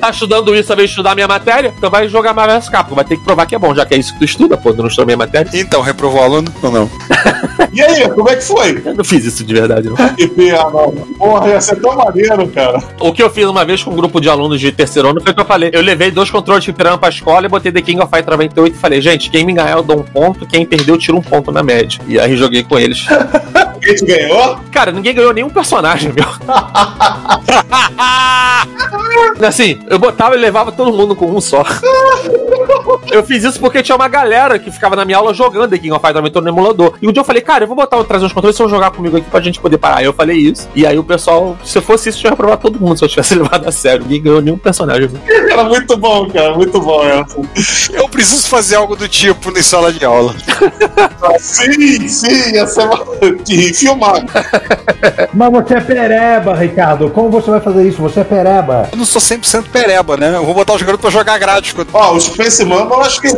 tá 0.00 0.10
estudando 0.10 0.52
isso, 0.56 0.72
a 0.72 0.76
vez 0.76 0.88
de 0.88 0.92
estudar 0.94 1.14
minha 1.14 1.28
matéria, 1.28 1.72
então 1.76 1.88
vai 1.88 2.08
jogar 2.08 2.34
Marvel 2.34 2.58
vs 2.58 2.68
Capcom. 2.68 2.96
Vai 2.96 3.04
ter 3.04 3.16
que 3.16 3.22
provar 3.22 3.46
que 3.46 3.54
é 3.54 3.58
bom, 3.58 3.72
já 3.74 3.86
que 3.86 3.94
é 3.94 3.98
isso 3.98 4.12
que 4.12 4.18
tu 4.18 4.24
estuda, 4.24 4.56
pô. 4.56 4.72
Tu 4.72 4.78
não 4.78 4.88
estuda 4.88 5.04
a 5.04 5.06
minha 5.06 5.16
matéria. 5.16 5.48
Então, 5.54 5.82
reprovou 5.82 6.20
o 6.20 6.24
aluno 6.24 6.52
ou 6.62 6.72
não? 6.72 6.90
E 7.72 7.82
aí, 7.82 8.08
como 8.10 8.28
é 8.28 8.36
que 8.36 8.44
foi? 8.44 8.82
Eu 8.84 8.94
não 8.94 9.04
fiz 9.04 9.24
isso 9.24 9.44
de 9.44 9.54
verdade, 9.54 9.88
não. 9.88 9.96
IP, 10.18 10.50
ah, 10.50 10.70
não. 10.70 10.92
Porra, 10.92 11.48
ia 11.48 11.60
ser 11.60 11.76
tão 11.76 11.96
maneiro, 11.96 12.48
cara. 12.48 12.82
O 13.00 13.12
que 13.12 13.22
eu 13.22 13.30
fiz 13.30 13.46
uma 13.46 13.64
vez 13.64 13.82
com 13.82 13.90
um 13.90 13.96
grupo 13.96 14.20
de 14.20 14.28
alunos 14.28 14.60
de 14.60 14.72
terceiro 14.72 15.08
ano 15.08 15.20
foi 15.20 15.32
o 15.32 15.34
que 15.34 15.40
eu 15.40 15.46
falei. 15.46 15.70
Eu 15.72 15.82
levei 15.82 16.10
dois 16.10 16.30
controles 16.30 16.64
de 16.64 16.72
pirâmide 16.72 17.00
pra 17.00 17.08
escola 17.08 17.46
e 17.46 17.48
botei 17.48 17.70
The 17.70 17.82
King 17.82 18.00
of 18.00 18.10
Fighters 18.10 18.36
98 18.36 18.74
e 18.74 18.78
falei, 18.78 19.00
gente, 19.00 19.30
quem 19.30 19.44
me 19.44 19.52
ganhar 19.52 19.76
eu 19.76 19.82
dou 19.82 19.98
um 20.00 20.02
ponto, 20.02 20.46
quem 20.46 20.64
perder 20.64 20.92
eu 20.92 20.98
tiro 20.98 21.18
um 21.18 21.22
ponto 21.22 21.52
na 21.52 21.62
média. 21.62 22.00
E 22.06 22.18
aí 22.18 22.36
joguei 22.36 22.62
com 22.62 22.78
eles. 22.78 23.06
Quem 23.80 23.94
te 23.94 24.04
ganhou? 24.04 24.58
Cara, 24.70 24.90
ninguém 24.92 25.14
ganhou 25.14 25.32
nenhum 25.32 25.48
personagem, 25.48 26.12
meu. 26.12 26.26
assim, 29.46 29.80
eu 29.88 29.98
botava 29.98 30.34
e 30.36 30.38
levava 30.38 30.72
todo 30.72 30.92
mundo 30.92 31.14
com 31.14 31.30
um 31.30 31.40
só. 31.40 31.64
Eu 33.10 33.22
fiz 33.24 33.44
isso 33.44 33.58
porque 33.58 33.82
tinha 33.82 33.96
uma 33.96 34.08
galera 34.08 34.58
que 34.58 34.70
ficava 34.70 34.94
na 34.96 35.04
minha 35.04 35.18
aula 35.18 35.32
jogando 35.32 35.70
The 35.70 35.78
King 35.78 35.92
of 35.92 36.00
Fighters 36.00 36.22
98 36.22 36.44
no 36.44 36.48
emulador. 36.48 36.94
E 37.00 37.08
um 37.08 37.12
dia 37.12 37.20
eu 37.20 37.24
falei, 37.24 37.42
cara, 37.42 37.64
eu 37.64 37.68
vou 37.68 37.76
botar, 37.76 38.02
trazer 38.04 38.24
uns 38.24 38.32
controles 38.32 38.54
e 38.54 38.58
vocês 38.58 38.70
vão 38.70 38.78
jogar 38.78 38.90
comigo 38.90 39.16
aqui 39.16 39.28
pra 39.30 39.40
gente 39.40 39.60
poder 39.60 39.78
parar. 39.78 39.98
Aí 39.98 40.04
eu 40.04 40.12
falei 40.12 40.36
isso. 40.36 40.68
E 40.74 40.86
aí 40.86 40.98
o 40.98 41.04
pessoal, 41.04 41.56
se 41.64 41.78
eu 41.78 41.82
fosse 41.82 42.08
isso, 42.08 42.18
eu 42.18 42.28
ia 42.28 42.30
reprovar 42.30 42.58
todo 42.58 42.78
mundo 42.80 42.98
se 42.98 43.04
eu 43.04 43.08
tivesse 43.08 43.34
levado 43.36 43.66
a 43.66 43.72
sério. 43.72 44.02
Ninguém 44.02 44.22
ganhou 44.22 44.40
nenhum 44.40 44.58
personagem. 44.58 45.10
Era 45.26 45.64
muito 45.64 45.96
bom, 45.96 46.28
cara, 46.28 46.54
muito 46.54 46.80
bom 46.80 47.02
essa. 47.04 47.38
Eu 47.92 48.08
preciso 48.08 48.46
fazer 48.48 48.76
algo 48.76 48.96
do 48.96 49.08
tipo 49.08 49.50
na 49.50 49.62
sala 49.62 49.92
de 49.92 50.04
aula. 50.04 50.34
Sim, 51.38 52.08
sim, 52.08 52.54
ia 52.54 52.66
ser 52.66 52.82
uma... 52.82 53.04
filmar. 53.74 54.24
Mas 55.34 55.52
você 55.52 55.74
é 55.74 55.80
pereba, 55.80 56.54
Ricardo. 56.54 57.10
Como 57.10 57.30
você 57.30 57.50
vai 57.50 57.60
fazer 57.60 57.88
isso? 57.88 58.02
Você 58.02 58.20
é 58.20 58.24
pereba. 58.24 58.88
Eu 58.92 58.98
não 58.98 59.04
sou 59.04 59.20
100% 59.20 59.64
pereba, 59.70 60.16
né? 60.16 60.34
Eu 60.36 60.44
vou 60.44 60.54
botar 60.54 60.74
os 60.74 60.82
garotos 60.82 61.00
pra 61.00 61.10
jogar 61.10 61.38
grátis. 61.38 61.74
Ó, 61.92 62.12
o 62.14 62.20
Space 62.20 62.64
Mamba 62.64 62.97
eu 62.98 63.04
acho 63.04 63.20
que. 63.20 63.28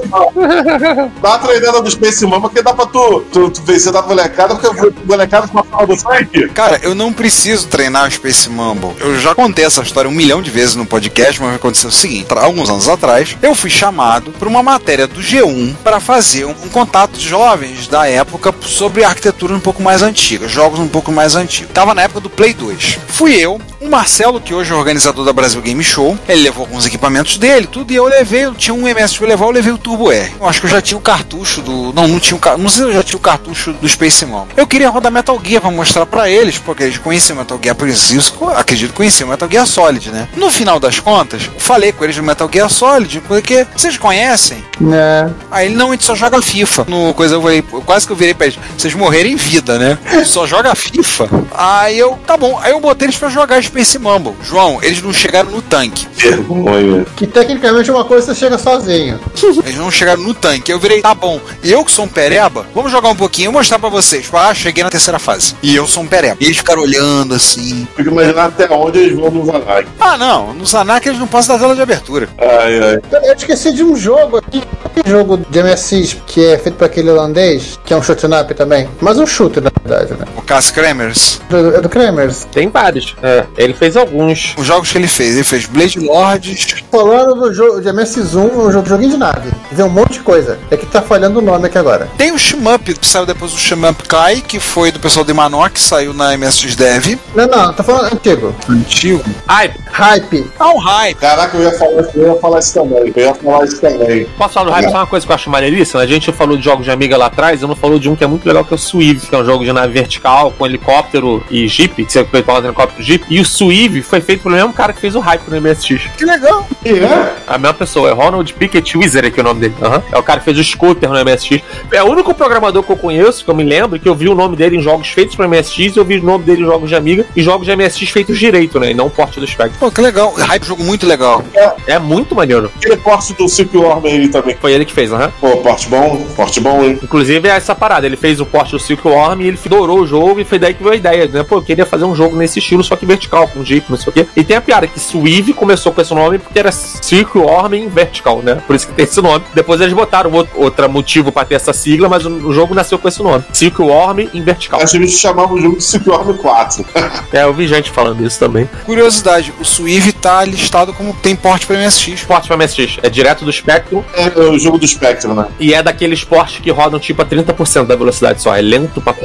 Dá 1.20 1.28
uma 1.28 1.38
treinada 1.38 1.82
do 1.82 1.90
Space 1.90 2.26
Mamba 2.26 2.50
que 2.50 2.62
dá 2.62 2.72
pra 2.72 2.86
tu, 2.86 3.24
tu, 3.32 3.50
tu 3.50 3.62
vencer 3.62 3.92
da 3.92 4.02
molecada, 4.02 4.54
porque 4.54 4.66
a 4.66 4.92
molecada 5.04 5.48
com 5.48 5.58
a 5.58 5.64
fala 5.64 5.86
do 5.86 5.96
sangue. 5.96 6.48
Cara, 6.48 6.80
eu 6.82 6.94
não 6.94 7.12
preciso 7.12 7.68
treinar 7.68 8.08
o 8.08 8.10
Space 8.10 8.48
Mumble. 8.48 8.94
Eu 9.00 9.18
já 9.18 9.34
contei 9.34 9.64
essa 9.64 9.82
história 9.82 10.08
um 10.08 10.14
milhão 10.14 10.42
de 10.42 10.50
vezes 10.50 10.74
no 10.74 10.86
podcast, 10.86 11.40
mas 11.40 11.54
aconteceu 11.54 11.88
o 11.88 11.92
seguinte: 11.92 12.26
há 12.34 12.44
alguns 12.44 12.68
anos 12.70 12.88
atrás, 12.88 13.36
eu 13.42 13.54
fui 13.54 13.70
chamado 13.70 14.30
para 14.32 14.48
uma 14.48 14.62
matéria 14.62 15.06
do 15.06 15.20
G1 15.20 15.76
para 15.82 16.00
fazer 16.00 16.44
um, 16.44 16.50
um 16.50 16.68
contato 16.68 17.12
de 17.12 17.28
jovens 17.28 17.86
da 17.86 18.08
época 18.08 18.54
sobre 18.62 19.04
arquitetura 19.04 19.54
um 19.54 19.60
pouco 19.60 19.82
mais 19.82 20.02
antiga, 20.02 20.48
jogos 20.48 20.78
um 20.78 20.88
pouco 20.88 21.12
mais 21.12 21.34
antigos. 21.34 21.72
Tava 21.72 21.94
na 21.94 22.02
época 22.02 22.20
do 22.20 22.30
Play 22.30 22.54
2. 22.54 22.98
Fui 23.08 23.34
eu, 23.34 23.60
o 23.80 23.88
Marcelo, 23.88 24.40
que 24.40 24.52
hoje 24.54 24.72
é 24.72 24.74
organizador 24.74 25.24
da 25.24 25.32
Brasil 25.32 25.60
Game 25.62 25.82
Show, 25.82 26.16
ele 26.28 26.42
levou 26.42 26.64
alguns 26.64 26.86
equipamentos 26.86 27.38
dele, 27.38 27.66
tudo, 27.66 27.92
e 27.92 27.96
eu 27.96 28.04
levei, 28.06 28.44
eu 28.44 28.54
tinha 28.54 28.74
um 28.74 28.86
MS 28.86 29.16
pra 29.18 29.26
levar, 29.28 29.46
eu 29.46 29.50
levei 29.50 29.72
o 29.72 29.78
Turbo 29.78 30.12
R. 30.12 30.32
Eu 30.40 30.46
acho 30.48 30.60
que 30.60 30.66
eu 30.66 30.70
já 30.70 30.80
tinha 30.82 30.98
o 30.98 31.00
cartucho 31.00 31.62
do. 31.62 31.92
Não, 31.92 32.06
não 32.06 32.20
tinha 32.20 32.36
o 32.36 32.40
ca- 32.40 32.56
Não 32.56 32.68
sei 32.68 32.82
se 32.84 32.88
eu 32.90 32.94
já 32.94 33.02
tinha 33.02 33.16
o 33.16 33.20
cartucho 33.20 33.72
do 33.72 33.88
Space 33.88 34.24
Mumble. 34.26 34.52
Eu 34.56 34.66
queria 34.66 34.90
rodar 34.90 35.10
Metal 35.10 35.40
Gear 35.42 35.60
pra 35.62 35.70
mostrar 35.70 36.04
pra 36.06 36.28
eles, 36.28 36.58
porque 36.58 36.82
eles 36.82 36.98
conheciam 36.98 37.36
Metal 37.38 37.58
Gear 37.62 37.76
isso 37.88 38.34
acredito 38.54 38.90
que 38.90 38.96
conheciam 38.96 39.28
Metal 39.30 39.48
Gear 39.50 39.66
Solid, 39.66 40.10
né? 40.10 40.28
No 40.36 40.50
final 40.50 40.78
das 40.78 40.98
contas, 41.00 41.48
eu 41.52 41.58
falei 41.60 41.92
com 41.92 42.04
eles 42.04 42.16
do 42.16 42.22
Metal 42.22 42.48
Gear 42.52 42.68
Solid, 42.68 43.20
porque 43.26 43.66
vocês 43.74 43.96
conhecem? 43.96 44.62
Né? 44.80 45.30
Aí 45.50 45.66
ele, 45.66 45.74
não, 45.76 45.88
a 45.88 45.92
gente 45.92 46.04
só 46.04 46.14
joga 46.14 46.40
FIFA. 46.42 46.84
No 46.88 47.14
coisa 47.14 47.34
eu 47.36 47.42
falei, 47.42 47.62
quase 47.62 48.06
que 48.06 48.12
eu 48.12 48.16
virei 48.16 48.34
pra 48.34 48.46
eles, 48.46 48.58
vocês 48.76 48.92
morrerem 48.94 49.32
em 49.32 49.36
vida, 49.36 49.78
né? 49.78 49.98
Só 50.24 50.46
joga 50.46 50.74
FIFA. 50.74 51.28
Aí 51.54 51.98
eu, 51.98 52.18
tá 52.26 52.36
bom. 52.36 52.58
Aí 52.62 52.72
eu 52.72 52.80
botei 52.80 53.06
eles 53.06 53.16
pra 53.16 53.28
jogar 53.28 53.58
Space 53.70 53.98
Mumble. 53.98 54.34
João, 54.42 54.78
eles 54.82 55.02
não 55.02 55.12
chegaram 55.12 55.50
no 55.50 55.62
tanque. 55.62 56.06
Vergonha. 56.14 57.06
Que 57.16 57.26
tecnicamente 57.26 57.88
é 57.88 57.92
uma 57.92 58.04
coisa 58.04 58.26
que 58.26 58.34
você 58.34 58.40
chega 58.40 58.58
sozinho. 58.58 59.20
Eles 59.64 59.76
não 59.76 59.90
chegaram 59.90 60.22
no 60.22 60.34
tanque. 60.34 60.72
Eu 60.72 60.78
virei, 60.78 61.00
tá 61.00 61.14
bom. 61.14 61.40
Eu 61.62 61.84
que 61.84 61.92
sou 61.92 62.04
um 62.04 62.08
pereba, 62.08 62.66
vamos 62.74 62.90
jogar 62.90 63.08
um 63.08 63.16
pouquinho 63.16 63.50
e 63.50 63.52
mostrar 63.52 63.78
pra 63.78 63.88
vocês. 63.88 64.28
Ah, 64.32 64.52
cheguei 64.54 64.82
na 64.82 64.90
terceira 64.90 65.18
fase. 65.18 65.54
E 65.62 65.74
eu 65.74 65.86
sou 65.86 66.02
um 66.02 66.06
pereba. 66.06 66.36
E 66.40 66.46
eles 66.46 66.58
ficaram 66.58 66.82
olhando 66.82 67.34
assim. 67.34 67.86
Fico 67.96 68.10
imaginando 68.10 68.40
até 68.40 68.72
onde 68.72 68.98
eles 68.98 69.18
vão 69.18 69.30
nos 69.30 69.48
anais. 69.48 69.86
Ah, 70.00 70.16
não. 70.16 70.52
No 70.54 70.66
Zanak 70.66 71.06
eles 71.06 71.20
não 71.20 71.26
passam 71.26 71.54
da 71.54 71.62
tela 71.62 71.74
de 71.74 71.82
abertura. 71.82 72.28
Ai, 72.38 72.80
ai. 72.80 72.98
Eu 73.24 73.34
esqueci 73.34 73.72
de 73.72 73.84
um 73.84 73.96
jogo 73.96 74.38
aqui. 74.38 74.62
Um 75.06 75.10
jogo 75.10 75.38
de 75.48 75.62
MSX 75.62 76.16
que 76.26 76.44
é 76.44 76.58
feito 76.58 76.76
por 76.76 76.84
aquele 76.84 77.10
holandês, 77.10 77.78
que 77.84 77.94
é 77.94 77.96
um 77.96 78.02
shoot'em 78.02 78.30
up 78.38 78.52
também. 78.54 78.88
Mas 79.00 79.18
um 79.18 79.26
shooter. 79.26 79.50
shooter, 79.50 79.62
na 79.62 79.70
verdade, 79.70 80.14
né? 80.18 80.26
O 80.36 80.42
Cass 80.42 80.70
Kremers. 80.70 81.40
É 81.50 81.62
do, 81.62 81.76
é 81.76 81.80
do 81.80 81.88
Kremers. 81.88 82.44
Tem 82.50 82.68
vários. 82.68 83.14
É, 83.22 83.44
ele 83.64 83.74
fez 83.74 83.96
alguns. 83.96 84.54
Os 84.56 84.66
jogos 84.66 84.90
que 84.90 84.98
ele 84.98 85.06
fez, 85.06 85.34
ele 85.34 85.44
fez 85.44 85.66
Blade 85.66 85.98
Lords. 86.00 86.84
Falando 86.90 87.34
do 87.34 87.52
jogo 87.52 87.80
de 87.80 87.88
MS1, 87.88 88.36
um 88.36 88.72
jogo, 88.72 88.88
joguinho 88.88 89.10
de 89.10 89.16
nave. 89.16 89.50
Vê 89.70 89.82
um 89.82 89.88
monte 89.88 90.14
de 90.14 90.20
coisa. 90.20 90.58
É 90.70 90.76
que 90.76 90.86
tá 90.86 91.02
falhando 91.02 91.38
o 91.38 91.42
nome 91.42 91.66
aqui 91.66 91.78
agora. 91.78 92.08
Tem 92.16 92.32
o 92.32 92.38
Shmup, 92.38 92.94
que 92.94 93.06
saiu 93.06 93.26
depois 93.26 93.52
do 93.52 93.58
Shmup 93.58 94.02
Kai, 94.08 94.40
que 94.40 94.58
foi 94.58 94.90
do 94.90 94.98
pessoal 94.98 95.24
do 95.24 95.30
Imanor, 95.30 95.70
que 95.70 95.80
saiu 95.80 96.14
na 96.14 96.36
MSX 96.36 96.74
Dev. 96.74 97.18
Não, 97.34 97.46
não, 97.46 97.72
tá 97.72 97.82
falando 97.82 98.14
antigo. 98.14 98.54
Antigo. 98.68 99.22
Ai, 99.46 99.72
Hype. 99.92 100.50
Ah, 100.58 100.72
um 100.72 100.78
hype. 100.78 101.18
Caraca, 101.18 101.56
eu 101.56 101.64
ia 101.64 101.72
falar, 101.72 102.02
eu 102.14 102.28
ia 102.28 102.34
falar 102.36 102.58
isso 102.60 102.74
também. 102.74 103.12
Eu 103.14 103.24
ia 103.24 103.34
falar 103.34 103.64
isso 103.64 103.80
também. 103.80 104.24
Posso 104.38 104.54
falar 104.54 104.66
do 104.66 104.72
Hype? 104.72 104.90
Só 104.90 104.96
uma 104.96 105.06
coisa 105.06 105.26
que 105.26 105.32
eu 105.32 105.34
acho 105.34 105.50
maneiríssima. 105.50 106.00
A 106.02 106.06
gente 106.06 106.32
falou 106.32 106.56
de 106.56 106.64
jogos 106.64 106.84
de 106.84 106.90
Amiga 106.90 107.16
lá 107.16 107.26
atrás, 107.26 107.60
eu 107.60 107.68
não 107.68 107.76
falou 107.76 107.98
de 107.98 108.08
um 108.08 108.16
que 108.16 108.24
é 108.24 108.26
muito 108.26 108.46
legal, 108.46 108.64
que 108.64 108.72
é 108.72 108.76
o 108.76 108.78
Suive, 108.78 109.26
que 109.26 109.34
é 109.34 109.38
um 109.38 109.44
jogo 109.44 109.64
de 109.64 109.72
nave 109.72 109.92
vertical 109.92 110.52
com 110.52 110.66
helicóptero 110.66 111.44
e 111.50 111.66
jeep, 111.68 112.04
que 112.04 112.12
você 112.12 112.24
pode 112.24 112.66
helicóptero 112.66 113.02
e 113.02 113.04
jeep. 113.04 113.24
E 113.28 113.40
o 113.40 113.44
Suive 113.50 114.02
foi 114.02 114.20
feito 114.20 114.42
pelo 114.42 114.54
mesmo 114.54 114.72
cara 114.72 114.92
que 114.92 115.00
fez 115.00 115.14
o 115.14 115.20
Hype 115.20 115.48
no 115.48 115.60
MSX. 115.60 116.08
Que 116.16 116.24
legal. 116.24 116.66
E 116.84 116.90
é? 116.90 117.34
A 117.46 117.58
mesma 117.58 117.74
pessoa, 117.74 118.08
é 118.08 118.12
Ronald 118.12 118.52
Pickett 118.54 118.96
Wizard, 118.96 119.30
que 119.30 119.40
é 119.40 119.42
o 119.42 119.44
nome 119.44 119.60
dele. 119.60 119.74
Aham. 119.82 120.02
É 120.12 120.18
o 120.18 120.22
cara 120.22 120.38
que 120.38 120.44
fez 120.44 120.58
o 120.58 120.64
Scooter 120.64 121.10
no 121.10 121.24
MSX. 121.24 121.62
É 121.92 122.02
o 122.02 122.06
único 122.06 122.32
programador 122.34 122.82
que 122.82 122.90
eu 122.90 122.96
conheço, 122.96 123.44
que 123.44 123.50
eu 123.50 123.54
me 123.54 123.64
lembro, 123.64 123.98
que 123.98 124.08
eu 124.08 124.14
vi 124.14 124.28
o 124.28 124.34
nome 124.34 124.56
dele 124.56 124.76
em 124.76 124.80
jogos 124.80 125.08
feitos 125.08 125.34
pro 125.34 125.48
MSX, 125.48 125.96
eu 125.96 126.04
vi 126.04 126.18
o 126.18 126.22
nome 126.22 126.44
dele 126.44 126.62
em 126.62 126.66
jogos 126.66 126.88
de 126.88 126.94
Amiga 126.94 127.26
e 127.34 127.42
jogos 127.42 127.66
de 127.66 127.74
MSX 127.74 128.10
feitos 128.10 128.38
direito, 128.38 128.78
né? 128.78 128.90
E 128.90 128.94
não 128.94 129.10
porte 129.10 129.40
do 129.40 129.46
Spectrum. 129.46 129.78
Pô, 129.78 129.90
que 129.90 130.00
legal. 130.00 130.32
Hype, 130.34 130.64
jogo 130.64 130.84
muito 130.84 131.06
legal. 131.06 131.42
É 131.86 131.98
muito 131.98 132.34
maneiro. 132.34 132.70
Aquele 132.76 132.96
porte 132.96 133.32
do 133.34 133.48
Silkworm 133.48 134.04
aí 134.06 134.28
também. 134.28 134.56
Foi 134.60 134.72
ele 134.72 134.84
que 134.84 134.92
fez, 134.92 135.12
aham. 135.12 135.32
Pô, 135.40 135.56
porte 135.58 135.88
bom, 135.88 136.26
porte 136.36 136.60
bom, 136.60 136.84
hein? 136.84 136.98
Inclusive 137.02 137.48
é 137.48 137.52
essa 137.52 137.74
parada, 137.74 138.06
ele 138.06 138.16
fez 138.16 138.40
o 138.40 138.46
porte 138.46 138.72
do 138.72 138.78
Silkworm 138.78 139.40
e 139.40 139.48
ele 139.48 139.58
adorou 139.64 140.00
o 140.00 140.06
jogo 140.06 140.40
e 140.40 140.44
foi 140.44 140.58
daí 140.58 140.74
que 140.74 140.82
veio 140.82 140.94
a 140.94 140.96
ideia, 140.96 141.26
né? 141.26 141.42
Pô, 141.42 141.56
eu 141.56 141.62
queria 141.62 141.86
fazer 141.86 142.04
um 142.04 142.14
jogo 142.14 142.36
nesse 142.36 142.58
estilo, 142.58 142.82
só 142.82 142.96
que 142.96 143.06
vertical, 143.06 143.39
com 143.48 143.64
jeep, 143.64 143.86
não 143.90 143.96
sei 143.96 144.10
o 144.10 144.12
quê. 144.12 144.26
E 144.36 144.44
tem 144.44 144.56
a 144.56 144.60
piada 144.60 144.86
que 144.86 144.98
Suive 144.98 145.52
começou 145.52 145.92
com 145.92 146.00
esse 146.00 146.14
nome 146.14 146.38
porque 146.38 146.58
era 146.58 146.70
Silkworm 146.72 147.74
em 147.74 147.88
vertical, 147.88 148.40
né? 148.42 148.62
Por 148.66 148.76
isso 148.76 148.86
que 148.86 148.92
tem 148.92 149.04
esse 149.04 149.20
nome. 149.20 149.44
Depois 149.54 149.80
eles 149.80 149.92
botaram 149.92 150.30
outro, 150.32 150.52
outro 150.60 150.88
motivo 150.90 151.30
pra 151.32 151.44
ter 151.44 151.54
essa 151.56 151.72
sigla, 151.72 152.08
mas 152.08 152.24
o, 152.24 152.30
o 152.30 152.52
jogo 152.52 152.74
nasceu 152.74 152.98
com 152.98 153.08
esse 153.08 153.22
nome. 153.22 153.44
Silkworm 153.52 154.20
em 154.32 154.42
vertical. 154.42 154.80
Acho 154.80 154.92
que 154.92 154.98
a 154.98 155.06
gente 155.06 155.16
chamava 155.16 155.52
o 155.52 155.60
jogo 155.60 155.76
de 155.76 155.84
Silkworm 155.84 156.36
4. 156.36 156.84
É, 157.32 157.44
eu 157.44 157.54
vi 157.54 157.66
gente 157.68 157.90
falando 157.90 158.24
isso 158.26 158.38
também. 158.38 158.68
Curiosidade, 158.84 159.52
o 159.60 159.64
Suive 159.64 160.12
tá 160.12 160.44
listado 160.44 160.92
como 160.92 161.14
tem 161.14 161.36
porte 161.36 161.66
para 161.66 161.76
MSX. 161.78 162.24
Porte 162.24 162.48
pra 162.48 162.56
MSX, 162.56 162.98
é 163.02 163.08
direto 163.08 163.44
do 163.44 163.52
Spectrum 163.52 164.02
É 164.14 164.28
o 164.40 164.58
jogo 164.58 164.78
do 164.78 164.86
Spectrum, 164.86 165.34
né? 165.34 165.46
e 165.58 165.72
é 165.72 165.82
daqueles 165.82 166.24
portes 166.24 166.58
que 166.60 166.70
rodam 166.70 166.98
tipo 166.98 167.22
a 167.22 167.24
30% 167.26 167.86
da 167.86 167.94
velocidade 167.96 168.42
só. 168.42 168.54
É 168.56 168.60
lento 168.60 169.00
pra. 169.00 169.14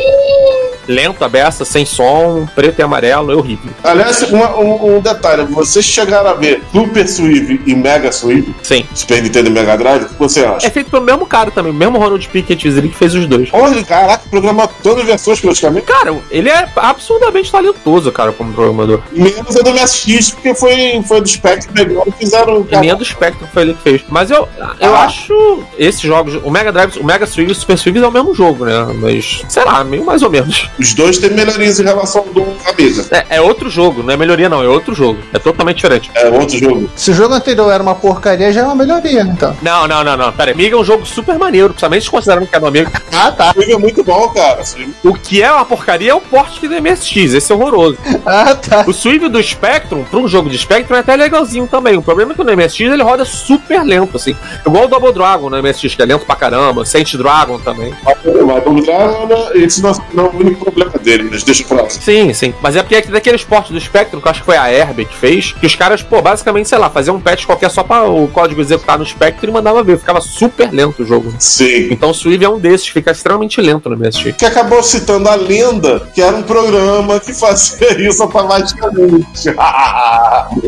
Lento, 0.87 1.23
a 1.23 1.29
beça, 1.29 1.65
sem 1.65 1.85
som, 1.85 2.47
preto 2.55 2.79
e 2.79 2.83
amarelo, 2.83 3.31
é 3.31 3.35
horrível. 3.35 3.71
Aliás, 3.83 4.21
uma- 4.23 4.55
um, 4.57 4.97
um 4.97 4.99
detalhe: 5.01 5.43
vocês 5.45 5.85
chegaram 5.85 6.29
a 6.29 6.33
ver 6.33 6.61
Super 6.71 7.07
Suive 7.07 7.61
e 7.65 7.75
Mega 7.75 8.11
Suive, 8.11 8.55
Sim. 8.63 8.85
Super 8.93 9.21
Nintendo 9.23 9.49
e 9.49 9.51
Mega 9.51 9.77
Drive, 9.77 10.03
o 10.03 10.09
que 10.09 10.15
você 10.19 10.45
acha? 10.45 10.67
É 10.67 10.69
feito 10.69 10.89
pelo 10.89 11.03
mesmo 11.03 11.25
cara 11.25 11.51
também, 11.51 11.71
o 11.71 11.75
mesmo 11.75 11.97
Ronald 11.97 12.27
Pickett 12.29 12.67
Wizard 12.67 12.87
que 12.89 12.95
fez 12.95 13.13
os 13.15 13.25
dois. 13.27 13.49
Olha, 13.53 13.83
caraca, 13.83 14.23
programa 14.29 14.67
todas 14.83 15.01
as 15.01 15.05
versões 15.07 15.39
praticamente. 15.39 15.85
Cara, 15.87 16.15
ele 16.31 16.49
é 16.49 16.67
absurdamente 16.75 17.51
talentoso, 17.51 18.11
cara, 18.11 18.31
como 18.31 18.53
programador. 18.53 19.01
Menos 19.11 19.55
a 19.55 19.61
do 19.61 19.71
MSX, 19.71 20.31
porque 20.31 20.53
foi, 20.55 21.01
foi 21.07 21.21
do 21.21 21.27
Spectrum 21.27 21.73
melhor 21.73 22.03
e 22.07 22.11
fizeram. 22.11 22.65
E 22.71 22.77
nem 22.77 22.91
a 22.91 22.95
do 22.95 23.05
Spectrum 23.05 23.47
foi 23.53 23.63
ele 23.63 23.73
que 23.73 23.81
fez. 23.81 24.01
Mas 24.09 24.29
eu, 24.31 24.47
eu 24.79 24.95
Ah. 24.95 25.03
acho 25.05 25.63
esses 25.77 26.01
jogos, 26.01 26.35
o 26.43 26.49
Mega 26.51 26.71
Drive, 26.71 26.97
o 26.99 27.03
Mega 27.03 27.25
Swing 27.25 27.49
e 27.49 27.51
o 27.51 27.55
Super 27.55 27.77
Swing 27.77 27.99
é 27.99 28.07
o 28.07 28.11
mesmo 28.11 28.33
jogo, 28.33 28.65
né? 28.65 28.85
Mas, 28.99 29.43
sei 29.47 29.63
lá, 29.63 29.83
meio 29.83 30.05
mais 30.05 30.21
ou 30.21 30.29
menos. 30.29 30.69
Os 30.79 30.93
dois 30.93 31.17
têm 31.17 31.31
melhorias 31.31 31.79
em 31.79 31.83
relação 31.83 32.21
ao 32.21 32.33
do 32.33 32.45
Amiga. 32.67 33.05
É, 33.11 33.37
é 33.37 33.41
outro 33.41 33.69
jogo, 33.69 34.03
não 34.03 34.13
é 34.13 34.17
melhoria 34.17 34.49
não, 34.49 34.63
é 34.63 34.67
outro 34.67 34.93
jogo. 34.93 35.19
É 35.33 35.39
totalmente 35.39 35.77
diferente. 35.77 36.11
É 36.13 36.27
outro 36.29 36.57
jogo. 36.57 36.89
Se 36.95 37.11
o 37.11 37.13
jogo 37.13 37.33
anterior 37.33 37.71
era 37.71 37.81
uma 37.81 37.95
porcaria, 37.95 38.51
já 38.51 38.61
é 38.61 38.63
uma 38.63 38.75
melhoria, 38.75 39.23
né, 39.23 39.33
então. 39.35 39.55
Não, 39.61 39.87
não, 39.87 40.03
não, 40.03 40.17
não. 40.17 40.31
Pera 40.33 40.51
aí. 40.51 40.55
Amiga 40.55 40.75
é 40.75 40.79
um 40.79 40.83
jogo 40.83 41.05
super 41.05 41.37
maneiro, 41.37 41.69
principalmente 41.69 42.09
considerando 42.09 42.47
que 42.47 42.55
é 42.55 42.59
do 42.59 42.67
Amiga. 42.67 42.91
Ah, 43.17 43.31
tá. 43.31 43.53
O 43.55 43.63
é 43.63 43.77
muito 43.77 44.03
bom, 44.03 44.27
cara. 44.27 44.61
O 45.01 45.13
que 45.13 45.41
é 45.41 45.49
uma 45.49 45.63
porcaria 45.63 46.11
é 46.11 46.13
o 46.13 46.19
porte 46.19 46.67
do 46.67 46.81
MSX, 46.81 47.33
esse 47.33 47.51
é 47.51 47.55
horroroso. 47.55 47.97
Ah, 48.25 48.55
tá. 48.55 48.83
O 48.87 48.91
Swift 48.91 49.29
do 49.29 49.41
Spectrum, 49.41 50.03
pra 50.03 50.19
um 50.19 50.27
jogo 50.27 50.49
de 50.49 50.57
Spectrum, 50.57 50.97
é 50.97 50.99
até 50.99 51.15
legalzinho 51.15 51.67
também. 51.67 51.95
O 51.95 52.01
problema 52.01 52.33
é 52.33 52.35
que 52.35 52.43
no 52.43 52.57
MSX 52.57 52.81
ele 52.81 53.03
roda 53.03 53.23
super 53.23 53.83
lento, 53.83 54.17
assim. 54.17 54.35
Igual 54.65 54.85
o 54.85 54.87
Double 54.87 55.13
Dragon 55.13 55.49
no 55.49 55.63
MSX, 55.63 55.95
que 55.95 56.01
é 56.01 56.05
lento 56.05 56.25
pra 56.25 56.35
caramba. 56.35 56.83
Saint 56.83 57.15
Dragon 57.15 57.59
também. 57.59 57.93
Mas 58.03 58.63
vamos 58.63 58.85
lá, 58.87 59.51
esse 59.53 59.81
não 59.81 59.93
não 60.13 60.25
é 60.25 60.29
o 60.29 60.35
único 60.35 60.64
problema 60.65 60.97
dele, 60.97 61.29
mas 61.31 61.43
deixa 61.43 61.63
pra 61.63 61.83
lá. 61.83 61.89
Sim, 61.89 62.33
sim. 62.33 62.53
Mas 62.61 62.75
é 62.75 62.81
porque 62.81 62.95
é 62.95 63.01
que 63.01 63.11
daquele 63.11 63.35
esporte 63.35 63.71
do 63.71 63.79
Spectrum, 63.79 64.19
que 64.19 64.27
eu 64.27 64.31
acho 64.31 64.39
que 64.41 64.45
foi 64.45 64.57
a 64.57 64.71
Herbert 64.71 65.07
que 65.07 65.15
fez, 65.15 65.53
que 65.53 65.65
os 65.65 65.75
caras, 65.75 66.01
pô, 66.01 66.21
basicamente, 66.21 66.69
sei 66.69 66.77
lá, 66.77 66.89
faziam 66.89 67.15
um 67.15 67.21
patch 67.21 67.45
qualquer 67.45 67.69
só 67.69 67.83
pra 67.83 68.03
o 68.09 68.27
código 68.27 68.61
executar 68.61 68.97
no 68.97 69.05
Spectrum 69.05 69.49
e 69.49 69.53
mandava 69.53 69.83
ver. 69.83 69.97
Ficava 69.97 70.21
super 70.21 70.71
lento 70.71 71.03
o 71.03 71.05
jogo. 71.05 71.33
Sim. 71.39 71.87
Então 71.91 72.09
o 72.09 72.13
Swift 72.13 72.43
é 72.43 72.49
um 72.49 72.59
desses, 72.59 72.87
fica 72.87 73.11
extremamente 73.11 73.61
lento 73.61 73.89
no 73.89 73.97
MSX. 73.97 74.35
Que 74.37 74.45
acabou 74.45 74.81
citando 74.83 75.29
a 75.29 75.35
lenda, 75.35 76.01
que 76.13 76.21
era 76.21 76.35
um 76.35 76.43
programa 76.43 77.19
que 77.19 77.33
fazia 77.33 77.99
isso 78.07 78.21
automaticamente. 78.23 79.55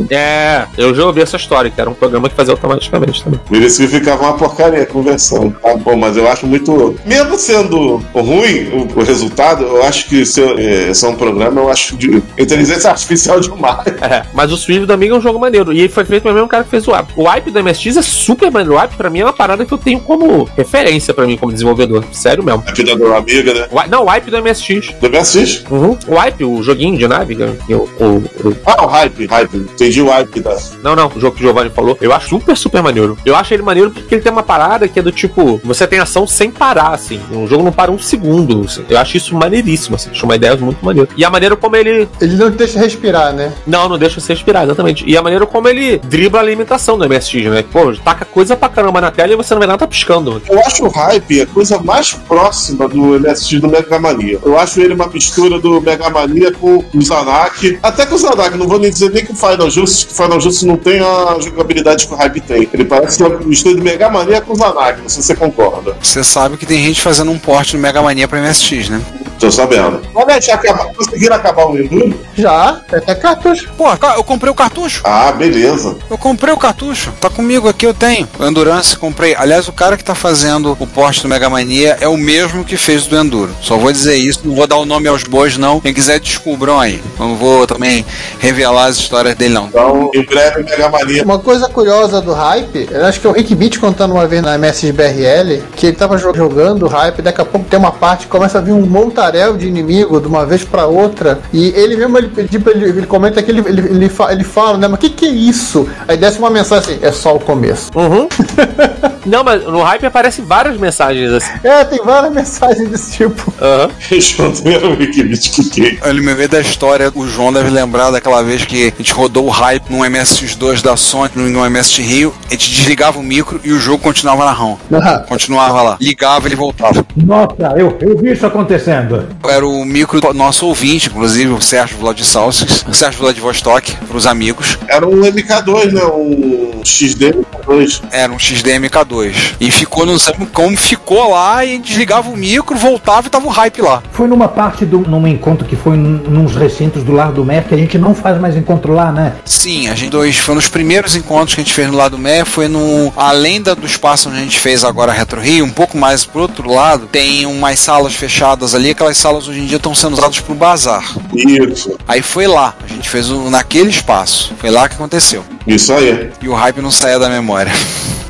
É, 0.09 0.65
eu 0.77 0.93
já 0.93 1.05
ouvi 1.05 1.21
essa 1.21 1.37
história, 1.37 1.69
que 1.69 1.79
era 1.79 1.89
um 1.89 1.93
programa 1.93 2.29
que 2.29 2.35
fazia 2.35 2.53
automaticamente 2.53 3.23
também. 3.23 3.39
Merecia 3.49 3.87
ficava 3.87 4.23
uma 4.23 4.33
porcaria 4.33 4.85
conversando. 4.85 5.51
Tá 5.61 5.75
bom, 5.75 5.95
mas 5.95 6.15
eu 6.17 6.27
acho 6.27 6.45
muito. 6.45 6.95
Mesmo 7.05 7.37
sendo 7.37 7.97
ruim 8.13 8.69
o, 8.69 8.99
o 8.99 9.03
resultado, 9.03 9.63
eu 9.63 9.83
acho 9.87 10.07
que 10.07 10.25
se, 10.25 10.41
é, 10.41 10.93
se 10.93 11.05
é 11.05 11.09
um 11.09 11.15
programa, 11.15 11.61
eu 11.61 11.69
acho 11.69 11.95
de 11.97 12.21
inteligência 12.37 12.89
artificial 12.91 13.39
demais. 13.39 13.87
É, 14.01 14.23
mas 14.33 14.51
o 14.51 14.57
Swift 14.57 14.85
do 14.85 14.93
Amiga 14.93 15.15
é 15.15 15.17
um 15.17 15.21
jogo 15.21 15.39
maneiro. 15.39 15.71
E 15.73 15.79
ele 15.79 15.89
foi 15.89 16.05
feito 16.05 16.23
pelo 16.23 16.35
mesmo 16.35 16.47
cara 16.47 16.63
que 16.63 16.69
fez 16.69 16.87
o 16.87 16.91
Wipe. 16.91 17.13
O 17.15 17.29
Wipe 17.29 17.51
do 17.51 17.63
MSX 17.63 17.97
é 17.97 18.01
super 18.01 18.51
maneiro. 18.51 18.75
O 18.75 18.81
Wipe 18.81 18.95
pra 18.95 19.09
mim 19.09 19.19
é 19.19 19.23
uma 19.25 19.33
parada 19.33 19.65
que 19.65 19.73
eu 19.73 19.77
tenho 19.77 19.99
como 19.99 20.43
referência 20.55 21.13
pra 21.13 21.25
mim 21.25 21.37
como 21.37 21.51
desenvolvedor. 21.51 22.03
Sério 22.11 22.43
mesmo. 22.43 22.63
A 22.67 22.71
vida 22.71 22.95
do 22.95 23.13
amiga, 23.13 23.53
né? 23.53 23.67
O 23.71 23.89
Não, 23.89 24.03
o 24.05 24.09
Wipe 24.11 24.29
do 24.31 24.37
MSX. 24.41 24.93
Do 24.99 25.09
MSX? 25.09 25.63
Uhum. 25.69 25.97
O 26.07 26.19
Wipe, 26.19 26.43
o 26.43 26.61
joguinho 26.63 26.97
de 26.97 27.07
nave. 27.07 27.35
né? 27.35 27.55
que 27.65 27.73
o- 27.75 27.87
o- 27.99 28.23
o- 28.47 28.57
Ah, 28.65 28.83
o 28.83 28.87
hype, 28.87 29.25
hype. 29.25 29.55
Entendi 29.57 30.01
o 30.01 30.09
hype 30.09 30.39
da. 30.39 30.57
Não, 30.83 30.95
não, 30.95 31.11
o 31.15 31.19
jogo 31.19 31.35
que 31.35 31.43
o 31.43 31.45
Giovanni 31.47 31.69
falou. 31.69 31.97
Eu 32.01 32.13
acho 32.13 32.29
super, 32.29 32.55
super 32.55 32.81
maneiro. 32.81 33.17
Eu 33.25 33.35
acho 33.35 33.53
ele 33.53 33.63
maneiro 33.63 33.91
porque 33.91 34.15
ele 34.15 34.21
tem 34.21 34.31
uma 34.31 34.43
parada 34.43 34.87
que 34.87 34.99
é 34.99 35.01
do 35.01 35.11
tipo: 35.11 35.59
você 35.63 35.85
tem 35.87 35.99
ação 35.99 36.25
sem 36.27 36.49
parar, 36.51 36.89
assim. 36.93 37.19
O 37.31 37.47
jogo 37.47 37.63
não 37.63 37.71
para 37.71 37.91
um 37.91 37.97
segundo. 37.99 38.61
assim. 38.65 38.83
Eu 38.89 38.97
acho 38.99 39.17
isso 39.17 39.35
maneiríssimo, 39.35 39.67
assim. 39.95 40.09
Acho 40.11 40.25
uma 40.25 40.35
ideia 40.35 40.55
muito 40.55 40.83
maneira. 40.83 41.09
E 41.15 41.23
a 41.23 41.29
maneira 41.29 41.55
como 41.55 41.75
ele. 41.75 42.07
Ele 42.19 42.35
não 42.35 42.51
te 42.51 42.57
deixa 42.57 42.79
respirar, 42.79 43.33
né? 43.33 43.53
Não, 43.65 43.89
não 43.89 43.97
deixa 43.97 44.19
você 44.19 44.33
respirar, 44.33 44.63
exatamente. 44.63 45.03
E 45.07 45.17
a 45.17 45.21
maneira 45.21 45.45
como 45.45 45.67
ele 45.67 45.97
dribla 45.99 46.39
a 46.39 46.43
limitação 46.43 46.97
do 46.97 47.07
MSX, 47.07 47.45
né? 47.45 47.63
Pô, 47.71 47.93
taca 47.95 48.25
coisa 48.25 48.55
pra 48.55 48.69
caramba 48.69 49.01
na 49.01 49.11
tela 49.11 49.33
e 49.33 49.35
você 49.35 49.53
não 49.53 49.61
vê 49.61 49.67
nada 49.67 49.87
piscando. 49.87 50.41
Eu 50.49 50.59
acho 50.59 50.85
o 50.85 50.89
hype 50.89 51.41
a 51.41 51.47
coisa 51.47 51.79
mais 51.79 52.13
próxima 52.13 52.87
do 52.87 53.19
MSX 53.19 53.61
do 53.61 53.67
Mega 53.67 53.99
Mania. 53.99 54.39
Eu 54.43 54.57
acho 54.57 54.79
ele 54.81 54.93
uma 54.93 55.07
mistura 55.07 55.59
do 55.59 55.81
Mega 55.81 56.09
Mania 56.09 56.51
com 56.51 56.83
o 56.93 57.01
Zanak. 57.01 57.79
Até 57.81 58.05
que 58.05 58.13
o 58.13 58.17
Zanak, 58.17 58.57
não 58.57 58.67
vou 58.67 58.79
nem 58.79 58.89
dizer 58.89 59.11
nem 59.11 59.25
que 59.25 59.31
o 59.31 59.35
Final 59.35 59.69
Justice, 59.69 60.05
que 60.07 60.13
o 60.13 60.15
Final 60.15 60.39
Justice 60.39 60.65
não 60.65 60.77
tem 60.77 60.99
a 60.99 61.37
jogabilidade 61.39 62.07
que 62.07 62.13
o 62.13 62.17
hype 62.17 62.41
tem. 62.41 62.69
Ele 62.73 62.85
parece 62.85 63.21
uma 63.23 63.37
mistura 63.39 63.75
de 63.75 63.81
Mega 63.81 64.09
Mania 64.09 64.41
com 64.41 64.53
o 64.53 64.55
Zanak, 64.55 65.01
não 65.01 65.09
sei 65.09 65.21
se 65.21 65.27
você 65.27 65.35
concorda. 65.35 65.95
Você 66.01 66.23
sabe 66.23 66.57
que 66.57 66.65
tem 66.65 66.83
gente 66.83 67.01
fazendo 67.01 67.31
um 67.31 67.37
porte 67.37 67.75
no 67.75 67.81
Mega 67.81 68.01
Mania 68.01 68.27
pra 68.27 68.41
MSX, 68.41 68.89
né? 68.89 69.01
Tô 69.39 69.51
sabendo. 69.51 70.01
Olha, 70.15 70.41
já 70.41 70.55
acaba... 70.55 70.85
conseguiram 70.93 71.35
acabar 71.35 71.65
o 71.67 71.77
Enduro? 71.77 72.19
Já, 72.35 72.81
tem 72.89 72.99
até 72.99 73.13
cartucho. 73.15 73.69
Pô, 73.77 73.85
eu 74.15 74.23
comprei 74.23 74.51
o 74.51 74.55
cartucho. 74.55 75.01
Ah, 75.03 75.31
beleza. 75.31 75.95
Eu 76.09 76.17
comprei 76.17 76.53
o 76.53 76.57
cartucho. 76.57 77.11
Tá 77.21 77.29
comigo 77.29 77.69
aqui, 77.69 77.85
eu 77.85 77.93
tenho. 77.93 78.27
O 78.39 78.45
Endurance, 78.45 78.97
comprei. 78.97 79.35
Aliás, 79.35 79.67
o 79.67 79.73
cara 79.73 79.95
que 79.95 80.03
tá 80.03 80.15
fazendo 80.15 80.75
o 80.79 80.87
porte 80.87 81.21
do 81.21 81.29
Mega 81.29 81.49
Mania 81.49 81.97
é 82.01 82.07
o 82.07 82.17
mesmo 82.17 82.63
que 82.63 82.77
fez 82.77 83.05
o 83.05 83.09
do 83.09 83.17
Enduro. 83.17 83.51
Só 83.61 83.77
vou 83.77 83.91
dizer 83.91 84.15
isso, 84.15 84.41
não 84.43 84.55
vou 84.55 84.65
dar 84.65 84.77
o 84.77 84.85
nome 84.85 85.07
aos 85.07 85.23
bois, 85.23 85.57
não. 85.57 85.79
Quem 85.79 85.93
quiser 85.93 86.19
descubram 86.19 86.79
aí. 86.79 87.01
Não 87.19 87.35
vou 87.35 87.67
também 87.67 88.03
revelar 88.39 88.85
as 88.85 88.97
histórias 88.97 89.35
dele, 89.35 89.53
não. 89.53 89.67
Então, 89.67 90.11
em 90.13 90.23
breve, 90.25 90.63
Mega 90.63 90.89
Mania. 90.89 91.23
Uma 91.23 91.39
coisa 91.39 91.69
curiosa 91.69 92.19
do 92.21 92.33
hype, 92.33 92.87
eu 92.91 93.05
acho 93.05 93.19
que 93.21 93.27
é 93.27 93.29
o 93.29 93.33
Rick 93.33 93.53
Beat 93.55 93.77
contando 93.79 94.13
uma 94.13 94.25
vez 94.27 94.41
na 94.41 94.55
MSBRL, 94.55 95.61
que 95.75 95.87
ele 95.87 95.95
tava 95.95 96.17
jo- 96.17 96.33
jogando 96.33 96.83
o 96.85 96.87
hype, 96.89 97.21
daqui 97.21 97.41
a 97.41 97.45
pouco 97.45 97.67
tem 97.69 97.77
uma 97.79 97.91
parte 97.91 98.25
que 98.25 98.31
começa 98.31 98.57
a 98.57 98.61
vir 98.61 98.71
um 98.71 98.85
montaréu 99.27 99.57
de 99.57 99.67
inimigo 99.67 100.19
de 100.21 100.27
uma 100.27 100.45
vez 100.45 100.63
pra 100.63 100.85
outra, 100.85 101.39
e 101.51 101.67
ele 101.75 101.97
mesmo, 101.97 102.17
ele, 102.17 102.47
tipo, 102.47 102.69
ele, 102.69 102.85
ele 102.85 103.05
comenta 103.05 103.41
que 103.43 103.51
ele, 103.51 103.61
ele, 103.67 103.81
ele, 103.81 104.09
fa- 104.09 104.31
ele 104.31 104.43
fala, 104.43 104.77
né, 104.77 104.87
mas 104.87 104.97
o 104.97 105.01
que 105.01 105.09
que 105.09 105.25
é 105.25 105.29
isso? 105.29 105.87
Aí 106.07 106.15
desce 106.17 106.39
uma 106.39 106.49
mensagem 106.49 106.95
assim, 106.95 107.05
é 107.05 107.11
só 107.11 107.35
o 107.35 107.39
começo. 107.39 107.91
Uhum. 107.95 108.27
Não, 109.25 109.43
mas 109.43 109.61
no 109.65 109.81
hype 109.83 110.05
aparecem 110.05 110.45
várias 110.45 110.77
mensagens 110.79 111.29
assim. 111.33 111.51
É, 111.61 111.83
tem 111.83 111.99
várias 112.01 112.31
mensagens 112.33 112.87
desse 112.89 113.11
tipo. 113.17 113.53
Aham. 113.61 113.89
Wikileaks. 114.99 115.77
Ele 116.05 116.21
me 116.21 116.33
veio 116.33 116.47
da 116.47 116.61
história, 116.61 117.11
o 117.13 117.27
João 117.27 117.51
deve 117.51 117.69
lembrar 117.69 118.09
daquela 118.11 118.41
vez 118.41 118.63
que 118.63 118.83
a 118.87 118.97
gente 118.97 119.11
rodou 119.13 119.45
o 119.45 119.49
hype 119.49 119.89
num 119.89 119.99
MSX2 119.99 120.81
da 120.81 120.95
Sony, 120.95 121.29
num 121.35 121.69
MSX 121.69 121.97
Rio, 121.97 122.33
a 122.47 122.51
gente 122.53 122.69
desligava 122.71 123.19
o 123.19 123.23
micro 123.23 123.59
e 123.65 123.73
o 123.73 123.79
jogo 123.79 124.01
continuava 124.01 124.45
na 124.45 124.51
ROM. 124.51 124.77
Ah, 124.93 125.19
Continuava 125.27 125.81
lá. 125.81 125.97
Ligava, 125.99 126.47
ele 126.47 126.55
voltava. 126.55 127.05
Nossa, 127.15 127.73
eu, 127.75 127.97
eu 127.99 128.17
vi 128.17 128.31
isso 128.31 128.45
acontecendo. 128.45 129.16
Era 129.47 129.65
o 129.67 129.85
micro 129.85 130.19
do 130.21 130.33
nosso 130.33 130.65
ouvinte, 130.67 131.09
inclusive, 131.09 131.51
o 131.51 131.61
Sérgio 131.61 131.97
Vladislavski, 131.97 132.89
o 132.89 132.93
Sérgio 132.93 133.21
Vladivostok, 133.21 133.97
os 134.13 134.25
amigos. 134.25 134.77
Era 134.87 135.07
um 135.07 135.21
MK2, 135.21 135.91
né? 135.91 136.03
O 136.03 136.66
XDMK2. 136.87 138.01
Era 138.11 138.31
um 138.31 138.37
XDMK2. 138.37 139.55
E 139.59 139.71
ficou, 139.71 140.05
não 140.05 140.17
sabe 140.17 140.45
como 140.47 140.75
ficou 140.77 141.31
lá 141.31 141.63
e 141.65 141.77
desligava 141.77 142.29
o 142.29 142.37
micro, 142.37 142.77
voltava 142.77 143.27
e 143.27 143.29
tava 143.29 143.45
o 143.45 143.49
hype 143.49 143.81
lá. 143.81 144.01
Foi 144.11 144.27
numa 144.27 144.47
parte 144.47 144.85
do 144.85 144.99
num 144.99 145.27
encontro 145.27 145.67
que 145.67 145.75
foi 145.75 145.97
nos 145.97 146.55
recintos 146.55 147.03
do 147.03 147.11
Lar 147.11 147.31
do 147.31 147.43
Mer, 147.43 147.65
que 147.65 147.73
a 147.73 147.77
gente 147.77 147.97
não 147.97 148.15
faz 148.15 148.39
mais 148.39 148.55
encontro 148.55 148.93
lá, 148.93 149.11
né? 149.11 149.33
Sim, 149.45 149.87
a 149.89 149.95
gente 149.95 150.11
dois 150.11 150.37
foi 150.37 150.55
nos 150.55 150.67
primeiros 150.69 151.15
encontros 151.15 151.55
que 151.55 151.61
a 151.61 151.63
gente 151.63 151.73
fez 151.73 151.89
no 151.89 151.97
Lar 151.97 152.09
do 152.09 152.17
Mer, 152.17 152.45
foi 152.45 152.67
no 152.67 153.11
a 153.15 153.31
lenda 153.31 153.75
do 153.75 153.85
espaço 153.85 154.29
onde 154.29 154.37
a 154.37 154.41
gente 154.41 154.59
fez 154.59 154.83
agora 154.83 155.11
a 155.11 155.15
Retro 155.15 155.41
Rio, 155.41 155.65
um 155.65 155.69
pouco 155.69 155.97
mais 155.97 156.25
pro 156.25 156.41
outro 156.41 156.71
lado, 156.71 157.07
tem 157.07 157.45
umas 157.45 157.79
salas 157.79 158.13
fechadas 158.13 158.73
ali, 158.73 158.91
aquelas 158.91 159.17
salas 159.17 159.47
hoje 159.47 159.59
em 159.59 159.65
dia 159.65 159.77
estão 159.77 159.93
sendo 159.93 160.13
usadas 160.13 160.39
pro 160.39 160.55
bazar. 160.55 161.03
Isso. 161.35 161.97
Aí 162.07 162.21
foi 162.21 162.47
lá, 162.47 162.73
a 162.83 162.87
gente 162.87 163.09
fez 163.09 163.29
naquele 163.29 163.89
espaço. 163.89 164.53
Foi 164.57 164.69
lá 164.69 164.87
que 164.87 164.95
aconteceu. 164.95 165.43
Isso 165.65 165.91
aí. 165.93 166.31
E 166.41 166.47
o 166.47 166.53
hype 166.53 166.76
não 166.81 166.91
saía 166.91 167.19
da 167.19 167.29
memória. 167.29 167.71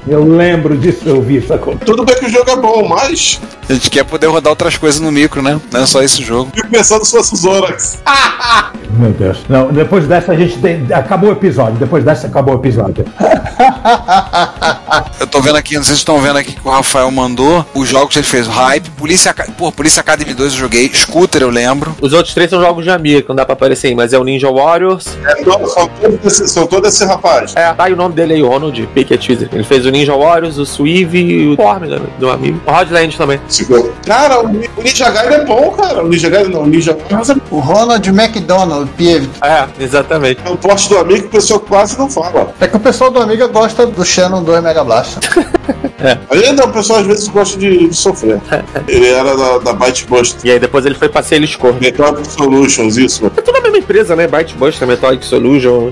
Eu 0.07 0.23
lembro 0.23 0.77
disso, 0.77 1.01
eu 1.05 1.21
vi 1.21 1.37
isso 1.37 1.53
acontecer. 1.53 1.85
Tudo 1.85 2.05
bem 2.05 2.15
que 2.15 2.25
o 2.25 2.29
jogo 2.29 2.49
é 2.49 2.55
bom, 2.55 2.87
mas 2.87 3.41
A 3.67 3.73
gente 3.73 3.89
quer 3.89 4.05
poder 4.05 4.27
rodar 4.27 4.51
outras 4.51 4.77
coisas 4.77 5.01
no 5.01 5.11
micro, 5.11 5.41
né? 5.41 5.59
Não 5.71 5.81
é 5.81 5.85
só 5.85 6.01
esse 6.01 6.23
jogo. 6.23 6.49
fico 6.55 6.69
pensando 6.69 7.03
se 7.03 7.11
fosse 7.11 7.33
o 7.33 7.37
Zorax. 7.37 7.97
Meu 8.97 9.11
Deus. 9.11 9.39
Não, 9.47 9.71
depois 9.71 10.07
dessa 10.07 10.31
a 10.31 10.35
gente 10.35 10.57
tem. 10.59 10.87
Acabou 10.91 11.29
o 11.29 11.33
episódio. 11.33 11.75
Depois 11.75 12.03
dessa 12.03 12.27
acabou 12.27 12.55
o 12.55 12.57
episódio. 12.57 13.05
Eu 15.19 15.27
tô 15.27 15.41
vendo 15.41 15.55
aqui, 15.55 15.75
não 15.75 15.83
sei 15.83 15.95
se 15.95 15.97
vocês 15.97 15.99
estão 15.99 16.19
vendo 16.19 16.37
aqui 16.37 16.53
que 16.53 16.67
o 16.67 16.71
Rafael 16.71 17.09
mandou 17.09 17.65
os 17.73 17.89
jogos 17.89 18.13
que 18.13 18.19
ele 18.19 18.25
fez. 18.25 18.47
O 18.47 18.51
Hype, 18.51 18.89
Polícia, 18.91 19.33
pô, 19.57 19.71
Polícia 19.71 19.99
Academy 19.99 20.33
2 20.33 20.53
eu 20.53 20.59
joguei, 20.59 20.89
Scooter 20.93 21.41
eu 21.41 21.49
lembro. 21.49 21.95
Os 22.01 22.13
outros 22.13 22.33
três 22.33 22.49
são 22.49 22.61
jogos 22.61 22.83
de 22.83 22.91
amiga, 22.91 23.21
que 23.21 23.29
não 23.29 23.35
dá 23.35 23.45
pra 23.45 23.53
aparecer 23.53 23.87
aí, 23.87 23.95
mas 23.95 24.13
é 24.13 24.19
o 24.19 24.23
Ninja 24.23 24.51
Warriors. 24.51 25.17
É, 25.25 25.43
são, 25.43 25.87
todos 25.87 26.25
esse, 26.25 26.47
são 26.47 26.67
todo 26.67 26.87
esse 26.87 27.03
rapaz. 27.05 27.53
É, 27.55 27.73
tá 27.73 27.85
aí 27.85 27.93
o 27.93 27.95
nome 27.95 28.15
dele 28.15 28.35
aí, 28.35 28.43
o 28.43 28.47
Ronald 28.47 28.87
Pickett 28.93 29.27
Teaser. 29.27 29.49
Ele 29.51 29.63
fez 29.63 29.85
o 29.85 29.89
Ninja 29.89 30.15
Warriors, 30.15 30.57
o 30.57 30.65
Suive 30.65 31.19
e 31.19 31.53
o 31.53 31.55
Formula 31.55 32.01
do 32.19 32.29
amigo. 32.29 32.61
O 32.65 32.71
Rodland 32.71 33.17
também. 33.17 33.39
Cara, 34.05 34.41
o, 34.41 34.45
o 34.47 34.83
Ninja 34.83 35.09
Gaiden 35.09 35.37
é 35.37 35.45
bom, 35.45 35.71
cara. 35.71 36.03
O 36.03 36.07
Ninja 36.07 36.29
Gaiden 36.29 36.51
não, 36.51 36.63
o 36.63 36.67
Ninja 36.67 36.95
Warriors 36.95 37.29
é 37.29 37.35
O 37.49 37.59
Ronald 37.59 38.07
McDonald, 38.07 38.86
Pieve. 38.87 39.29
É, 39.41 39.67
exatamente. 39.79 40.41
é 40.45 40.49
um 40.49 40.55
porte 40.55 40.89
do 40.89 40.97
amigo 40.97 41.21
que 41.21 41.27
o 41.27 41.31
pessoal 41.31 41.59
quase 41.59 41.97
não 41.97 42.09
fala. 42.09 42.53
É 42.59 42.67
que 42.67 42.77
o 42.77 42.79
pessoal 42.79 43.11
do 43.11 43.21
Amiga 43.21 43.47
gosta 43.47 43.85
do 43.85 44.03
Shannon 44.05 44.43
2 44.43 44.63
Mega 44.63 44.83
Blast. 45.99 46.19
Ainda 46.31 46.65
o 46.65 46.71
pessoal 46.71 46.99
às 46.99 47.07
vezes 47.07 47.27
gosta 47.27 47.57
de, 47.57 47.87
de 47.89 47.95
sofrer. 47.95 48.39
Ele 48.87 49.07
era 49.07 49.35
da, 49.35 49.57
da 49.59 49.73
Byte 49.73 50.05
Buster. 50.05 50.39
E 50.43 50.51
aí 50.51 50.59
depois 50.59 50.85
ele 50.85 50.95
foi 50.95 51.09
pra 51.09 51.23
Celiscor. 51.23 51.75
Network 51.79 52.25
Solutions, 52.27 52.97
isso. 52.97 53.25
É 53.35 53.41
tudo 53.41 53.57
a 53.57 53.61
mesma 53.61 53.77
empresa, 53.77 54.15
né? 54.15 54.27
Byte 54.27 54.55
Buster, 54.55 54.87
Metallic 54.87 55.25
Solution, 55.25 55.91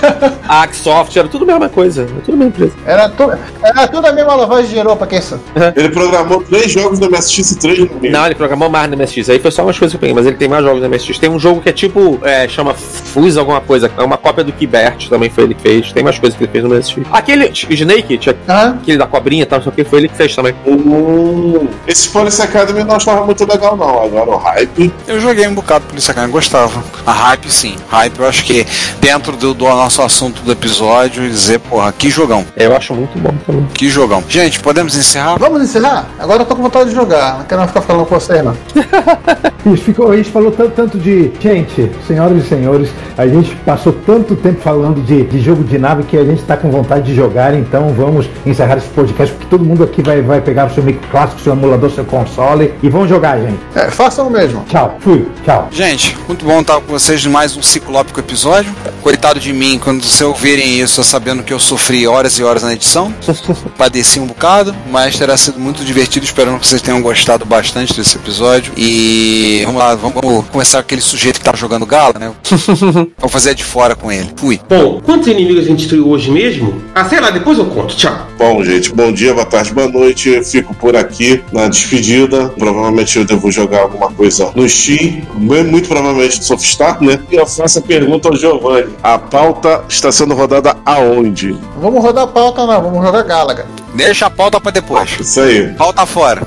Axsoft, 0.48 1.16
era 1.16 1.28
tudo 1.28 1.44
a 1.44 1.46
mesma 1.46 1.68
coisa. 1.68 2.02
É 2.02 2.20
tudo 2.24 2.34
a 2.34 2.36
mesma 2.36 2.44
empresa. 2.46 2.72
Era, 2.84 3.08
tu, 3.08 3.32
era 3.62 3.88
tudo 3.88 4.06
a 4.06 4.12
mesma 4.12 4.34
lavagem 4.34 4.82
de 4.82 4.96
pra 4.96 5.06
quem 5.06 5.20
sabe. 5.20 5.42
Ele 5.74 5.88
programou 5.88 6.42
três 6.42 6.70
jogos 6.70 6.98
do 6.98 7.10
MSX 7.10 7.52
e 7.52 7.58
três 7.58 7.78
no 7.78 7.86
amigo. 7.86 8.10
Não, 8.10 8.26
ele 8.26 8.34
programou 8.34 8.68
mais 8.68 8.90
no 8.90 8.96
MSX. 8.96 9.30
Aí 9.30 9.38
foi 9.38 9.50
só 9.50 9.62
umas 9.62 9.78
coisas 9.78 9.92
que 9.92 9.96
eu 9.96 10.00
peguei, 10.00 10.14
mas 10.14 10.26
ele 10.26 10.36
tem 10.36 10.48
mais 10.48 10.64
jogos 10.64 10.82
no 10.82 10.88
MSX. 10.88 11.18
Tem 11.18 11.30
um 11.30 11.38
jogo 11.38 11.60
que 11.60 11.68
é 11.68 11.72
tipo, 11.72 12.20
é, 12.22 12.46
chama 12.48 12.74
Fuse 12.74 13.38
alguma 13.38 13.60
coisa. 13.60 13.90
É 13.96 14.02
uma 14.02 14.16
cópia 14.16 14.44
do 14.44 14.52
Kibert, 14.52 15.08
também 15.08 15.30
foi 15.30 15.44
ele 15.44 15.54
que 15.54 15.62
fez. 15.62 15.92
Tem 15.92 16.02
mais 16.04 16.18
coisas 16.18 16.36
que 16.36 16.44
ele 16.44 16.52
fez 16.52 16.64
no 16.64 16.70
MSX. 16.70 17.06
Aquele 17.10 17.50
Snake, 17.70 18.18
tinha 18.18 18.36
Aham. 18.48 18.78
aquele 18.82 18.98
da 18.98 19.06
cobrinha 19.06 19.45
e 19.46 19.48
tal, 19.48 19.60
o 19.64 19.72
que, 19.72 19.84
foi 19.84 20.00
ele 20.00 20.08
que 20.08 20.16
fez 20.16 20.34
também. 20.34 20.54
Hum, 20.66 21.68
esse 21.86 22.08
Police 22.08 22.40
Academy 22.42 22.80
eu 22.80 22.86
não 22.86 22.96
achava 22.96 23.24
muito 23.24 23.44
legal, 23.46 23.76
não. 23.76 24.04
Agora 24.04 24.30
o 24.30 24.36
hype. 24.36 24.92
Eu 25.06 25.20
joguei 25.20 25.46
um 25.46 25.54
bocado 25.54 25.86
Polícia 25.86 26.12
Academy, 26.12 26.32
gostava. 26.32 26.82
A 27.06 27.12
Hype 27.12 27.50
sim, 27.50 27.76
Hype 27.88 28.18
eu 28.18 28.26
acho 28.28 28.44
que 28.44 28.66
dentro 29.00 29.36
do, 29.36 29.54
do 29.54 29.64
nosso 29.64 30.02
assunto 30.02 30.42
do 30.42 30.52
episódio, 30.52 31.28
dizer, 31.28 31.60
porra, 31.60 31.92
que 31.92 32.10
jogão, 32.10 32.44
Eu 32.56 32.76
acho 32.76 32.94
muito 32.94 33.18
bom 33.18 33.34
também. 33.46 33.66
que 33.72 33.88
jogão. 33.88 34.22
Gente, 34.28 34.60
podemos 34.60 34.96
encerrar? 34.96 35.36
Vamos 35.38 35.62
encerrar? 35.62 36.06
Agora 36.18 36.42
eu 36.42 36.46
tô 36.46 36.56
com 36.56 36.62
vontade 36.62 36.90
de 36.90 36.94
jogar. 36.94 37.38
Não 37.38 37.44
quero 37.44 37.66
ficar 37.68 37.80
falando 37.82 38.06
com 38.06 38.14
vocês, 38.18 38.44
não. 38.44 38.56
Isso, 39.72 39.82
ficou, 39.82 40.12
a 40.12 40.16
gente 40.16 40.30
falou 40.30 40.50
tanto, 40.52 40.70
tanto 40.70 40.98
de. 40.98 41.32
Gente, 41.40 41.90
senhoras 42.06 42.44
e 42.44 42.48
senhores, 42.48 42.88
a 43.16 43.26
gente 43.26 43.54
passou 43.56 43.92
tanto 43.92 44.36
tempo 44.36 44.60
falando 44.60 45.02
de, 45.02 45.24
de 45.24 45.40
jogo 45.40 45.64
de 45.64 45.78
nave 45.78 46.04
que 46.04 46.16
a 46.16 46.24
gente 46.24 46.42
tá 46.42 46.56
com 46.56 46.70
vontade 46.70 47.06
de 47.06 47.14
jogar, 47.14 47.54
então 47.54 47.92
vamos 47.92 48.28
encerrar 48.44 48.76
esse 48.78 48.88
podcast, 48.88 49.34
porque 49.36 49.46
todo 49.48 49.64
mundo 49.64 49.84
aqui 49.84 50.02
vai, 50.02 50.22
vai 50.22 50.40
pegar 50.40 50.66
o 50.66 50.74
seu 50.74 50.82
micro 50.82 51.06
clássico, 51.10 51.40
seu 51.40 51.52
emulador, 51.52 51.90
seu 51.90 52.04
console 52.04 52.72
e 52.82 52.88
vão 52.88 53.06
jogar, 53.06 53.38
gente. 53.38 53.58
É, 53.74 53.90
façam 53.90 54.26
o 54.26 54.30
mesmo. 54.30 54.64
Tchau, 54.68 54.96
fui, 55.00 55.26
tchau. 55.44 55.68
Gente, 55.70 56.16
muito 56.26 56.44
bom 56.44 56.60
estar 56.60 56.80
com 56.80 56.92
vocês 56.92 57.24
em 57.24 57.28
mais 57.28 57.56
um 57.56 57.62
ciclópico 57.62 58.20
episódio. 58.20 58.72
Coitado 59.02 59.38
de 59.38 59.52
mim, 59.52 59.78
quando 59.82 60.02
vocês 60.02 60.20
ouvirem 60.20 60.80
isso, 60.80 61.02
sabendo 61.04 61.42
que 61.42 61.52
eu 61.52 61.58
sofri 61.58 62.06
horas 62.06 62.38
e 62.38 62.42
horas 62.42 62.62
na 62.62 62.72
edição. 62.72 63.14
Padeci 63.78 64.18
um 64.18 64.26
bocado, 64.26 64.74
mas 64.90 65.16
terá 65.18 65.36
sido 65.36 65.58
muito 65.58 65.84
divertido. 65.84 66.24
Esperando 66.24 66.58
que 66.58 66.66
vocês 66.66 66.82
tenham 66.82 67.00
gostado 67.00 67.44
bastante 67.44 67.94
desse 67.94 68.16
episódio. 68.16 68.72
E 68.76 69.62
vamos 69.64 69.80
lá, 69.80 69.94
vamos 69.94 70.46
começar 70.46 70.78
com 70.78 70.86
aquele 70.86 71.00
sujeito 71.00 71.38
que 71.38 71.44
tá 71.44 71.54
jogando 71.54 71.86
gala, 71.86 72.14
né? 72.18 72.32
vamos 73.18 73.32
fazer 73.32 73.50
a 73.50 73.54
de 73.54 73.64
fora 73.64 73.94
com 73.94 74.10
ele. 74.10 74.30
Fui. 74.36 74.60
Bom, 74.68 75.00
quantos 75.04 75.28
inimigos 75.28 75.64
a 75.64 75.66
gente 75.66 75.78
destruiu 75.78 76.08
hoje 76.08 76.30
mesmo? 76.30 76.80
Ah, 76.94 77.04
sei 77.04 77.20
lá, 77.20 77.30
depois 77.30 77.58
eu 77.58 77.66
conto. 77.66 77.96
Tchau. 77.96 78.26
Bom, 78.38 78.62
gente, 78.64 78.92
bom 78.92 79.12
dia, 79.12 79.25
boa 79.32 79.46
tarde, 79.46 79.72
boa 79.72 79.88
noite. 79.88 80.28
Eu 80.30 80.44
fico 80.44 80.74
por 80.74 80.96
aqui 80.96 81.42
na 81.52 81.68
despedida. 81.68 82.48
Provavelmente 82.50 83.18
eu 83.18 83.24
devo 83.24 83.50
jogar 83.50 83.80
alguma 83.82 84.10
coisa 84.10 84.50
no 84.54 84.68
Steam, 84.68 85.22
muito 85.34 85.88
provavelmente 85.88 86.38
no 86.38 86.44
Softstar, 86.44 87.02
né? 87.02 87.20
E 87.30 87.36
eu 87.36 87.46
faço 87.46 87.78
a 87.78 87.82
pergunta 87.82 88.28
ao 88.28 88.36
Giovanni: 88.36 88.94
a 89.02 89.18
pauta 89.18 89.84
está 89.88 90.10
sendo 90.10 90.34
rodada 90.34 90.76
aonde? 90.84 91.56
Vamos 91.80 92.02
rodar 92.02 92.24
a 92.24 92.28
pauta, 92.28 92.66
não. 92.66 92.82
Vamos 92.82 93.04
jogar 93.04 93.22
Galaga. 93.22 93.66
Deixa 93.94 94.26
a 94.26 94.30
pauta 94.30 94.60
pra 94.60 94.70
depois. 94.70 95.18
Isso 95.18 95.40
aí. 95.40 95.72
Pauta 95.74 96.04
fora. 96.04 96.46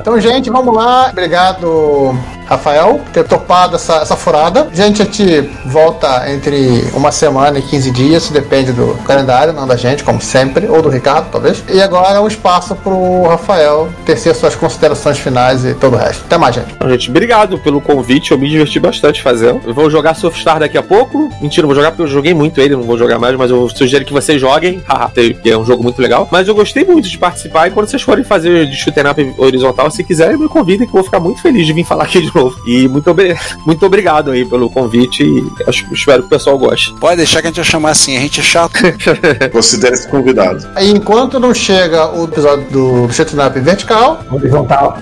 Então, 0.00 0.18
gente, 0.20 0.48
vamos 0.50 0.74
lá. 0.74 1.10
Obrigado, 1.10 2.18
Rafael, 2.46 3.00
ter 3.12 3.24
topado 3.24 3.76
essa, 3.76 3.96
essa 3.96 4.16
furada. 4.16 4.68
Gente, 4.72 5.02
a 5.02 5.04
gente 5.04 5.50
volta 5.66 6.30
entre 6.30 6.84
uma 6.94 7.10
semana 7.10 7.58
e 7.58 7.62
15 7.62 7.90
dias, 7.90 8.30
depende 8.30 8.72
do 8.72 8.96
calendário, 9.04 9.52
não 9.52 9.66
da 9.66 9.76
gente, 9.76 10.04
como 10.04 10.20
sempre, 10.20 10.66
ou 10.66 10.80
do 10.80 10.88
Ricardo, 10.88 11.28
talvez. 11.30 11.62
E 11.68 11.80
agora 11.80 12.20
um 12.20 12.28
espaço 12.28 12.74
pro 12.76 13.22
Rafael 13.24 13.88
tecer 14.04 14.34
suas 14.34 14.54
considerações 14.54 15.18
finais 15.18 15.64
e 15.64 15.74
todo 15.74 15.94
o 15.94 15.96
resto. 15.96 16.24
Até 16.26 16.38
mais, 16.38 16.54
gente. 16.54 16.76
Gente, 16.88 17.10
obrigado 17.10 17.58
pelo 17.58 17.80
convite. 17.80 18.32
Eu 18.32 18.38
me 18.38 18.48
diverti 18.48 18.78
bastante 18.78 19.22
fazendo. 19.22 19.60
Eu 19.66 19.74
vou 19.74 19.90
jogar 19.90 20.14
Softstar 20.14 20.60
daqui 20.60 20.78
a 20.78 20.82
pouco. 20.82 21.30
Mentira, 21.40 21.66
vou 21.66 21.74
jogar 21.74 21.90
porque 21.90 22.02
eu 22.02 22.06
joguei 22.06 22.34
muito 22.34 22.60
ele, 22.60 22.76
não 22.76 22.82
vou 22.82 22.96
jogar 22.96 23.18
mais, 23.18 23.36
mas 23.36 23.50
eu 23.50 23.68
sugiro 23.68 24.04
que 24.04 24.12
vocês 24.12 24.40
joguem. 24.40 24.82
Haha, 24.88 25.10
que 25.10 25.50
é 25.50 25.58
um 25.58 25.64
jogo 25.64 25.82
muito 25.82 26.00
legal. 26.00 26.28
Mas 26.30 26.48
eu 26.48 26.54
gostei 26.54 26.84
muito 26.84 27.08
de 27.08 27.18
participar. 27.18 27.68
E 27.68 27.70
quando 27.70 27.88
vocês 27.88 28.02
forem 28.02 28.24
fazer 28.24 28.66
de 28.66 28.76
shooter 28.76 29.10
up 29.10 29.34
horizontal, 29.38 29.90
se 29.90 30.04
quiserem, 30.04 30.36
me 30.36 30.48
convidem 30.48 30.86
que 30.86 30.90
eu 30.90 31.00
vou 31.00 31.04
ficar 31.04 31.20
muito 31.20 31.40
feliz 31.40 31.66
de 31.66 31.72
vir 31.72 31.84
falar 31.84 32.04
aqui 32.04 32.20
de 32.20 32.30
novo. 32.36 32.56
E 32.66 32.86
muito, 32.88 33.10
obri- 33.10 33.36
muito 33.66 33.84
obrigado 33.84 34.30
aí 34.30 34.44
pelo 34.44 34.70
convite. 34.70 35.22
E 35.24 35.44
acho- 35.68 35.86
espero 35.92 36.22
que 36.22 36.26
o 36.26 36.30
pessoal 36.30 36.58
goste. 36.58 36.94
Pode 37.00 37.16
deixar 37.16 37.40
que 37.40 37.48
a 37.48 37.50
gente 37.50 37.56
vai 37.56 37.64
chamar 37.64 37.90
assim, 37.90 38.16
a 38.16 38.20
gente 38.20 38.40
é 38.40 38.42
chato. 38.42 38.74
Considere-se 39.52 40.08
convidado. 40.08 40.66
Aí, 40.74 40.90
enquanto 40.90 41.40
não 41.40 41.52
chega 41.54 42.10
o 42.16 42.24
episódio 42.24 42.66
do 42.70 43.12
Shooting 43.12 43.38
Up 43.40 43.58
vertical, 43.60 44.22
Horizontal. 44.30 44.98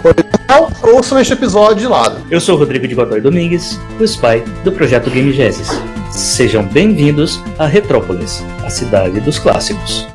ouçam 0.82 1.18
este 1.20 1.32
episódio 1.32 1.76
de 1.76 1.86
lado. 1.86 2.16
Eu 2.30 2.40
sou 2.40 2.54
o 2.54 2.58
Rodrigo 2.58 2.86
de 2.86 2.94
Godoy 2.94 3.20
Domingues, 3.20 3.78
o 3.98 4.04
spy 4.04 4.42
do 4.62 4.72
projeto 4.72 5.10
Game 5.10 5.32
Genesis. 5.32 5.68
Sejam 6.10 6.62
bem-vindos 6.64 7.40
a 7.58 7.66
Retrópolis, 7.66 8.44
a 8.64 8.70
cidade 8.70 9.18
dos 9.20 9.38
clássicos. 9.38 10.06